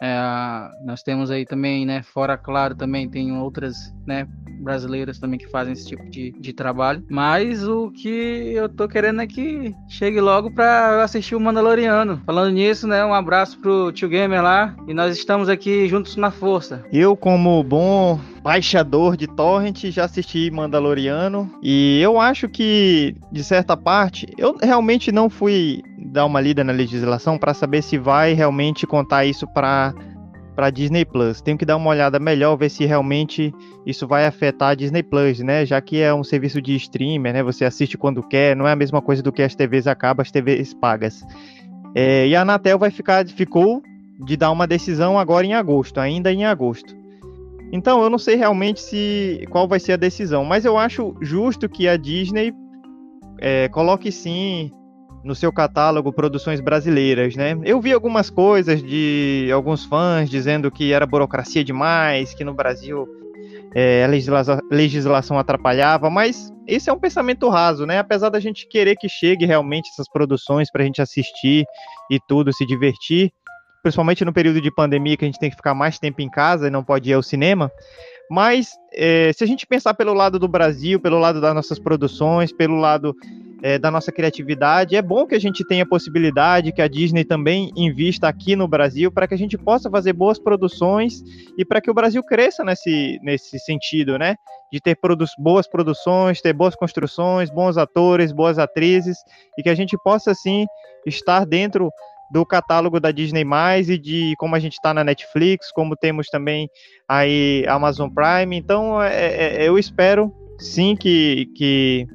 É, 0.00 0.16
nós 0.84 1.02
temos 1.02 1.30
aí 1.30 1.44
também, 1.44 1.84
né, 1.84 2.02
fora 2.02 2.36
claro, 2.36 2.74
também 2.74 3.08
tem 3.08 3.32
outras, 3.32 3.92
né, 4.06 4.26
brasileiras 4.60 5.18
também 5.18 5.38
que 5.38 5.48
fazem 5.48 5.72
esse 5.72 5.86
tipo 5.86 6.08
de, 6.10 6.32
de 6.32 6.52
trabalho. 6.52 7.02
Mas 7.08 7.66
o 7.66 7.90
que 7.90 8.52
eu 8.54 8.68
tô 8.68 8.88
querendo 8.88 9.22
é 9.22 9.26
que 9.26 9.74
chegue 9.88 10.20
logo 10.20 10.50
para 10.50 11.02
assistir 11.02 11.34
o 11.34 11.40
Mandaloriano. 11.40 12.20
Falando 12.26 12.52
nisso, 12.52 12.86
né, 12.86 13.04
um 13.04 13.14
abraço 13.14 13.58
pro 13.58 13.92
tio 13.92 14.08
Gamer 14.08 14.42
lá 14.42 14.76
e 14.86 14.94
nós 14.94 15.16
estamos 15.16 15.48
aqui 15.48 15.88
juntos 15.88 16.16
na 16.16 16.30
força. 16.30 16.84
Eu, 16.92 17.16
como 17.16 17.62
bom 17.62 18.20
baixador 18.42 19.16
de 19.16 19.26
torrent, 19.26 19.84
já 19.90 20.04
assisti 20.04 20.50
Mandaloriano 20.50 21.50
e 21.62 22.00
eu 22.00 22.20
acho 22.20 22.48
que 22.48 23.14
de 23.30 23.44
certa 23.44 23.76
parte 23.76 24.26
eu 24.38 24.56
realmente 24.62 25.12
não 25.12 25.28
fui 25.28 25.82
dar 26.08 26.24
uma 26.26 26.40
lida 26.40 26.64
na 26.64 26.72
legislação 26.72 27.38
para 27.38 27.54
saber 27.54 27.82
se 27.82 27.98
vai 27.98 28.32
realmente 28.32 28.86
contar 28.86 29.24
isso 29.24 29.46
para 29.46 29.94
para 30.58 30.70
Disney 30.70 31.04
Plus. 31.04 31.40
Tenho 31.40 31.56
que 31.56 31.64
dar 31.64 31.76
uma 31.76 31.88
olhada 31.88 32.18
melhor, 32.18 32.56
ver 32.56 32.68
se 32.68 32.84
realmente 32.84 33.54
isso 33.86 34.08
vai 34.08 34.26
afetar 34.26 34.70
a 34.70 34.74
Disney 34.74 35.04
Plus, 35.04 35.38
né? 35.38 35.64
Já 35.64 35.80
que 35.80 36.00
é 36.00 36.12
um 36.12 36.24
serviço 36.24 36.60
de 36.60 36.74
streamer, 36.74 37.32
né? 37.32 37.44
Você 37.44 37.64
assiste 37.64 37.96
quando 37.96 38.24
quer, 38.24 38.56
não 38.56 38.66
é 38.66 38.72
a 38.72 38.76
mesma 38.76 39.00
coisa 39.00 39.22
do 39.22 39.30
que 39.30 39.40
as 39.40 39.54
TVs 39.54 39.86
acabam, 39.86 40.20
as 40.20 40.32
TVs 40.32 40.74
pagas. 40.74 41.24
É, 41.94 42.26
e 42.26 42.34
a 42.34 42.42
Anatel 42.42 42.76
vai 42.76 42.90
ficar, 42.90 43.24
ficou 43.28 43.80
de 44.18 44.36
dar 44.36 44.50
uma 44.50 44.66
decisão 44.66 45.16
agora 45.16 45.46
em 45.46 45.54
agosto, 45.54 46.00
ainda 46.00 46.32
em 46.32 46.44
agosto. 46.44 46.92
Então 47.70 48.02
eu 48.02 48.10
não 48.10 48.18
sei 48.18 48.34
realmente 48.34 48.80
se 48.80 49.46
qual 49.50 49.68
vai 49.68 49.78
ser 49.78 49.92
a 49.92 49.96
decisão, 49.96 50.44
mas 50.44 50.64
eu 50.64 50.76
acho 50.76 51.14
justo 51.20 51.68
que 51.68 51.86
a 51.86 51.96
Disney 51.96 52.52
é, 53.40 53.68
coloque 53.68 54.10
sim 54.10 54.72
no 55.22 55.34
seu 55.34 55.52
catálogo 55.52 56.12
produções 56.12 56.60
brasileiras, 56.60 57.34
né? 57.36 57.58
Eu 57.64 57.80
vi 57.80 57.92
algumas 57.92 58.30
coisas 58.30 58.82
de 58.82 59.50
alguns 59.52 59.84
fãs 59.84 60.30
dizendo 60.30 60.70
que 60.70 60.92
era 60.92 61.06
burocracia 61.06 61.64
demais, 61.64 62.34
que 62.34 62.44
no 62.44 62.54
Brasil 62.54 63.06
é, 63.74 64.04
a 64.04 64.06
legislação, 64.06 64.58
legislação 64.70 65.38
atrapalhava, 65.38 66.08
mas 66.08 66.52
esse 66.66 66.88
é 66.88 66.92
um 66.92 66.98
pensamento 66.98 67.48
raso, 67.48 67.86
né? 67.86 67.98
Apesar 67.98 68.28
da 68.28 68.40
gente 68.40 68.66
querer 68.68 68.96
que 68.96 69.08
chegue 69.08 69.44
realmente 69.44 69.90
essas 69.90 70.08
produções 70.08 70.70
para 70.70 70.82
a 70.82 70.86
gente 70.86 71.02
assistir 71.02 71.64
e 72.10 72.18
tudo, 72.28 72.52
se 72.52 72.64
divertir, 72.64 73.30
principalmente 73.82 74.24
no 74.24 74.32
período 74.32 74.60
de 74.60 74.70
pandemia 74.70 75.16
que 75.16 75.24
a 75.24 75.28
gente 75.28 75.38
tem 75.38 75.50
que 75.50 75.56
ficar 75.56 75.74
mais 75.74 75.98
tempo 75.98 76.20
em 76.20 76.30
casa 76.30 76.68
e 76.68 76.70
não 76.70 76.84
pode 76.84 77.10
ir 77.10 77.14
ao 77.14 77.22
cinema. 77.22 77.70
Mas 78.30 78.72
é, 78.92 79.32
se 79.32 79.42
a 79.42 79.46
gente 79.46 79.66
pensar 79.66 79.94
pelo 79.94 80.12
lado 80.12 80.38
do 80.38 80.46
Brasil, 80.46 81.00
pelo 81.00 81.18
lado 81.18 81.40
das 81.40 81.54
nossas 81.54 81.78
produções, 81.78 82.52
pelo 82.52 82.76
lado 82.76 83.14
é, 83.62 83.78
da 83.78 83.90
nossa 83.90 84.12
criatividade. 84.12 84.96
É 84.96 85.02
bom 85.02 85.26
que 85.26 85.34
a 85.34 85.40
gente 85.40 85.66
tenha 85.66 85.82
a 85.82 85.88
possibilidade 85.88 86.72
que 86.72 86.82
a 86.82 86.88
Disney 86.88 87.24
também 87.24 87.70
invista 87.76 88.28
aqui 88.28 88.54
no 88.54 88.68
Brasil 88.68 89.10
para 89.10 89.26
que 89.26 89.34
a 89.34 89.38
gente 89.38 89.56
possa 89.56 89.90
fazer 89.90 90.12
boas 90.12 90.38
produções 90.38 91.22
e 91.56 91.64
para 91.64 91.80
que 91.80 91.90
o 91.90 91.94
Brasil 91.94 92.22
cresça 92.22 92.64
nesse, 92.64 93.18
nesse 93.22 93.58
sentido, 93.58 94.18
né? 94.18 94.36
De 94.72 94.80
ter 94.80 94.96
produ 94.96 95.24
boas 95.38 95.66
produções, 95.66 96.40
ter 96.40 96.52
boas 96.52 96.74
construções, 96.74 97.50
bons 97.50 97.76
atores, 97.76 98.32
boas 98.32 98.58
atrizes 98.58 99.16
e 99.56 99.62
que 99.62 99.70
a 99.70 99.74
gente 99.74 99.96
possa, 100.02 100.30
assim, 100.30 100.66
estar 101.06 101.44
dentro 101.44 101.90
do 102.30 102.44
catálogo 102.44 103.00
da 103.00 103.10
Disney+, 103.10 103.42
e 103.88 103.98
de 103.98 104.34
como 104.36 104.54
a 104.54 104.58
gente 104.58 104.74
está 104.74 104.92
na 104.92 105.02
Netflix, 105.02 105.72
como 105.72 105.96
temos 105.96 106.26
também 106.28 106.68
aí 107.08 107.64
Amazon 107.66 108.10
Prime. 108.10 108.54
Então, 108.54 109.02
é, 109.02 109.62
é, 109.62 109.68
eu 109.68 109.78
espero, 109.78 110.30
sim, 110.58 110.94
que, 110.94 111.46
que 111.56 112.06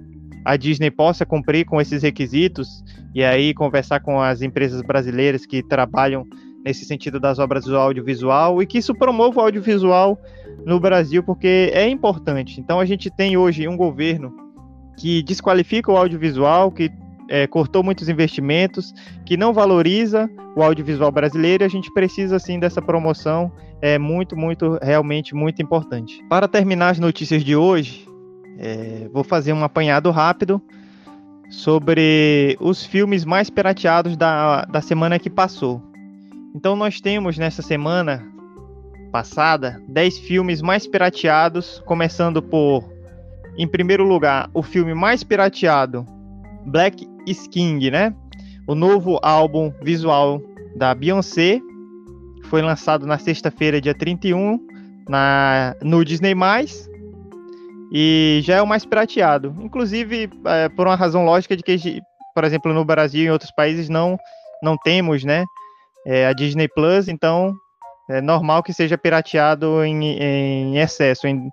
a 0.45 0.57
Disney 0.57 0.91
possa 0.91 1.25
cumprir 1.25 1.65
com 1.65 1.79
esses 1.79 2.03
requisitos 2.03 2.83
e 3.13 3.23
aí 3.23 3.53
conversar 3.53 3.99
com 3.99 4.21
as 4.21 4.41
empresas 4.41 4.81
brasileiras 4.81 5.45
que 5.45 5.63
trabalham 5.63 6.25
nesse 6.63 6.85
sentido 6.85 7.19
das 7.19 7.39
obras 7.39 7.65
do 7.65 7.77
audiovisual 7.77 8.61
e 8.61 8.65
que 8.65 8.77
isso 8.77 8.95
promova 8.95 9.39
o 9.39 9.43
audiovisual 9.43 10.17
no 10.65 10.79
Brasil, 10.79 11.21
porque 11.21 11.71
é 11.73 11.87
importante. 11.87 12.59
Então 12.59 12.79
a 12.79 12.85
gente 12.85 13.09
tem 13.09 13.35
hoje 13.35 13.67
um 13.67 13.75
governo 13.75 14.33
que 14.97 15.21
desqualifica 15.23 15.91
o 15.91 15.97
audiovisual, 15.97 16.71
que 16.71 16.89
é, 17.29 17.47
cortou 17.47 17.83
muitos 17.83 18.09
investimentos, 18.09 18.93
que 19.25 19.35
não 19.35 19.53
valoriza 19.53 20.29
o 20.55 20.61
audiovisual 20.61 21.11
brasileiro 21.11 21.63
e 21.63 21.65
a 21.65 21.69
gente 21.69 21.91
precisa 21.93 22.37
sim 22.39 22.59
dessa 22.59 22.81
promoção, 22.81 23.51
é 23.81 23.97
muito, 23.97 24.37
muito, 24.37 24.77
realmente 24.81 25.33
muito 25.35 25.61
importante. 25.61 26.23
Para 26.29 26.47
terminar 26.47 26.89
as 26.89 26.99
notícias 26.99 27.43
de 27.43 27.55
hoje, 27.55 28.07
é, 28.57 29.09
vou 29.11 29.23
fazer 29.23 29.53
um 29.53 29.63
apanhado 29.63 30.11
rápido 30.11 30.61
sobre 31.49 32.57
os 32.59 32.83
filmes 32.85 33.25
mais 33.25 33.49
pirateados 33.49 34.17
da, 34.17 34.65
da 34.65 34.81
semana 34.81 35.19
que 35.19 35.29
passou. 35.29 35.81
Então, 36.55 36.75
nós 36.75 36.99
temos 36.99 37.37
nessa 37.37 37.61
semana 37.61 38.23
passada 39.11 39.81
10 39.87 40.19
filmes 40.19 40.61
mais 40.61 40.87
pirateados, 40.87 41.81
começando 41.85 42.41
por, 42.41 42.83
em 43.57 43.67
primeiro 43.67 44.03
lugar, 44.03 44.49
o 44.53 44.63
filme 44.63 44.93
mais 44.93 45.23
pirateado, 45.23 46.05
Black 46.65 47.07
Skin, 47.27 47.91
né? 47.91 48.13
O 48.65 48.73
novo 48.73 49.19
álbum 49.21 49.71
visual 49.81 50.41
da 50.75 50.95
Beyoncé 50.95 51.59
foi 52.45 52.61
lançado 52.61 53.05
na 53.05 53.17
sexta-feira, 53.17 53.79
dia 53.79 53.93
31, 53.93 54.59
na, 55.07 55.75
no 55.81 56.03
Disney 56.03 56.33
e 57.91 58.39
já 58.43 58.55
é 58.55 58.61
o 58.61 58.67
mais 58.67 58.85
pirateado. 58.85 59.55
Inclusive, 59.61 60.29
é, 60.45 60.69
por 60.69 60.87
uma 60.87 60.95
razão 60.95 61.25
lógica 61.25 61.55
de 61.55 61.63
que, 61.63 62.01
por 62.33 62.43
exemplo, 62.43 62.73
no 62.73 62.85
Brasil 62.85 63.23
e 63.23 63.27
em 63.27 63.31
outros 63.31 63.51
países 63.51 63.89
não, 63.89 64.17
não 64.61 64.77
temos 64.77 65.23
né, 65.23 65.43
é, 66.05 66.27
a 66.27 66.33
Disney 66.33 66.67
Plus, 66.67 67.07
então 67.07 67.53
é 68.09 68.21
normal 68.21 68.63
que 68.63 68.73
seja 68.73 68.97
pirateado 68.97 69.83
em, 69.83 70.03
em 70.03 70.77
excesso. 70.77 71.27
Em... 71.27 71.49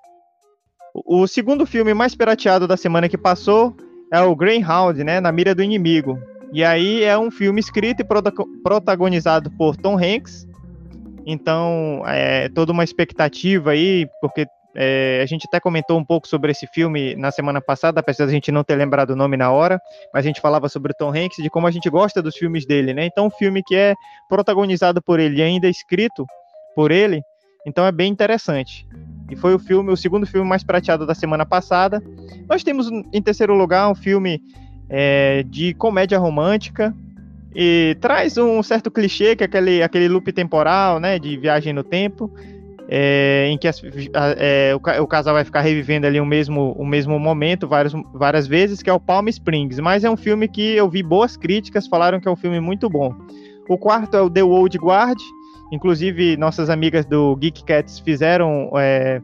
O 1.06 1.26
segundo 1.26 1.66
filme 1.66 1.94
mais 1.94 2.14
pirateado 2.14 2.66
da 2.66 2.76
semana 2.76 3.08
que 3.08 3.18
passou 3.18 3.76
é 4.12 4.20
o 4.20 4.34
Greyhound, 4.34 5.04
né, 5.04 5.20
Na 5.20 5.30
Mira 5.30 5.54
do 5.54 5.62
Inimigo. 5.62 6.18
E 6.52 6.64
aí 6.64 7.04
é 7.04 7.16
um 7.16 7.30
filme 7.30 7.60
escrito 7.60 8.02
e 8.02 8.06
protagonizado 8.62 9.50
por 9.52 9.76
Tom 9.76 9.96
Hanks. 9.96 10.48
Então, 11.24 12.02
é 12.06 12.48
toda 12.48 12.72
uma 12.72 12.82
expectativa 12.82 13.70
aí, 13.70 14.08
porque 14.20 14.46
é, 14.74 15.20
a 15.22 15.26
gente 15.26 15.46
até 15.46 15.58
comentou 15.58 15.98
um 15.98 16.04
pouco 16.04 16.28
sobre 16.28 16.50
esse 16.52 16.66
filme 16.66 17.14
na 17.16 17.30
semana 17.30 17.60
passada, 17.60 18.00
apesar 18.00 18.26
da 18.26 18.32
gente 18.32 18.52
não 18.52 18.62
ter 18.62 18.76
lembrado 18.76 19.10
o 19.10 19.16
nome 19.16 19.36
na 19.36 19.50
hora, 19.50 19.80
mas 20.12 20.24
a 20.24 20.26
gente 20.26 20.40
falava 20.40 20.68
sobre 20.68 20.92
o 20.92 20.94
Tom 20.94 21.10
Hanks, 21.10 21.42
de 21.42 21.50
como 21.50 21.66
a 21.66 21.70
gente 21.70 21.88
gosta 21.90 22.22
dos 22.22 22.36
filmes 22.36 22.66
dele, 22.66 22.94
né? 22.94 23.06
Então, 23.06 23.26
um 23.26 23.30
filme 23.30 23.62
que 23.62 23.74
é 23.74 23.94
protagonizado 24.28 25.02
por 25.02 25.18
ele 25.18 25.38
e 25.38 25.42
ainda 25.42 25.68
escrito 25.68 26.24
por 26.74 26.90
ele, 26.90 27.22
então 27.66 27.84
é 27.84 27.92
bem 27.92 28.10
interessante. 28.10 28.86
E 29.30 29.36
foi 29.36 29.54
o 29.54 29.58
filme, 29.58 29.92
o 29.92 29.96
segundo 29.96 30.26
filme 30.26 30.48
mais 30.48 30.64
prateado 30.64 31.06
da 31.06 31.14
semana 31.14 31.46
passada. 31.46 32.02
Nós 32.48 32.64
temos 32.64 32.88
em 32.90 33.22
terceiro 33.22 33.54
lugar 33.54 33.88
um 33.88 33.94
filme 33.94 34.40
é, 34.88 35.44
de 35.44 35.74
comédia 35.74 36.18
romântica, 36.18 36.94
e 37.54 37.96
traz 38.00 38.36
um 38.38 38.62
certo 38.62 38.90
clichê, 38.90 39.34
que 39.34 39.42
é 39.42 39.46
aquele, 39.46 39.82
aquele 39.82 40.08
loop 40.08 40.32
temporal, 40.32 41.00
né, 41.00 41.18
de 41.18 41.36
viagem 41.36 41.72
no 41.72 41.82
tempo, 41.82 42.32
é, 42.92 43.46
em 43.48 43.56
que 43.56 43.68
é, 43.68 44.74
o, 44.74 45.02
o, 45.02 45.06
casal 45.06 45.32
vai 45.32 45.44
ficar 45.44 45.60
revivendo 45.60 46.08
ali 46.08 46.20
o 46.20 46.26
mesmo, 46.26 46.72
o 46.76 46.84
mesmo 46.84 47.20
momento 47.20 47.68
várias, 47.68 47.92
várias 48.12 48.48
vezes, 48.48 48.82
que 48.82 48.90
é 48.90 48.92
o 48.92 48.98
Palm 48.98 49.28
Springs. 49.28 49.78
Mas 49.78 50.02
é 50.02 50.10
um 50.10 50.16
filme 50.16 50.48
que 50.48 50.74
eu 50.74 50.88
vi 50.88 51.00
boas 51.00 51.36
críticas, 51.36 51.86
falaram 51.86 52.18
que 52.18 52.26
é 52.26 52.30
um 52.30 52.36
filme 52.36 52.58
muito 52.58 52.90
bom. 52.90 53.14
O 53.68 53.78
quarto 53.78 54.16
é 54.16 54.20
o 54.20 54.28
The 54.28 54.42
Old 54.42 54.76
Guard, 54.76 55.20
inclusive 55.70 56.36
nossas 56.36 56.68
amigas 56.68 57.06
do 57.06 57.36
Geek 57.36 57.62
Cats 57.62 58.00
fizeram 58.00 58.68
é, 58.76 59.22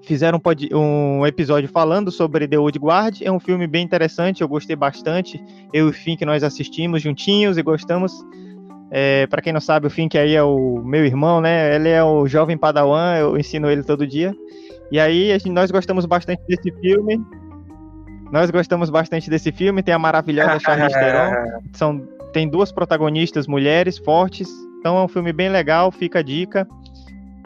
fizeram 0.00 0.40
um 0.72 1.26
episódio 1.26 1.68
falando 1.68 2.10
sobre 2.10 2.48
The 2.48 2.58
Old 2.58 2.78
Guard. 2.78 3.20
É 3.20 3.30
um 3.30 3.40
filme 3.40 3.66
bem 3.66 3.84
interessante, 3.84 4.40
eu 4.40 4.48
gostei 4.48 4.74
bastante. 4.76 5.38
Eu 5.74 5.88
e 5.88 5.90
o 5.90 5.92
Finn 5.92 6.16
que 6.16 6.24
nós 6.24 6.42
assistimos 6.42 7.02
juntinhos 7.02 7.58
e 7.58 7.62
gostamos. 7.62 8.12
É, 8.90 9.26
para 9.26 9.42
quem 9.42 9.52
não 9.52 9.60
sabe, 9.60 9.86
o 9.86 9.90
Fink 9.90 10.16
aí 10.16 10.34
é 10.34 10.42
o 10.42 10.82
meu 10.84 11.04
irmão, 11.04 11.40
né? 11.40 11.74
Ele 11.74 11.88
é 11.88 12.02
o 12.02 12.26
jovem 12.26 12.56
padawan, 12.56 13.16
eu 13.16 13.36
ensino 13.36 13.70
ele 13.70 13.82
todo 13.82 14.06
dia. 14.06 14.34
E 14.90 15.00
aí, 15.00 15.30
gente, 15.30 15.50
nós 15.50 15.70
gostamos 15.70 16.06
bastante 16.06 16.42
desse 16.46 16.70
filme. 16.80 17.20
Nós 18.30 18.50
gostamos 18.50 18.90
bastante 18.90 19.28
desse 19.28 19.50
filme. 19.50 19.82
Tem 19.82 19.94
a 19.94 19.98
maravilhosa 19.98 20.60
Charlize 20.60 20.94
Theron. 20.98 21.60
São, 21.72 22.08
tem 22.32 22.48
duas 22.48 22.70
protagonistas 22.70 23.46
mulheres 23.46 23.98
fortes. 23.98 24.48
Então 24.78 24.96
é 24.96 25.02
um 25.02 25.08
filme 25.08 25.32
bem 25.32 25.48
legal, 25.48 25.90
fica 25.90 26.20
a 26.20 26.22
dica. 26.22 26.66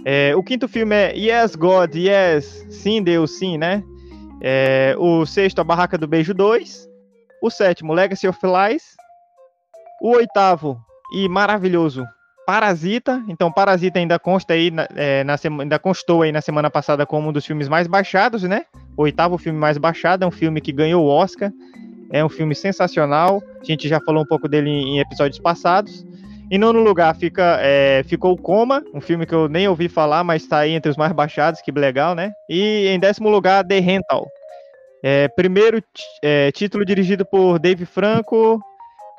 É, 0.05 0.35
o 0.35 0.42
quinto 0.42 0.68
filme 0.68 0.94
é 0.94 1.14
Yes, 1.14 1.55
God, 1.55 1.94
Yes, 1.94 2.66
Sim, 2.70 3.03
Deus, 3.03 3.38
Sim, 3.38 3.59
né? 3.59 3.83
É, 4.42 4.94
o 4.98 5.26
sexto, 5.26 5.61
A 5.61 5.64
Barraca 5.64 5.96
do 5.96 6.07
Beijo 6.07 6.35
2. 6.35 6.88
O 7.42 7.50
sétimo, 7.50 7.94
Legacy 7.94 8.29
of 8.29 8.38
Lies. 8.42 8.83
O 10.03 10.16
oitavo, 10.16 10.81
e 11.12 11.29
maravilhoso. 11.29 12.07
Parasita, 12.46 13.23
então 13.29 13.53
Parasita 13.53 14.01
ainda 14.01 14.18
consta 14.18 14.55
aí, 14.55 14.73
é, 14.96 15.23
na 15.23 15.37
ainda 15.61 15.79
constou 15.79 16.23
aí 16.23 16.33
na 16.33 16.40
semana 16.40 16.68
passada 16.68 17.07
como 17.07 17.29
um 17.29 17.33
dos 17.33 17.46
filmes 17.46 17.68
mais 17.68 17.87
baixados, 17.87 18.42
né? 18.42 18.64
O 18.96 19.03
oitavo 19.03 19.38
filme 19.38 19.59
mais 19.59 19.79
baixado, 19.79 20.25
é 20.25 20.27
um 20.27 20.33
filme 20.33 20.61
que 20.61 20.73
ganhou 20.73 21.05
o 21.05 21.09
Oscar, 21.09 21.53
é 22.11 22.25
um 22.25 22.29
filme 22.29 22.55
sensacional, 22.57 23.40
a 23.61 23.64
gente 23.64 23.88
já 23.88 24.00
falou 24.00 24.23
um 24.25 24.27
pouco 24.27 24.48
dele 24.48 24.69
em, 24.69 24.98
episódios 24.98 25.38
passados. 25.38 26.04
Em 26.50 26.58
nono 26.58 26.83
lugar 26.83 27.15
fica, 27.15 27.58
é, 27.61 28.02
ficou 28.04 28.37
Coma, 28.37 28.83
um 28.92 29.00
filme 29.00 29.25
que 29.25 29.35
eu 29.35 29.48
nem 29.48 29.69
ouvi 29.69 29.88
falar, 29.88 30.25
mas 30.25 30.42
está 30.42 30.58
aí 30.58 30.73
entre 30.73 30.90
os 30.90 30.96
mais 30.96 31.13
baixados, 31.13 31.61
que 31.61 31.71
legal, 31.71 32.17
né? 32.17 32.33
E 32.48 32.88
em 32.88 32.98
décimo 32.98 33.29
lugar, 33.29 33.65
The 33.65 33.79
Rental. 33.79 34.27
É, 35.04 35.29
primeiro 35.29 35.81
é, 36.21 36.50
título 36.50 36.85
dirigido 36.85 37.25
por 37.25 37.61
Dave 37.61 37.87
Franco, 37.87 38.61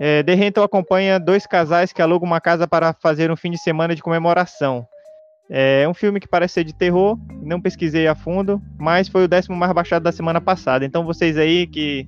é, 0.04 0.24
The 0.24 0.34
Rental 0.34 0.64
acompanha 0.64 1.20
dois 1.20 1.46
casais 1.46 1.94
que 1.94 2.02
alugam 2.02 2.26
uma 2.26 2.42
casa 2.42 2.68
para 2.68 2.92
fazer 2.92 3.30
um 3.30 3.36
fim 3.36 3.52
de 3.52 3.60
semana 3.60 3.94
de 3.94 4.02
comemoração. 4.02 4.84
É 5.48 5.88
um 5.88 5.94
filme 5.94 6.20
que 6.20 6.28
parece 6.28 6.56
ser 6.56 6.64
de 6.64 6.74
terror, 6.74 7.20
não 7.44 7.62
pesquisei 7.62 8.08
a 8.08 8.16
fundo, 8.16 8.60
mas 8.80 9.08
foi 9.08 9.26
o 9.26 9.28
décimo 9.28 9.56
mais 9.56 9.72
baixado 9.74 10.02
da 10.02 10.12
semana 10.12 10.42
passada. 10.42 10.84
Então 10.84 11.06
vocês 11.06 11.38
aí 11.38 11.68
que 11.68 12.08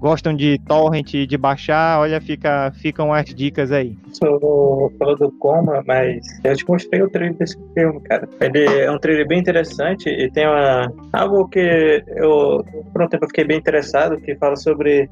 gostam 0.00 0.34
de 0.34 0.58
torrent, 0.66 1.12
de 1.12 1.38
baixar, 1.38 2.00
olha, 2.00 2.20
fica, 2.20 2.72
ficam 2.72 3.12
as 3.12 3.26
dicas 3.26 3.70
aí. 3.70 3.96
Sou 4.14 4.92
falou 4.98 5.16
do 5.16 5.30
Coma, 5.38 5.84
mas 5.86 6.24
eu 6.42 6.56
te 6.56 6.68
mostrei 6.68 7.02
o 7.02 7.08
trailer 7.08 7.36
desse 7.36 7.56
filme, 7.72 8.00
cara. 8.00 8.28
Ele 8.40 8.64
é 8.64 8.90
um 8.90 8.98
trailer 8.98 9.28
bem 9.28 9.38
interessante 9.38 10.08
e 10.08 10.28
tem 10.32 10.44
uma 10.44 10.92
algo 11.12 11.46
que 11.48 12.02
eu 12.16 12.64
por 12.92 13.02
um 13.02 13.08
tempo 13.08 13.26
eu 13.26 13.28
fiquei 13.28 13.44
bem 13.44 13.58
interessado, 13.58 14.20
que 14.20 14.34
fala 14.34 14.56
sobre 14.56 15.08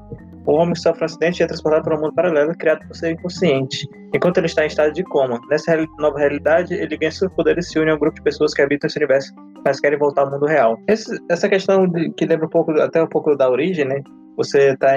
o 0.47 0.53
homem 0.53 0.73
sofre 0.75 1.03
um 1.03 1.05
acidente 1.05 1.41
e 1.41 1.43
é 1.43 1.47
transportado 1.47 1.83
para 1.83 1.97
um 1.97 2.01
mundo 2.01 2.13
paralelo 2.13 2.55
criado 2.57 2.87
por 2.87 2.95
seu 2.95 3.11
inconsciente, 3.11 3.85
enquanto 4.15 4.37
ele 4.37 4.47
está 4.47 4.63
em 4.63 4.67
estado 4.67 4.93
de 4.93 5.03
coma. 5.03 5.39
Nessa 5.49 5.77
nova 5.99 6.17
realidade, 6.17 6.73
ele 6.73 6.97
ganha 6.97 7.11
seus 7.11 7.31
poderes 7.33 7.67
e 7.67 7.69
se 7.69 7.79
une 7.79 7.91
a 7.91 7.95
um 7.95 7.99
grupo 7.99 8.15
de 8.15 8.23
pessoas 8.23 8.53
que 8.53 8.61
habitam 8.61 8.87
esse 8.87 8.97
universo, 8.97 9.33
mas 9.65 9.81
querem 9.81 9.99
voltar 9.99 10.21
ao 10.21 10.31
mundo 10.31 10.45
real. 10.45 10.79
Esse, 10.87 11.19
essa 11.29 11.49
questão 11.49 11.85
de, 11.85 12.09
que 12.11 12.25
lembra 12.25 12.45
um 12.45 12.49
pouco, 12.49 12.71
até 12.79 13.03
um 13.03 13.07
pouco 13.07 13.35
da 13.35 13.49
origem, 13.49 13.83
né? 13.83 14.01
Você 14.37 14.71
está 14.71 14.93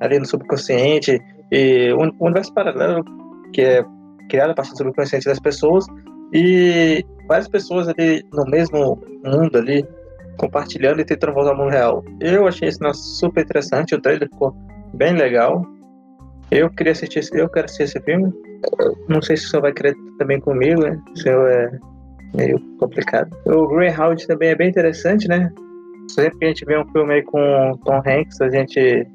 ali 0.00 0.18
no 0.18 0.26
subconsciente 0.26 1.20
e 1.52 1.92
o, 1.92 2.12
o 2.18 2.24
universo 2.24 2.52
paralelo 2.52 3.04
que 3.52 3.62
é 3.62 3.84
criado 4.28 4.50
a 4.50 4.54
partir 4.54 4.72
do 4.72 4.78
subconsciente 4.78 5.26
das 5.26 5.38
pessoas 5.38 5.86
e 6.34 7.04
várias 7.28 7.48
pessoas 7.48 7.88
ali 7.88 8.24
no 8.32 8.44
mesmo 8.46 9.00
mundo 9.24 9.58
ali 9.58 9.86
compartilhando 10.38 11.00
e 11.00 11.04
tentando 11.04 11.34
voltar 11.34 11.50
ao 11.50 11.56
mundo 11.56 11.70
real. 11.70 12.04
Eu 12.20 12.48
achei 12.48 12.68
isso 12.68 12.80
super 12.94 13.44
interessante, 13.44 13.94
o 13.94 14.00
trailer 14.00 14.28
ficou 14.28 14.54
bem 14.94 15.14
legal. 15.14 15.64
Eu 16.50 16.70
queria 16.70 16.92
assistir, 16.92 17.22
eu 17.34 17.48
quero 17.48 17.66
assistir 17.66 17.84
esse 17.84 18.00
filme. 18.00 18.32
Não 19.08 19.20
sei 19.20 19.36
se 19.36 19.46
o 19.46 19.48
senhor 19.48 19.62
vai 19.62 19.72
querer 19.72 19.94
também 20.18 20.40
comigo, 20.40 20.82
né? 20.82 20.98
O 21.12 21.18
senhor 21.18 21.50
é 21.50 21.78
meio 22.34 22.58
complicado. 22.78 23.30
O 23.46 23.66
Greyhound 23.68 24.26
também 24.26 24.50
é 24.50 24.54
bem 24.54 24.68
interessante, 24.68 25.28
né? 25.28 25.52
Sempre 26.10 26.38
que 26.38 26.44
a 26.46 26.48
gente 26.48 26.64
vê 26.64 26.78
um 26.78 26.90
filme 26.90 27.14
aí 27.14 27.22
com 27.22 27.78
Tom 27.84 28.02
Hanks, 28.06 28.40
a 28.40 28.48
gente 28.48 29.06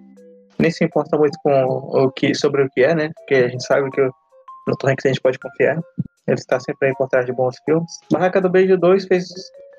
nem 0.60 0.70
se 0.70 0.84
importa 0.84 1.18
muito 1.18 1.38
com 1.44 1.52
o 1.66 2.12
que, 2.12 2.36
sobre 2.36 2.64
o 2.64 2.70
que 2.70 2.84
é, 2.84 2.94
né? 2.94 3.10
Porque 3.16 3.36
a 3.36 3.48
gente 3.48 3.66
sabe 3.66 3.90
que 3.90 4.02
no 4.02 4.78
Tom 4.78 4.90
Hanks 4.90 5.06
a 5.06 5.10
gente 5.10 5.22
pode 5.22 5.40
confiar. 5.40 5.82
Ele 6.28 6.40
está 6.40 6.60
sempre 6.60 6.88
aí 6.88 6.94
por 6.96 7.10
trás 7.10 7.26
de 7.26 7.34
bons 7.34 7.56
filmes. 7.66 7.92
Barraca 8.12 8.40
do 8.40 8.50
Beijo 8.50 8.78
2 8.78 9.06
fez. 9.06 9.26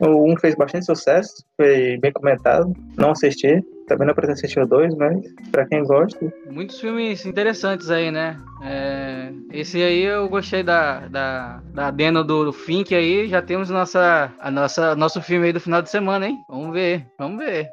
O 0.01 0.33
1 0.33 0.39
fez 0.39 0.57
bastante 0.57 0.87
sucesso, 0.87 1.33
foi 1.57 1.97
bem 1.99 2.13
comentado. 2.13 2.73
Não 2.99 3.13
assisti, 3.13 3.65
também 3.87 4.07
não 4.07 4.15
pretendo 4.15 4.35
assistir 4.35 4.61
o 4.61 4.67
2, 4.67 4.95
mas 4.95 5.25
pra 5.51 5.67
quem 5.67 5.83
gosta. 5.85 6.33
Muitos 6.51 6.81
filmes 6.81 7.25
interessantes 7.27 7.91
aí, 7.91 8.11
né? 8.11 8.41
É, 8.63 9.33
esse 9.53 9.83
aí 9.83 10.03
eu 10.03 10.29
gostei 10.29 10.63
da, 10.63 11.07
da, 11.09 11.63
da 11.73 11.87
adena 11.89 12.23
do, 12.23 12.47
do 12.47 12.53
Fink 12.53 12.95
aí. 12.95 13.29
Já 13.29 13.43
temos 13.43 13.71
nossa, 13.71 14.33
a 14.39 14.51
nossa, 14.51 14.95
nosso 14.97 15.21
filme 15.21 15.47
aí 15.47 15.53
do 15.53 15.61
final 15.61 15.83
de 15.83 15.91
semana, 15.91 16.27
hein? 16.27 16.37
Vamos 16.49 16.73
ver, 16.73 17.07
vamos 17.19 17.39
ver. 17.39 17.69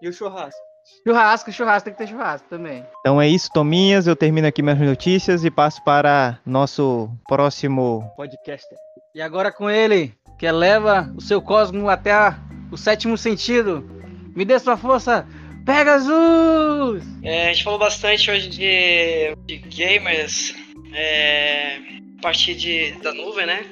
e 0.00 0.08
o 0.08 0.12
churrasco? 0.12 0.60
Churrasco, 1.06 1.52
churrasco, 1.52 1.84
tem 1.84 1.94
que 1.94 1.98
ter 1.98 2.08
churrasco 2.08 2.48
também. 2.48 2.84
Então 3.00 3.20
é 3.20 3.28
isso, 3.28 3.50
Tominhas. 3.52 4.06
Eu 4.06 4.16
termino 4.16 4.46
aqui 4.46 4.62
minhas 4.62 4.80
notícias 4.80 5.44
e 5.44 5.50
passo 5.50 5.82
para 5.84 6.38
nosso 6.44 7.10
próximo 7.28 8.04
podcaster. 8.16 8.76
E 9.14 9.20
agora 9.20 9.52
com 9.52 9.70
ele, 9.70 10.14
que 10.38 10.50
leva 10.50 11.12
o 11.16 11.20
seu 11.20 11.40
cosmo 11.40 11.88
até 11.88 12.34
o 12.70 12.76
sétimo 12.76 13.16
sentido, 13.16 13.84
me 14.34 14.44
dê 14.44 14.58
sua 14.58 14.76
força, 14.76 15.26
Pegasus! 15.64 17.04
É, 17.22 17.50
a 17.50 17.52
gente 17.52 17.62
falou 17.62 17.78
bastante 17.78 18.28
hoje 18.30 18.48
de, 18.48 19.36
de 19.46 19.58
gamers 19.58 20.54
é, 20.92 21.76
a 22.18 22.22
partir 22.22 22.54
de, 22.54 22.92
da 23.02 23.14
nuvem, 23.14 23.46
né? 23.46 23.64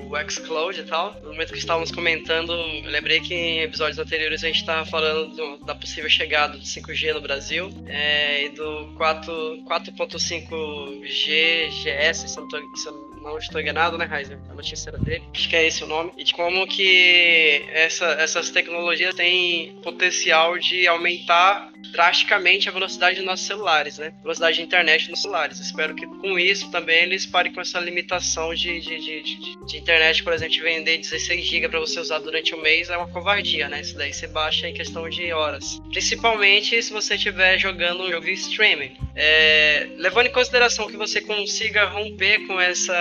O 0.00 0.30
xCloud 0.30 0.80
e 0.80 0.84
tal. 0.84 1.14
No 1.22 1.32
momento 1.32 1.52
que 1.52 1.58
estávamos 1.58 1.90
comentando, 1.90 2.52
eu 2.52 2.90
lembrei 2.90 3.20
que 3.20 3.34
em 3.34 3.60
episódios 3.60 3.98
anteriores 3.98 4.42
a 4.42 4.46
gente 4.46 4.60
estava 4.60 4.86
falando 4.86 5.34
do, 5.34 5.58
da 5.64 5.74
possível 5.74 6.08
chegada 6.08 6.56
do 6.56 6.64
5G 6.64 7.12
no 7.12 7.20
Brasil 7.20 7.68
é, 7.86 8.44
e 8.44 8.48
do 8.50 8.94
4.5G 8.98 11.68
GS, 11.68 12.30
se 12.30 12.38
eu 12.38 12.48
não, 12.92 13.07
não 13.22 13.38
estou 13.38 13.60
enganado, 13.60 13.96
né, 13.98 14.08
Heiser? 14.10 14.38
A 14.50 14.54
notícia 14.54 14.90
era 14.90 14.98
dele. 14.98 15.24
Acho 15.34 15.48
que 15.48 15.56
é 15.56 15.66
esse 15.66 15.84
o 15.84 15.86
nome. 15.86 16.12
E 16.16 16.24
de 16.24 16.32
como 16.32 16.66
que 16.66 17.64
essa, 17.72 18.06
essas 18.12 18.50
tecnologias 18.50 19.14
têm 19.14 19.78
potencial 19.82 20.58
de 20.58 20.86
aumentar 20.86 21.70
drasticamente 21.92 22.68
a 22.68 22.72
velocidade 22.72 23.16
dos 23.16 23.24
nossos 23.24 23.46
celulares, 23.46 23.98
né? 23.98 24.12
Velocidade 24.22 24.56
de 24.56 24.62
internet 24.62 25.10
nos 25.10 25.22
celulares. 25.22 25.60
Espero 25.60 25.94
que 25.94 26.06
com 26.06 26.38
isso 26.38 26.70
também 26.70 27.02
eles 27.02 27.24
parem 27.26 27.52
com 27.52 27.60
essa 27.60 27.78
limitação 27.80 28.54
de, 28.54 28.80
de, 28.80 28.98
de, 28.98 29.22
de, 29.22 29.66
de 29.66 29.76
internet, 29.76 30.22
por 30.22 30.32
exemplo, 30.32 30.58
vender 30.62 30.98
16 30.98 31.46
GB 31.46 31.68
para 31.68 31.80
você 31.80 32.00
usar 32.00 32.18
durante 32.18 32.54
um 32.54 32.60
mês 32.60 32.90
é 32.90 32.96
uma 32.96 33.08
covardia, 33.08 33.68
né? 33.68 33.80
Isso 33.80 33.96
daí 33.96 34.12
você 34.12 34.26
baixa 34.26 34.68
em 34.68 34.74
questão 34.74 35.08
de 35.08 35.32
horas. 35.32 35.78
Principalmente 35.90 36.82
se 36.82 36.92
você 36.92 37.14
estiver 37.14 37.58
jogando 37.58 38.02
um 38.02 38.10
jogo 38.10 38.28
streaming. 38.28 38.96
É, 39.14 39.88
levando 39.96 40.26
em 40.26 40.32
consideração 40.32 40.86
que 40.86 40.96
você 40.96 41.20
consiga 41.20 41.86
romper 41.86 42.46
com 42.46 42.60
essa, 42.60 42.94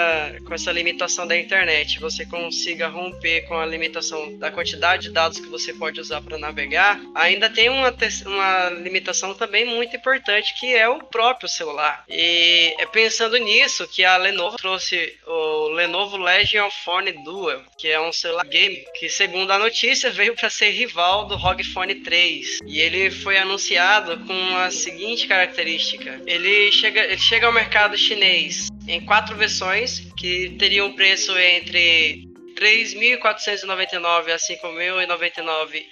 com 0.45 0.53
essa 0.53 0.71
limitação 0.71 1.27
da 1.27 1.37
internet, 1.37 1.99
você 1.99 2.25
consiga 2.25 2.87
romper 2.87 3.47
com 3.47 3.57
a 3.57 3.65
limitação 3.65 4.37
da 4.37 4.51
quantidade 4.51 5.03
de 5.03 5.11
dados 5.11 5.39
que 5.39 5.47
você 5.47 5.73
pode 5.73 5.99
usar 5.99 6.21
para 6.21 6.37
navegar, 6.37 6.99
ainda 7.15 7.49
tem 7.49 7.69
uma, 7.69 7.93
uma 8.25 8.69
limitação 8.69 9.33
também 9.33 9.65
muito 9.65 9.95
importante 9.95 10.53
que 10.59 10.73
é 10.73 10.87
o 10.87 11.03
próprio 11.03 11.49
celular. 11.49 12.03
E 12.09 12.75
é 12.77 12.85
pensando 12.85 13.37
nisso 13.37 13.87
que 13.87 14.03
a 14.03 14.17
Lenovo 14.17 14.57
trouxe 14.57 15.15
o 15.25 15.69
Lenovo 15.69 16.17
Legion 16.17 16.69
Phone 16.83 17.11
Dual, 17.23 17.61
que 17.77 17.87
é 17.87 17.99
um 17.99 18.11
celular 18.11 18.45
game 18.45 18.85
que, 18.95 19.09
segundo 19.09 19.51
a 19.51 19.59
notícia, 19.59 20.09
veio 20.11 20.35
para 20.35 20.49
ser 20.49 20.71
rival 20.71 21.25
do 21.25 21.35
ROG 21.35 21.63
Phone 21.63 21.95
3. 21.95 22.59
E 22.65 22.79
ele 22.79 23.11
foi 23.11 23.37
anunciado 23.37 24.17
com 24.25 24.57
a 24.57 24.71
seguinte 24.71 25.27
característica: 25.27 26.21
ele 26.25 26.71
chega, 26.71 27.03
ele 27.03 27.17
chega 27.17 27.47
ao 27.47 27.53
mercado 27.53 27.97
chinês 27.97 28.69
em 28.87 29.01
quatro 29.01 29.35
versões 29.35 29.96
que 30.17 30.55
teriam 30.57 30.87
um 30.87 30.95
preço 30.95 31.37
entre 31.37 32.23
3.499 32.59 34.31
a 34.31 34.37
5.099 34.37 35.83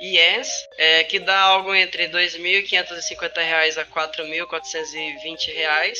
ienes, 0.00 0.48
é, 0.76 1.04
que 1.04 1.18
dá 1.18 1.40
algo 1.40 1.74
entre 1.74 2.06
R$ 2.06 2.12
2.550 2.12 3.38
a 3.38 3.42
R$ 3.42 3.70
4.420 3.84 5.96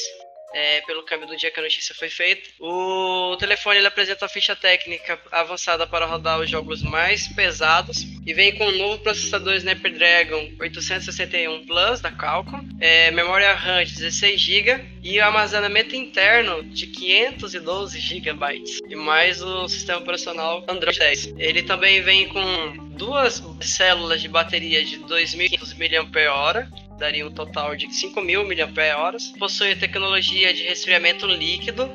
é, 0.54 0.80
pelo 0.82 1.04
câmbio 1.04 1.26
do 1.26 1.36
dia 1.36 1.50
que 1.50 1.60
a 1.60 1.62
notícia 1.62 1.94
foi 1.94 2.08
feita. 2.08 2.48
O 2.60 3.36
telefone 3.38 3.78
ele 3.78 3.86
apresenta 3.86 4.26
a 4.26 4.28
ficha 4.28 4.56
técnica 4.56 5.18
avançada 5.30 5.86
para 5.86 6.06
rodar 6.06 6.40
os 6.40 6.50
jogos 6.50 6.82
mais 6.82 7.28
pesados 7.28 7.98
e 8.26 8.32
vem 8.32 8.56
com 8.56 8.66
um 8.66 8.76
novo 8.76 9.02
processador 9.02 9.54
Snapdragon 9.54 10.52
861 10.58 11.66
Plus 11.66 12.00
da 12.00 12.10
Qualcomm, 12.12 12.66
é, 12.80 13.10
memória 13.10 13.52
RAM 13.54 13.84
de 13.84 13.94
16 13.94 14.40
GB 14.40 14.97
e 15.02 15.20
armazenamento 15.20 15.94
interno 15.94 16.62
de 16.64 16.86
512 16.86 18.00
GB 18.00 18.64
e 18.88 18.96
mais 18.96 19.42
o 19.42 19.68
sistema 19.68 20.00
operacional 20.00 20.64
Android 20.68 20.98
10. 20.98 21.34
Ele 21.38 21.62
também 21.62 22.02
vem 22.02 22.28
com 22.28 22.88
duas 22.90 23.42
células 23.60 24.20
de 24.20 24.28
bateria 24.28 24.84
de 24.84 24.98
2.500 25.00 25.76
mAh 25.78 26.68
daria 26.98 27.26
um 27.26 27.30
total 27.30 27.76
de 27.76 27.86
5.000 27.86 28.44
mAh. 28.44 29.38
Possui 29.38 29.76
tecnologia 29.76 30.52
de 30.52 30.64
resfriamento 30.64 31.26
líquido 31.26 31.88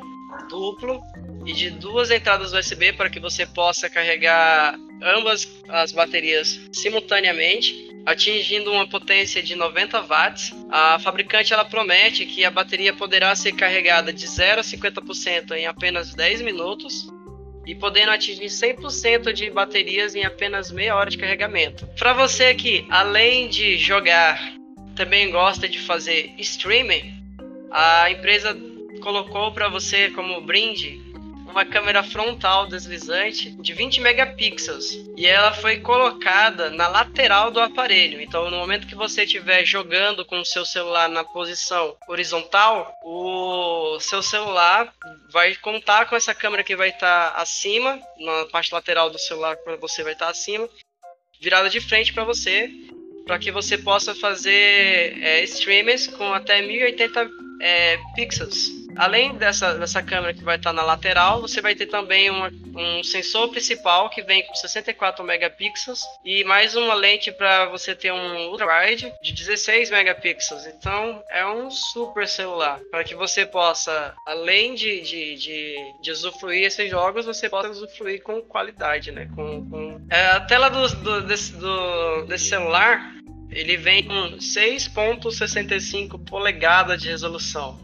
duplo 0.50 1.02
e 1.46 1.54
de 1.54 1.70
duas 1.70 2.10
entradas 2.12 2.54
USB 2.54 2.94
para 2.94 3.10
que 3.10 3.20
você 3.20 3.46
possa 3.46 3.90
carregar 3.90 4.78
ambas 5.02 5.48
as 5.68 5.92
baterias 5.92 6.60
simultaneamente, 6.72 7.90
atingindo 8.06 8.72
uma 8.72 8.88
potência 8.88 9.42
de 9.42 9.56
90 9.56 10.02
watts. 10.02 10.52
A 10.70 11.00
fabricante 11.00 11.54
ela 11.54 11.66
promete 11.66 12.26
que 12.26 12.46
a 12.46 12.52
bateria 12.52 12.94
poderá 12.94 13.36
ser 13.36 13.52
carregada 13.54 14.14
de 14.14 14.26
0 14.26 14.62
a 14.62 14.64
50% 14.64 15.52
em 15.52 15.66
apenas 15.66 16.14
10 16.14 16.42
minutos 16.42 17.08
e 17.66 17.74
podendo 17.74 18.12
atingir 18.12 18.46
100% 18.46 19.32
de 19.32 19.50
baterias 19.50 20.16
em 20.16 20.24
apenas 20.24 20.72
meia 20.72 20.96
hora 20.96 21.10
de 21.10 21.18
carregamento. 21.18 21.88
Para 21.98 22.14
você 22.14 22.54
que 22.54 22.86
além 22.90 23.48
de 23.48 23.78
jogar 23.78 24.40
também 24.96 25.32
gosta 25.32 25.68
de 25.68 25.80
fazer 25.80 26.34
streaming, 26.38 27.14
a 27.72 28.12
empresa 28.12 28.56
colocou 29.02 29.52
para 29.52 29.68
você 29.70 30.10
como 30.12 30.42
brinde 30.42 31.03
uma 31.54 31.66
câmera 31.66 32.04
frontal 32.04 32.66
deslizante 32.66 33.52
de 33.52 33.74
20 33.74 34.02
megapixels 34.02 34.92
e 35.16 35.28
ela 35.28 35.54
foi 35.54 35.80
colocada 35.80 36.72
na 36.72 36.88
lateral 36.88 37.52
do 37.52 37.60
aparelho. 37.60 38.20
Então, 38.20 38.50
no 38.50 38.58
momento 38.58 38.88
que 38.88 38.96
você 38.96 39.24
estiver 39.24 39.64
jogando 39.64 40.26
com 40.26 40.40
o 40.40 40.46
seu 40.46 40.66
celular 40.66 41.08
na 41.08 41.24
posição 41.24 41.96
horizontal, 42.08 42.92
o 43.04 44.00
seu 44.00 44.24
celular 44.24 44.92
vai 45.32 45.56
contar 45.56 46.08
com 46.10 46.16
essa 46.16 46.34
câmera 46.34 46.64
que 46.64 46.76
vai 46.76 46.90
estar 46.90 47.32
tá 47.32 47.42
acima, 47.42 48.02
na 48.18 48.46
parte 48.52 48.74
lateral 48.74 49.12
do 49.12 49.20
celular 49.20 49.56
para 49.58 49.76
você 49.76 50.02
vai 50.02 50.14
estar 50.14 50.26
tá 50.26 50.32
acima, 50.32 50.68
virada 51.40 51.70
de 51.70 51.80
frente 51.80 52.12
para 52.12 52.24
você 52.24 52.68
para 53.26 53.40
que 53.40 53.52
você 53.52 53.78
possa 53.78 54.14
fazer 54.14 55.18
é, 55.24 55.44
streamers 55.44 56.08
com 56.08 56.34
até 56.34 56.62
1080 56.62 57.30
é, 57.62 57.98
pixels. 58.16 58.83
Além 58.96 59.36
dessa, 59.36 59.74
dessa 59.76 60.02
câmera 60.04 60.34
que 60.34 60.44
vai 60.44 60.58
estar 60.58 60.74
na 60.74 60.84
lateral, 60.84 61.42
você 61.42 61.62
vai 61.62 61.76
ter 61.76 61.88
também 61.88 62.30
uma, 62.30 62.52
um 62.76 63.04
sensor 63.04 63.50
principal 63.50 64.10
que 64.10 64.22
vem 64.22 64.46
com 64.46 64.56
64 64.56 65.24
megapixels 65.24 66.02
e 66.24 66.44
mais 66.44 66.76
uma 66.76 66.94
lente 66.94 67.32
para 67.32 67.66
você 67.66 67.96
ter 67.96 68.12
um 68.12 68.50
ultra-wide 68.50 69.12
de 69.22 69.34
16 69.34 69.90
megapixels. 69.90 70.66
Então 70.68 71.24
é 71.30 71.46
um 71.46 71.70
super 71.72 72.28
celular 72.28 72.80
para 72.92 73.04
que 73.04 73.16
você 73.16 73.46
possa, 73.46 74.14
além 74.26 74.76
de, 74.76 75.02
de, 75.02 75.36
de, 75.36 75.76
de 76.02 76.12
usufruir 76.12 76.66
esses 76.66 76.90
jogos, 76.90 77.26
você 77.26 77.50
possa 77.50 77.70
usufruir 77.70 78.22
com 78.22 78.42
qualidade, 78.42 79.12
né? 79.12 79.30
Com, 79.36 79.70
com... 79.70 80.02
É, 80.10 80.28
a 80.28 80.40
tela 80.42 80.70
do, 80.70 80.88
do, 80.88 81.22
desse, 81.22 81.54
do, 81.54 82.26
desse 82.26 82.50
celular 82.50 83.14
ele 83.52 83.78
vem 83.78 84.04
com 84.04 84.38
6.65 84.38 86.24
polegadas 86.26 87.02
de 87.02 87.10
resolução 87.10 87.83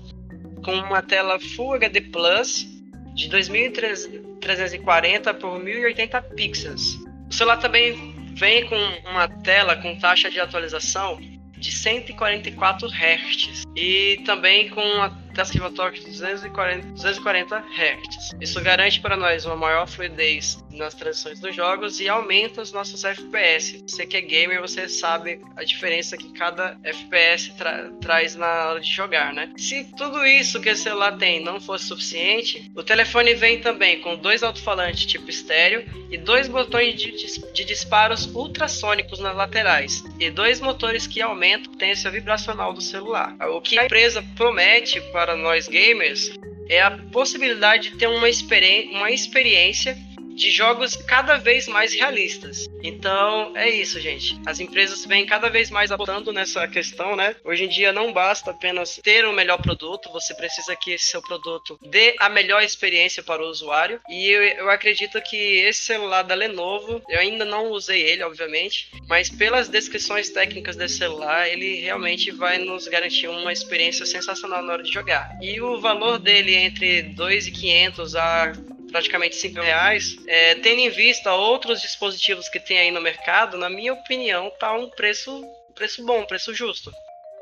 com 0.70 0.76
uma 0.76 1.02
tela 1.02 1.40
Full 1.40 1.74
HD 1.74 2.02
Plus 2.02 2.68
de 3.16 3.28
2340 3.28 5.34
por 5.34 5.60
1080 5.60 6.22
pixels. 6.22 7.00
O 7.28 7.34
celular 7.34 7.58
também 7.58 8.14
vem 8.36 8.68
com 8.68 8.76
uma 9.10 9.28
tela 9.28 9.76
com 9.76 9.98
taxa 9.98 10.30
de 10.30 10.40
atualização 10.40 11.20
de 11.58 11.72
144 11.72 12.88
Hz 12.88 13.64
e 13.76 14.22
também 14.26 14.70
com 14.70 14.82
uma 14.82 15.10
de 15.34 15.76
torque 15.76 16.00
de 16.00 16.08
240, 16.08 16.88
240 16.88 17.58
Hz. 17.58 18.36
Isso 18.42 18.62
garante 18.62 19.00
para 19.00 19.16
nós 19.16 19.46
uma 19.46 19.56
maior 19.56 19.88
fluidez 19.88 20.64
nas 20.72 20.94
transições 20.94 21.40
dos 21.40 21.56
jogos 21.56 22.00
e 22.00 22.08
aumenta 22.08 22.62
os 22.62 22.72
nossos 22.72 23.04
FPS. 23.04 23.84
Você 23.88 24.06
que 24.06 24.18
é 24.18 24.22
gamer, 24.22 24.62
você 24.62 24.88
sabe 24.88 25.42
a 25.56 25.64
diferença 25.64 26.18
que 26.18 26.32
cada 26.34 26.78
FPS 26.84 27.52
tra 27.58 27.90
traz 28.02 28.36
na 28.36 28.70
hora 28.70 28.80
de 28.80 28.90
jogar, 28.90 29.34
né? 29.34 29.52
Se 29.58 29.84
tudo 29.98 30.26
isso 30.26 30.62
que 30.62 30.70
esse 30.70 30.84
celular 30.84 31.18
tem 31.18 31.44
não 31.44 31.60
fosse 31.60 31.86
suficiente, 31.86 32.72
o 32.76 32.84
telefone 32.84 33.34
vem 33.34 33.60
também 33.60 34.00
com 34.02 34.16
dois 34.16 34.44
alto-falantes 34.44 35.06
tipo 35.06 35.30
estéreo 35.30 35.86
e 36.10 36.18
dois 36.18 36.48
botões 36.48 36.96
de, 36.96 37.12
de 37.12 37.66
disparos 37.66 38.26
ultrassônicos 38.34 39.20
nas 39.20 39.36
laterais 39.36 40.04
e 40.20 40.30
dois 40.30 40.60
motores 40.60 41.06
que 41.08 41.22
aumentam 41.22 41.72
a 41.72 41.74
potência 41.74 42.10
vibracional 42.10 42.74
do 42.74 42.82
celular. 42.82 43.36
O 43.52 43.62
que 43.62 43.78
a 43.78 43.86
empresa 43.86 44.24
promete 44.36 45.00
para 45.12 45.19
nós 45.36 45.68
gamers 45.68 46.32
é 46.70 46.82
a 46.82 46.92
possibilidade 47.12 47.90
de 47.90 47.98
ter 47.98 48.08
uma, 48.08 48.30
experi 48.30 48.90
uma 48.94 49.12
experiência 49.12 49.98
de 50.36 50.52
jogos 50.52 50.96
cada 50.96 51.38
vez 51.38 51.68
mais 51.68 51.94
realistas. 51.94 52.68
Então 52.84 53.56
é 53.56 53.70
isso, 53.70 54.00
gente. 54.00 54.40
As 54.46 54.60
empresas 54.60 55.06
vêm 55.06 55.26
cada 55.26 55.50
vez 55.50 55.70
mais 55.70 55.92
apostando 55.92 56.32
nessa 56.32 56.68
questão, 56.68 57.16
né? 57.16 57.36
Hoje 57.44 57.66
em 57.66 57.70
dia 57.70 57.92
não 57.92 58.14
basta 58.14 58.52
apenas 58.52 59.00
ter 59.04 59.26
o 59.26 59.30
um 59.30 59.34
melhor 59.34 59.62
produto, 59.62 60.12
você 60.12 60.34
precisa 60.34 60.76
que 60.76 60.92
esse 60.92 61.06
seu 61.06 61.22
produto 61.22 61.80
dê 61.90 62.16
a 62.20 62.30
melhor 62.30 62.64
experiência 62.64 63.22
para 63.24 63.44
o 63.44 63.50
usuário. 63.50 64.00
E 64.10 64.30
eu, 64.30 64.44
eu 64.44 64.70
acredito 64.70 65.22
que 65.22 65.36
esse 65.36 65.82
celular 65.82 66.24
da 66.24 66.36
Lenovo, 66.36 67.02
eu 67.10 67.20
ainda 67.20 67.46
não 67.46 67.72
usei 67.72 68.02
ele, 68.02 68.24
obviamente, 68.24 68.92
mas 69.08 69.30
pelas 69.30 69.70
descrições 69.70 70.30
técnicas 70.30 70.76
desse 70.76 70.98
celular, 70.98 71.48
ele 71.48 71.82
realmente 71.82 72.32
vai 72.32 72.58
nos 72.58 72.88
garantir 72.88 73.28
uma 73.28 73.52
experiência 73.52 74.06
sensacional 74.06 74.62
na 74.64 74.74
hora 74.74 74.84
de 74.84 74.92
jogar. 74.92 75.38
E 75.42 75.60
o 75.62 75.80
valor 75.80 76.20
dele 76.20 76.56
entre 76.56 77.04
2.500 77.16 78.16
a 78.16 78.79
praticamente 78.92 79.36
5 79.36 79.60
reais, 79.62 80.16
é, 80.28 80.56
tendo 80.56 80.80
em 80.80 80.90
vista 80.90 81.34
outros 81.34 81.82
dispositivos 81.82 82.50
que 82.50 82.60
tem 82.60 82.80
aí 82.80 82.92
no 82.92 83.02
mercado, 83.02 83.58
na 83.58 83.70
minha 83.70 83.94
opinião, 83.94 84.52
tá 84.60 84.74
um 84.74 84.90
preço, 84.90 85.44
preço 85.76 86.06
bom, 86.06 86.26
preço 86.26 86.54
justo. 86.54 86.92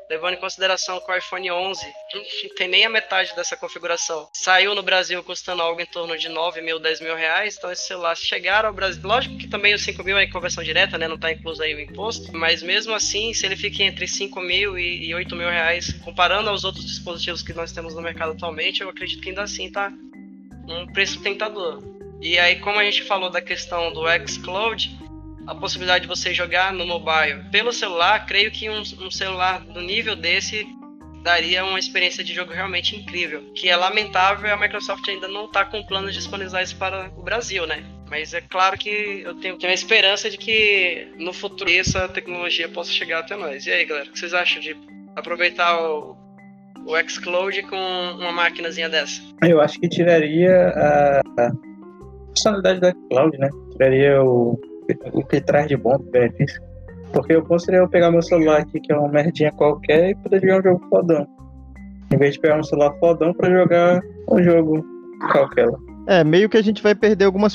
Levando 0.10 0.36
em 0.36 0.40
consideração 0.40 1.02
que 1.02 1.12
o 1.12 1.18
iPhone 1.18 1.52
11 1.52 1.86
não 2.14 2.56
tem 2.56 2.68
nem 2.70 2.86
a 2.86 2.90
metade 2.90 3.36
dessa 3.36 3.58
configuração. 3.58 4.30
Saiu 4.34 4.74
no 4.74 4.82
Brasil 4.82 5.22
custando 5.22 5.62
algo 5.62 5.82
em 5.82 5.86
torno 5.86 6.18
de 6.18 6.30
9 6.30 6.62
mil, 6.62 6.80
10 6.80 7.02
mil 7.02 7.14
reais. 7.14 7.58
Então, 7.58 7.70
esse 7.70 7.86
celular 7.86 8.16
chegar 8.16 8.64
ao 8.64 8.72
Brasil. 8.72 9.02
Lógico 9.04 9.38
que 9.38 9.50
também 9.50 9.74
os 9.74 9.84
5 9.84 10.02
mil 10.06 10.18
é 10.18 10.24
em 10.24 10.30
conversão 10.30 10.64
direta, 10.64 10.98
né? 10.98 11.10
Não 11.10 11.16
está 11.16 11.30
incluso 11.30 11.62
aí 11.62 11.76
o 11.76 11.80
imposto. 11.82 12.32
Mas 12.32 12.64
mesmo 12.64 12.94
assim, 12.94 13.34
se 13.34 13.46
ele 13.46 13.58
fica 13.58 13.84
entre 13.84 14.08
5 14.08 14.40
mil 14.40 14.80
e 14.80 15.14
8 15.14 15.36
mil 15.36 15.50
reais, 15.50 15.92
comparando 16.06 16.50
aos 16.50 16.64
outros 16.64 16.86
dispositivos 16.86 17.42
que 17.42 17.52
nós 17.52 17.74
temos 17.74 17.94
no 17.94 18.02
mercado 18.02 18.32
atualmente, 18.32 18.80
eu 18.80 18.90
acredito 18.90 19.22
que 19.22 19.28
ainda 19.28 19.44
assim 19.44 19.70
tá 19.70 19.92
um 20.68 20.86
preço 20.88 21.22
tentador. 21.22 21.82
E 22.22 22.38
aí, 22.40 22.58
como 22.58 22.80
a 22.80 22.84
gente 22.84 23.04
falou 23.04 23.30
da 23.30 23.42
questão 23.42 23.92
do 23.94 24.04
xCloud, 24.28 24.98
a 25.46 25.56
possibilidade 25.56 26.04
de 26.04 26.08
você 26.08 26.34
jogar 26.34 26.74
no 26.74 26.86
mobile 26.86 27.44
pelo 27.52 27.72
celular, 27.72 28.26
creio 28.26 28.52
que 28.52 28.70
um, 28.70 28.82
um 28.82 29.12
celular 29.12 29.62
do 29.62 29.82
nível 29.82 30.16
desse 30.16 30.68
daria 31.24 31.64
uma 31.66 31.80
experiência 31.80 32.24
de 32.24 32.34
jogo 32.34 32.54
realmente 32.54 32.96
incrível. 32.96 33.52
Que 33.54 33.70
é 33.70 33.76
lamentável 33.76 34.52
a 34.54 34.58
Microsoft 34.58 35.08
ainda 35.08 35.28
não 35.28 35.46
está 35.46 35.66
com 35.66 35.84
planos 35.84 36.14
de 36.14 36.20
disponibilizar 36.20 36.64
isso 36.64 36.76
para 36.76 37.12
o 37.16 37.22
Brasil, 37.22 37.66
né? 37.68 37.84
Mas 38.10 38.34
é 38.34 38.42
claro 38.42 38.78
que 38.78 39.22
eu 39.24 39.36
tenho, 39.36 39.58
tenho 39.58 39.72
a 39.72 39.76
esperança 39.76 40.30
de 40.30 40.38
que 40.38 41.12
no 41.18 41.34
futuro 41.34 41.70
essa 41.70 42.08
tecnologia 42.08 42.70
possa 42.70 42.92
chegar 42.92 43.20
até 43.20 43.36
nós. 43.36 43.66
E 43.66 43.72
aí, 43.72 43.86
galera, 43.86 44.08
o 44.08 44.12
que 44.14 44.20
vocês 44.20 44.34
acham 44.34 44.62
de 44.62 44.76
aproveitar 45.16 45.78
o, 45.82 46.16
o 46.88 47.10
xCloud 47.10 47.62
com 47.64 47.76
uma 47.76 48.32
máquinazinha 48.32 48.90
dessa? 48.90 49.22
Eu 49.44 49.60
acho 49.60 49.80
que 49.80 49.90
tiraria 49.90 50.70
a, 50.70 51.20
a 51.20 51.52
funcionalidade 52.30 52.80
do 52.80 52.88
xCloud, 52.88 53.38
né? 53.38 53.50
Tiraria 53.74 54.24
o, 54.24 54.60
o 55.14 55.24
que 55.26 55.42
traz 55.42 55.68
de 55.68 55.76
bom 55.76 55.98
do 55.98 56.10
benefício. 56.10 56.62
Porque 57.12 57.34
eu 57.34 57.44
poderia 57.44 57.80
eu 57.80 57.90
pegar 57.90 58.10
meu 58.10 58.22
celular 58.22 58.62
aqui, 58.62 58.80
que 58.80 58.92
é 58.92 58.98
uma 58.98 59.10
merdinha 59.10 59.52
qualquer, 59.52 60.12
e 60.12 60.16
poder 60.16 60.42
jogar 60.42 60.60
um 60.60 60.64
jogo 60.64 60.88
fodão. 60.90 61.28
Em 62.14 62.18
vez 62.18 62.36
de 62.36 62.40
pegar 62.40 62.58
um 62.58 62.64
celular 62.64 62.94
fodão 63.00 63.34
pra 63.34 63.50
jogar 63.50 64.02
um 64.32 64.42
jogo 64.42 64.86
qualquer. 65.32 65.68
É, 66.08 66.24
meio 66.24 66.48
que 66.48 66.58
a 66.58 66.62
gente 66.62 66.82
vai 66.82 66.96
perder 66.96 67.26
algumas 67.26 67.54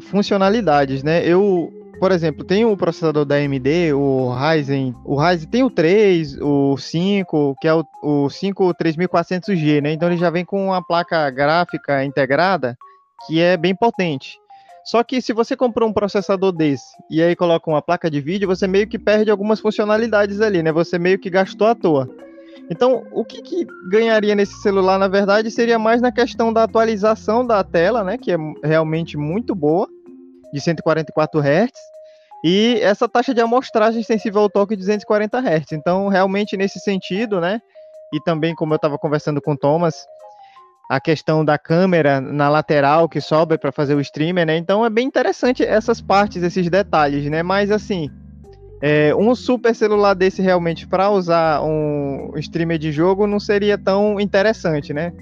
funcionalidades, 0.00 1.02
né? 1.02 1.22
Eu, 1.26 1.70
por 2.00 2.10
exemplo, 2.12 2.42
tem 2.42 2.64
o 2.64 2.74
processador 2.78 3.26
da 3.26 3.34
AMD, 3.34 3.92
o 3.92 4.32
Ryzen, 4.32 4.94
o 5.04 5.20
Ryzen 5.20 5.48
tem 5.48 5.62
o 5.62 5.68
3, 5.68 6.38
o 6.40 6.74
5, 6.78 7.56
que 7.60 7.68
é 7.68 7.74
o, 7.74 7.84
o 8.02 8.30
5 8.30 8.74
3400G, 8.74 9.82
né? 9.82 9.92
Então 9.92 10.08
ele 10.08 10.16
já 10.16 10.30
vem 10.30 10.42
com 10.42 10.68
uma 10.68 10.82
placa 10.82 11.28
gráfica 11.28 12.02
integrada 12.02 12.74
que 13.26 13.38
é 13.38 13.54
bem 13.54 13.76
potente. 13.76 14.38
Só 14.82 15.04
que 15.04 15.20
se 15.20 15.34
você 15.34 15.54
comprou 15.54 15.90
um 15.90 15.92
processador 15.92 16.52
desse 16.52 16.96
e 17.10 17.22
aí 17.22 17.36
coloca 17.36 17.68
uma 17.68 17.82
placa 17.82 18.10
de 18.10 18.18
vídeo, 18.18 18.48
você 18.48 18.66
meio 18.66 18.88
que 18.88 18.98
perde 18.98 19.30
algumas 19.30 19.60
funcionalidades 19.60 20.40
ali, 20.40 20.62
né? 20.62 20.72
Você 20.72 20.98
meio 20.98 21.18
que 21.18 21.28
gastou 21.28 21.66
à 21.66 21.74
toa. 21.74 22.08
Então, 22.70 23.04
o 23.12 23.24
que, 23.24 23.42
que, 23.42 23.66
ganharia 23.90 24.34
nesse 24.34 24.54
celular, 24.62 24.98
na 24.98 25.08
verdade, 25.08 25.50
seria 25.50 25.78
mais 25.78 26.00
na 26.00 26.10
questão 26.10 26.52
da 26.52 26.62
atualização 26.62 27.46
da 27.46 27.62
tela, 27.62 28.02
né? 28.02 28.16
Que 28.16 28.32
é 28.32 28.36
realmente 28.62 29.18
muito 29.18 29.54
boa, 29.54 29.86
de 30.52 30.60
144 30.60 31.40
Hz, 31.40 31.70
e 32.44 32.78
essa 32.80 33.08
taxa 33.08 33.34
de 33.34 33.40
amostragem 33.40 34.02
sensível 34.02 34.42
ao 34.42 34.50
toque 34.50 34.74
de 34.74 34.80
240 34.80 35.38
Hz. 35.38 35.72
Então, 35.72 36.08
realmente, 36.08 36.56
nesse 36.56 36.80
sentido, 36.80 37.40
né? 37.40 37.60
E 38.12 38.20
também, 38.22 38.54
como 38.54 38.72
eu 38.72 38.76
estava 38.76 38.98
conversando 38.98 39.40
com 39.40 39.52
o 39.52 39.56
Thomas, 39.56 40.06
a 40.90 40.98
questão 40.98 41.44
da 41.44 41.56
câmera 41.56 42.20
na 42.20 42.48
lateral 42.48 43.08
que 43.08 43.20
sobe 43.20 43.56
para 43.56 43.70
fazer 43.70 43.94
o 43.94 44.00
streamer, 44.00 44.44
né? 44.44 44.56
Então 44.56 44.84
é 44.84 44.90
bem 44.90 45.06
interessante 45.06 45.62
essas 45.62 46.00
partes, 46.00 46.42
esses 46.42 46.68
detalhes, 46.68 47.30
né? 47.30 47.44
Mas 47.44 47.70
assim, 47.70 48.10
é, 48.82 49.14
um 49.14 49.32
super 49.36 49.72
celular 49.72 50.14
desse 50.14 50.42
realmente 50.42 50.88
para 50.88 51.08
usar 51.08 51.62
um 51.62 52.32
streamer 52.38 52.76
de 52.76 52.90
jogo 52.90 53.24
não 53.24 53.38
seria 53.38 53.78
tão 53.78 54.18
interessante, 54.18 54.92
né? 54.92 55.12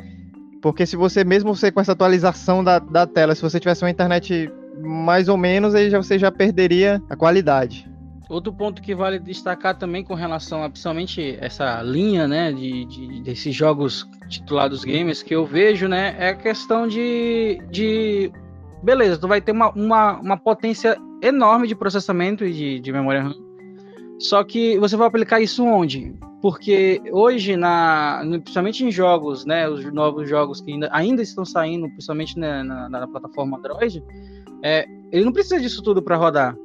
Porque 0.62 0.86
se 0.86 0.96
você, 0.96 1.22
mesmo 1.22 1.54
você 1.54 1.70
com 1.70 1.82
essa 1.82 1.92
atualização 1.92 2.64
da, 2.64 2.78
da 2.78 3.06
tela, 3.06 3.34
se 3.34 3.42
você 3.42 3.60
tivesse 3.60 3.84
uma 3.84 3.90
internet 3.90 4.50
mais 4.80 5.28
ou 5.28 5.36
menos, 5.36 5.74
aí 5.74 5.90
já, 5.90 5.98
você 5.98 6.18
já 6.18 6.30
perderia 6.30 7.02
a 7.08 7.16
qualidade. 7.16 7.88
Outro 8.28 8.52
ponto 8.52 8.82
que 8.82 8.94
vale 8.94 9.18
destacar 9.18 9.78
também 9.78 10.04
com 10.04 10.14
relação 10.14 10.62
a 10.62 10.68
principalmente 10.68 11.38
essa 11.40 11.80
linha, 11.82 12.28
né, 12.28 12.52
de, 12.52 12.84
de 12.84 13.22
desses 13.22 13.54
jogos 13.54 14.06
titulados 14.28 14.84
gamers 14.84 15.22
que 15.22 15.34
eu 15.34 15.46
vejo, 15.46 15.88
né, 15.88 16.14
é 16.18 16.28
a 16.28 16.34
questão 16.34 16.86
de, 16.86 17.58
de 17.70 18.30
beleza, 18.82 19.18
tu 19.18 19.26
vai 19.26 19.40
ter 19.40 19.52
uma, 19.52 19.70
uma, 19.70 20.20
uma 20.20 20.36
potência 20.36 20.98
enorme 21.22 21.66
de 21.66 21.74
processamento 21.74 22.44
e 22.44 22.52
de, 22.52 22.80
de 22.80 22.92
memória 22.92 23.22
RAM. 23.22 23.34
Só 24.18 24.42
que 24.44 24.78
você 24.78 24.96
vai 24.96 25.06
aplicar 25.06 25.40
isso 25.40 25.64
onde? 25.64 26.14
Porque 26.42 27.00
hoje, 27.10 27.56
na, 27.56 28.20
principalmente 28.42 28.84
em 28.84 28.90
jogos, 28.90 29.44
né, 29.44 29.68
os 29.68 29.84
novos 29.92 30.28
jogos 30.28 30.60
que 30.60 30.72
ainda, 30.72 30.88
ainda 30.92 31.22
estão 31.22 31.44
saindo, 31.44 31.88
principalmente 31.88 32.38
na, 32.38 32.62
na, 32.62 32.88
na 32.88 33.08
plataforma 33.08 33.58
Android, 33.58 34.02
é, 34.62 34.86
ele 35.12 35.24
não 35.24 35.32
precisa 35.32 35.60
disso 35.60 35.82
tudo 35.82 36.02
para 36.02 36.16
rodar. 36.16 36.56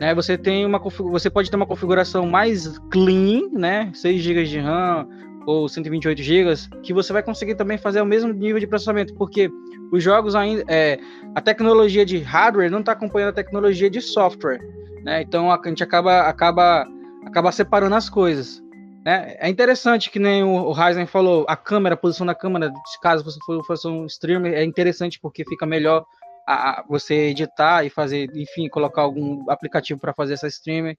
Né? 0.00 0.14
Você 0.14 0.36
tem 0.36 0.64
uma 0.66 0.78
você 0.78 1.30
pode 1.30 1.50
ter 1.50 1.56
uma 1.56 1.66
configuração 1.66 2.26
mais 2.26 2.78
clean, 2.90 3.48
né? 3.52 3.90
6 3.94 4.20
GB 4.20 4.44
de 4.44 4.58
RAM 4.58 5.08
ou 5.46 5.68
128 5.68 6.22
GB, 6.22 6.54
que 6.82 6.92
você 6.92 7.12
vai 7.12 7.22
conseguir 7.22 7.54
também 7.54 7.78
fazer 7.78 8.00
o 8.00 8.06
mesmo 8.06 8.32
nível 8.32 8.58
de 8.58 8.66
processamento, 8.66 9.14
porque 9.14 9.48
os 9.92 10.02
jogos 10.02 10.34
ainda 10.34 10.64
é, 10.66 10.98
a 11.34 11.40
tecnologia 11.40 12.04
de 12.04 12.18
hardware 12.18 12.70
não 12.70 12.80
está 12.80 12.92
acompanhando 12.92 13.30
a 13.30 13.34
tecnologia 13.34 13.88
de 13.88 14.00
software, 14.00 14.58
né? 15.02 15.22
Então 15.22 15.50
a 15.50 15.60
gente 15.64 15.82
acaba 15.82 16.22
acaba 16.22 16.86
acaba 17.24 17.52
separando 17.52 17.94
as 17.94 18.10
coisas. 18.10 18.62
É, 19.06 19.46
é 19.46 19.48
interessante 19.48 20.10
que 20.10 20.18
nem 20.18 20.42
o, 20.42 20.48
o 20.48 20.72
Ryzen 20.72 21.06
falou, 21.06 21.46
a 21.48 21.56
câmera, 21.56 21.94
a 21.94 21.98
posição 21.98 22.26
da 22.26 22.34
câmera, 22.34 22.72
caso 23.00 23.22
você 23.24 23.38
for 23.46 23.64
fazer 23.64 23.86
um 23.86 24.04
streamer, 24.06 24.52
é 24.52 24.64
interessante 24.64 25.20
porque 25.20 25.44
fica 25.44 25.64
melhor 25.64 26.04
a, 26.46 26.84
você 26.88 27.14
editar 27.28 27.84
e 27.84 27.90
fazer, 27.90 28.30
enfim, 28.34 28.68
colocar 28.68 29.02
algum 29.02 29.50
aplicativo 29.50 29.98
para 29.98 30.14
fazer 30.14 30.34
essa 30.34 30.46
streamer. 30.46 30.96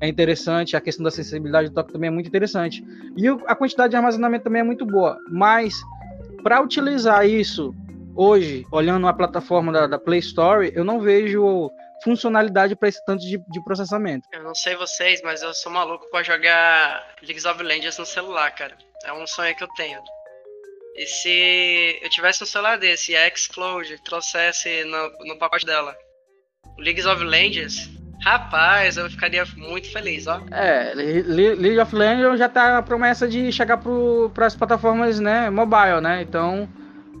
É 0.00 0.06
interessante, 0.06 0.76
a 0.76 0.80
questão 0.80 1.02
da 1.02 1.08
acessibilidade 1.08 1.68
do 1.68 1.74
toque 1.74 1.92
também 1.92 2.08
é 2.08 2.10
muito 2.10 2.28
interessante. 2.28 2.84
E 3.16 3.26
a 3.46 3.54
quantidade 3.54 3.90
de 3.90 3.96
armazenamento 3.96 4.44
também 4.44 4.60
é 4.60 4.64
muito 4.64 4.84
boa. 4.84 5.18
Mas 5.30 5.74
para 6.42 6.60
utilizar 6.60 7.26
isso 7.26 7.74
hoje, 8.14 8.66
olhando 8.70 9.06
a 9.06 9.12
plataforma 9.12 9.72
da, 9.72 9.86
da 9.86 9.98
Play 9.98 10.18
Store, 10.18 10.70
eu 10.74 10.84
não 10.84 11.00
vejo 11.00 11.70
funcionalidade 12.02 12.74
para 12.74 12.88
esse 12.88 13.02
tanto 13.04 13.20
de, 13.20 13.38
de, 13.48 13.62
processamento. 13.62 14.26
Eu 14.32 14.42
não 14.42 14.54
sei 14.54 14.74
vocês, 14.74 15.20
mas 15.22 15.42
eu 15.42 15.52
sou 15.52 15.70
maluco 15.70 16.08
para 16.10 16.22
jogar 16.22 17.14
League 17.22 17.46
of 17.46 17.62
Legends 17.62 17.98
no 17.98 18.06
celular, 18.06 18.50
cara. 18.54 18.76
É 19.04 19.12
um 19.12 19.26
sonho 19.26 19.54
que 19.54 19.62
eu 19.62 19.68
tenho. 19.76 20.00
E 20.96 21.06
se 21.06 21.98
eu 22.02 22.10
tivesse 22.10 22.42
um 22.42 22.46
celular 22.46 22.76
desse 22.78 23.12
e 23.12 23.16
a 23.16 23.30
Xcloud 23.34 23.96
trouxesse 24.04 24.84
no, 24.84 25.26
no 25.26 25.38
pacote 25.38 25.64
dela 25.64 25.96
League 26.78 27.04
of 27.06 27.22
Legends, 27.22 27.90
rapaz, 28.24 28.96
eu 28.96 29.08
ficaria 29.08 29.44
muito 29.56 29.90
feliz, 29.92 30.26
ó. 30.26 30.40
É, 30.50 30.92
League 30.94 31.78
of 31.78 31.94
Legends 31.94 32.38
já 32.38 32.48
tá 32.48 32.78
a 32.78 32.82
promessa 32.82 33.28
de 33.28 33.52
chegar 33.52 33.78
para 34.34 34.46
as 34.46 34.54
plataformas, 34.54 35.20
né, 35.20 35.50
mobile, 35.50 36.00
né? 36.00 36.22
Então, 36.22 36.68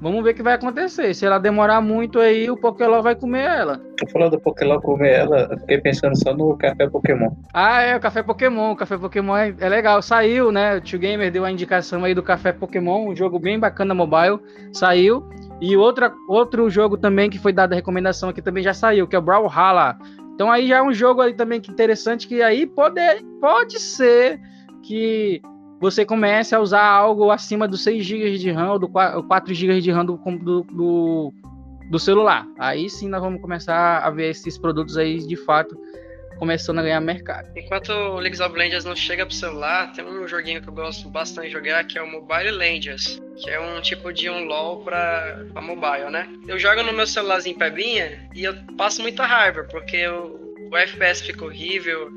Vamos 0.00 0.24
ver 0.24 0.30
o 0.30 0.34
que 0.34 0.42
vai 0.42 0.54
acontecer. 0.54 1.14
Se 1.14 1.26
ela 1.26 1.38
demorar 1.38 1.82
muito 1.82 2.18
aí, 2.18 2.50
o 2.50 2.56
Pokémon 2.56 3.02
vai 3.02 3.14
comer 3.14 3.44
ela. 3.44 3.80
Tu 3.98 4.10
falou 4.10 4.30
do 4.30 4.40
Pokémon 4.40 4.80
comer 4.80 5.12
ela, 5.12 5.48
eu 5.50 5.58
fiquei 5.58 5.78
pensando 5.78 6.16
só 6.16 6.32
no 6.32 6.56
café 6.56 6.88
Pokémon. 6.88 7.30
Ah, 7.52 7.82
é, 7.82 7.96
o 7.96 8.00
café 8.00 8.22
Pokémon. 8.22 8.72
O 8.72 8.76
café 8.76 8.96
Pokémon 8.96 9.36
é, 9.36 9.54
é 9.60 9.68
legal. 9.68 10.00
Saiu, 10.00 10.50
né? 10.50 10.76
O 10.76 10.80
Tio 10.80 10.98
Gamer 10.98 11.30
deu 11.30 11.44
a 11.44 11.50
indicação 11.50 12.02
aí 12.02 12.14
do 12.14 12.22
café 12.22 12.50
Pokémon, 12.50 13.08
um 13.08 13.14
jogo 13.14 13.38
bem 13.38 13.58
bacana 13.58 13.94
mobile. 13.94 14.40
Saiu. 14.72 15.28
E 15.60 15.76
outra, 15.76 16.10
outro 16.26 16.70
jogo 16.70 16.96
também 16.96 17.28
que 17.28 17.38
foi 17.38 17.52
dada 17.52 17.74
recomendação 17.74 18.30
aqui 18.30 18.40
também 18.40 18.62
já 18.62 18.72
saiu, 18.72 19.06
que 19.06 19.14
é 19.14 19.18
o 19.18 19.22
Brawlhalla. 19.22 19.98
Então 20.34 20.50
aí 20.50 20.68
já 20.68 20.78
é 20.78 20.82
um 20.82 20.94
jogo 20.94 21.20
aí 21.20 21.34
também 21.34 21.60
que 21.60 21.70
interessante 21.70 22.26
que 22.26 22.42
aí 22.42 22.66
pode, 22.66 23.00
pode 23.38 23.78
ser 23.78 24.40
que 24.82 25.42
você 25.80 26.04
comece 26.04 26.54
a 26.54 26.60
usar 26.60 26.84
algo 26.84 27.30
acima 27.30 27.66
dos 27.66 27.82
6 27.82 28.04
GB 28.04 28.38
de 28.38 28.50
RAM 28.50 28.72
ou 28.72 28.78
do 28.78 28.88
4 28.88 29.54
GB 29.54 29.80
de 29.80 29.90
RAM 29.90 30.04
do, 30.04 30.18
do, 30.18 31.32
do, 31.90 31.98
celular. 31.98 32.46
Aí 32.58 32.90
sim 32.90 33.08
nós 33.08 33.22
vamos 33.22 33.40
começar 33.40 33.98
a 34.00 34.10
ver 34.10 34.30
esses 34.30 34.58
produtos 34.58 34.98
aí 34.98 35.26
de 35.26 35.36
fato 35.36 35.74
começando 36.38 36.78
a 36.78 36.82
ganhar 36.82 37.00
mercado. 37.00 37.48
Enquanto 37.54 37.90
o 37.90 38.16
League 38.16 38.40
of 38.42 38.56
Legends 38.56 38.84
não 38.84 38.96
chega 38.96 39.26
pro 39.26 39.34
celular, 39.34 39.92
tem 39.92 40.04
um 40.04 40.26
joguinho 40.26 40.62
que 40.62 40.68
eu 40.68 40.72
gosto 40.72 41.08
bastante 41.10 41.48
de 41.48 41.52
jogar 41.52 41.84
que 41.84 41.98
é 41.98 42.02
o 42.02 42.10
Mobile 42.10 42.50
Legends, 42.50 43.20
que 43.42 43.50
é 43.50 43.60
um 43.60 43.80
tipo 43.82 44.12
de 44.12 44.28
um 44.30 44.44
LoL 44.44 44.82
pra, 44.82 45.44
pra 45.52 45.60
mobile, 45.60 46.10
né? 46.10 46.26
Eu 46.48 46.58
jogo 46.58 46.82
no 46.82 46.92
meu 46.92 47.06
celularzinho 47.06 47.58
pebinha 47.58 48.28
e 48.34 48.44
eu 48.44 48.54
passo 48.76 49.02
muita 49.02 49.26
raiva, 49.26 49.64
porque 49.64 50.06
o 50.08 50.74
FPS 50.74 51.22
fica 51.22 51.44
horrível, 51.44 52.10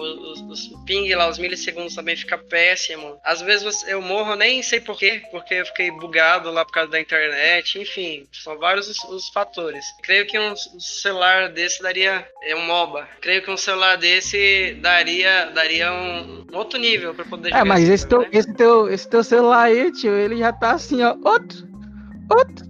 os, 0.00 0.40
os 0.42 0.68
ping 0.84 1.12
lá, 1.14 1.28
os 1.28 1.38
milissegundos 1.38 1.94
também 1.94 2.16
fica 2.16 2.36
péssimo. 2.38 3.18
Às 3.24 3.40
vezes 3.40 3.86
eu 3.86 4.00
morro, 4.00 4.34
nem 4.34 4.62
sei 4.62 4.80
porquê, 4.80 5.22
porque 5.30 5.54
eu 5.54 5.66
fiquei 5.66 5.90
bugado 5.90 6.50
lá 6.50 6.64
por 6.64 6.72
causa 6.72 6.90
da 6.90 7.00
internet, 7.00 7.78
enfim, 7.78 8.26
são 8.32 8.58
vários 8.58 8.88
os, 8.88 8.98
os 9.04 9.28
fatores. 9.28 9.84
Creio 10.02 10.26
que 10.26 10.38
um 10.38 10.54
celular 10.56 11.48
desse 11.48 11.82
daria 11.82 12.26
é 12.42 12.56
um 12.56 12.64
MOBA. 12.64 13.08
Creio 13.20 13.42
que 13.42 13.50
um 13.50 13.56
celular 13.56 13.96
desse 13.96 14.74
daria 14.80 15.46
daria 15.46 15.92
um, 15.92 16.46
um 16.50 16.56
outro 16.56 16.78
nível 16.78 17.14
para 17.14 17.24
poder 17.24 17.50
jogar. 17.50 17.60
É, 17.60 17.64
mas 17.64 17.88
esse, 17.88 18.06
teu, 18.06 18.20
né? 18.22 18.28
esse, 18.32 18.54
teu, 18.54 18.88
esse 18.88 19.08
teu 19.08 19.22
celular 19.22 19.64
aí, 19.64 19.92
tio, 19.92 20.14
ele 20.14 20.36
já 20.36 20.52
tá 20.52 20.72
assim, 20.72 21.02
ó, 21.02 21.16
outro, 21.24 21.68
outro. 22.30 22.69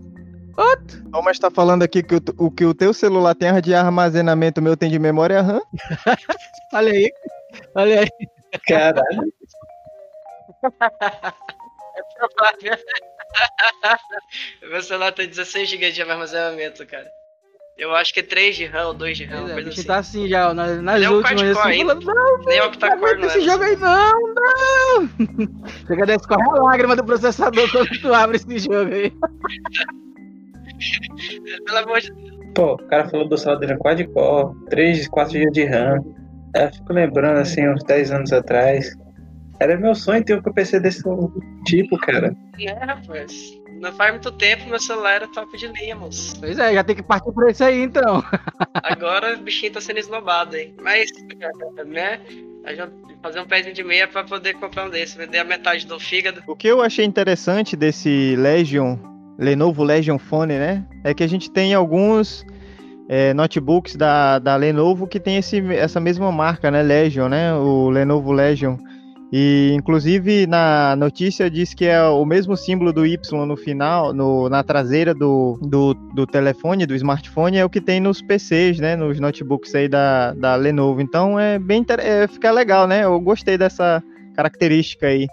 Outro. 0.56 1.10
Thomas 1.10 1.38
tá 1.38 1.50
falando 1.50 1.82
aqui 1.82 2.02
que 2.02 2.14
o, 2.14 2.20
o 2.38 2.50
que 2.50 2.64
o 2.64 2.74
teu 2.74 2.92
celular 2.92 3.34
tem 3.34 3.48
de 3.60 3.74
armazenamento, 3.74 4.60
o 4.60 4.64
meu 4.64 4.76
tem 4.76 4.90
de 4.90 4.98
memória 4.98 5.40
RAM. 5.42 5.60
Olha 6.72 6.92
aí. 6.92 7.12
Olha 7.74 8.00
aí. 8.00 8.08
Caralho. 8.66 9.32
é. 12.64 12.78
Meu 14.68 14.82
celular 14.82 15.12
tem 15.12 15.28
16 15.28 15.68
GB 15.68 15.92
de 15.92 16.02
armazenamento, 16.02 16.84
cara. 16.86 17.08
Eu 17.80 17.94
acho 17.94 18.12
que 18.12 18.20
é 18.20 18.22
3 18.22 18.56
de 18.56 18.66
RAM 18.66 18.88
ou 18.88 18.94
2 18.94 19.16
de 19.16 19.24
RAM. 19.24 19.48
É, 19.48 19.54
a 19.54 19.60
gente 19.62 19.68
assim. 19.70 19.84
tá 19.84 19.96
assim 19.96 20.28
já, 20.28 20.52
nas, 20.52 20.82
nas 20.82 21.00
Nem 21.00 21.08
últimas. 21.08 21.42
Assim, 21.42 21.54
falando, 21.54 22.04
não, 22.04 22.38
Nem 22.40 22.60
octa-core 22.60 23.14
não, 23.14 23.20
não 23.20 23.26
esse 23.26 23.40
jogo 23.40 23.64
aí, 23.64 23.76
não, 23.76 24.12
não. 24.34 25.08
Chega 25.86 26.12
a 26.12 26.14
escorrer 26.14 26.48
a 26.48 26.62
lágrima 26.62 26.94
do 26.94 27.04
processador 27.04 27.70
quando 27.72 27.88
tu 28.02 28.12
abre 28.12 28.36
esse 28.36 28.58
jogo 28.58 28.92
aí. 28.92 29.10
Pelo 31.66 31.78
amor 31.78 32.00
de 32.00 32.12
Deus. 32.12 32.40
Pô, 32.54 32.74
o 32.74 32.88
cara 32.88 33.08
falou 33.08 33.28
do 33.28 33.58
dele 33.58 33.76
quad-core, 33.76 34.54
3, 34.70 35.08
4 35.08 35.32
GB 35.32 35.50
de 35.50 35.64
RAM. 35.64 36.04
Eu 36.54 36.72
fico 36.72 36.92
lembrando, 36.92 37.38
assim, 37.38 37.68
uns 37.68 37.84
10 37.84 38.10
anos 38.10 38.32
atrás. 38.32 38.92
Era 39.60 39.76
meu 39.76 39.94
sonho 39.94 40.24
ter 40.24 40.36
um 40.36 40.42
PC 40.42 40.80
desse 40.80 41.02
tipo, 41.66 41.96
cara. 41.98 42.34
É, 42.58 42.72
rapaz. 42.72 43.60
Não 43.80 43.92
faz 43.92 44.12
muito 44.12 44.30
tempo 44.32 44.68
meu 44.68 44.78
celular 44.78 45.12
era 45.12 45.28
top 45.28 45.56
de 45.56 45.66
linha, 45.68 45.96
moço. 45.96 46.38
Pois 46.38 46.58
é, 46.58 46.74
já 46.74 46.84
tem 46.84 46.96
que 46.96 47.02
partir 47.02 47.32
por 47.32 47.48
isso 47.48 47.64
aí, 47.64 47.82
então. 47.82 48.22
Agora 48.82 49.34
o 49.34 49.42
bichinho 49.42 49.72
tá 49.72 49.80
sendo 49.80 49.98
esnobado, 49.98 50.56
hein? 50.56 50.74
Mas, 50.82 51.10
né? 51.86 52.20
A 52.64 52.74
gente 52.74 52.92
fazer 53.22 53.40
um 53.40 53.46
pezinho 53.46 53.74
de 53.74 53.82
meia 53.82 54.06
para 54.06 54.24
poder 54.24 54.54
comprar 54.54 54.86
um 54.86 54.90
desse, 54.90 55.16
vender 55.16 55.38
a 55.38 55.44
metade 55.44 55.86
do 55.86 55.98
fígado. 55.98 56.42
O 56.46 56.56
que 56.56 56.68
eu 56.68 56.82
achei 56.82 57.04
interessante 57.04 57.74
desse 57.74 58.36
Legion, 58.36 58.98
Lenovo 59.40 59.82
Legion 59.82 60.18
Phone, 60.18 60.52
né? 60.52 60.84
É 61.02 61.14
que 61.14 61.24
a 61.24 61.26
gente 61.26 61.50
tem 61.50 61.72
alguns 61.72 62.44
é, 63.08 63.32
notebooks 63.32 63.96
da, 63.96 64.38
da 64.38 64.54
Lenovo 64.54 65.06
que 65.06 65.18
tem 65.18 65.38
esse, 65.38 65.58
essa 65.74 65.98
mesma 65.98 66.30
marca, 66.30 66.70
né? 66.70 66.82
Legion, 66.82 67.28
né? 67.28 67.54
O 67.54 67.88
Lenovo 67.88 68.30
Legion. 68.32 68.76
E 69.32 69.72
inclusive 69.74 70.46
na 70.46 70.94
notícia 70.96 71.48
diz 71.48 71.72
que 71.72 71.86
é 71.86 72.02
o 72.02 72.24
mesmo 72.24 72.56
símbolo 72.56 72.92
do 72.92 73.06
Y 73.06 73.46
no 73.46 73.56
final, 73.56 74.12
no, 74.12 74.48
na 74.48 74.62
traseira 74.62 75.14
do, 75.14 75.56
do, 75.62 75.94
do, 76.14 76.26
telefone, 76.26 76.84
do 76.84 76.96
smartphone, 76.96 77.56
é 77.56 77.64
o 77.64 77.70
que 77.70 77.80
tem 77.80 78.00
nos 78.00 78.20
PCs, 78.20 78.78
né? 78.78 78.94
Nos 78.94 79.18
notebooks 79.18 79.74
aí 79.74 79.88
da, 79.88 80.34
da 80.34 80.54
Lenovo. 80.54 81.00
Então 81.00 81.38
é 81.38 81.58
bem 81.58 81.84
é, 81.98 82.26
fica 82.26 82.50
legal, 82.50 82.86
né? 82.86 83.04
Eu 83.04 83.18
gostei 83.20 83.56
dessa 83.56 84.02
característica 84.34 85.06
aí. 85.06 85.26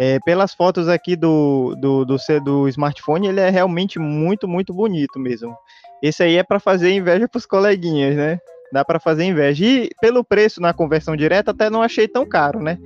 É, 0.00 0.20
pelas 0.20 0.54
fotos 0.54 0.88
aqui 0.88 1.16
do, 1.16 1.74
do, 1.80 2.04
do, 2.04 2.16
do 2.44 2.68
smartphone, 2.68 3.26
ele 3.26 3.40
é 3.40 3.50
realmente 3.50 3.98
muito, 3.98 4.46
muito 4.46 4.72
bonito 4.72 5.18
mesmo. 5.18 5.56
Esse 6.00 6.22
aí 6.22 6.36
é 6.36 6.44
para 6.44 6.60
fazer 6.60 6.92
inveja 6.92 7.26
para 7.26 7.38
os 7.38 7.44
coleguinhas, 7.44 8.14
né? 8.14 8.38
Dá 8.72 8.84
para 8.84 9.00
fazer 9.00 9.24
inveja. 9.24 9.64
E 9.64 9.90
pelo 10.00 10.22
preço 10.22 10.60
na 10.60 10.72
conversão 10.72 11.16
direta, 11.16 11.50
até 11.50 11.68
não 11.68 11.82
achei 11.82 12.06
tão 12.06 12.24
caro, 12.24 12.62
né? 12.62 12.78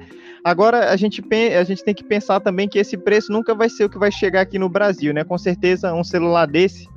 Agora 0.43 0.91
a 0.91 0.97
gente, 0.97 1.23
a 1.55 1.65
gente 1.65 1.85
tem 1.85 1.95
que 1.95 2.03
pensar 2.03 2.41
também 2.41 2.67
que 2.67 2.79
esse 2.79 2.97
preço 2.97 3.31
nunca 3.31 3.55
vai 3.55 3.69
ser 3.69 3.85
o 3.85 3.91
que 3.91 3.99
vai 3.99 4.11
chegar 4.11 4.41
aqui 4.41 4.59
no 4.59 4.71
Brasil, 4.71 5.13
né? 5.13 5.23
Com 5.23 5.37
certeza 5.37 5.93
um 5.93 6.03
celular 6.03 6.47
desse 6.47 6.89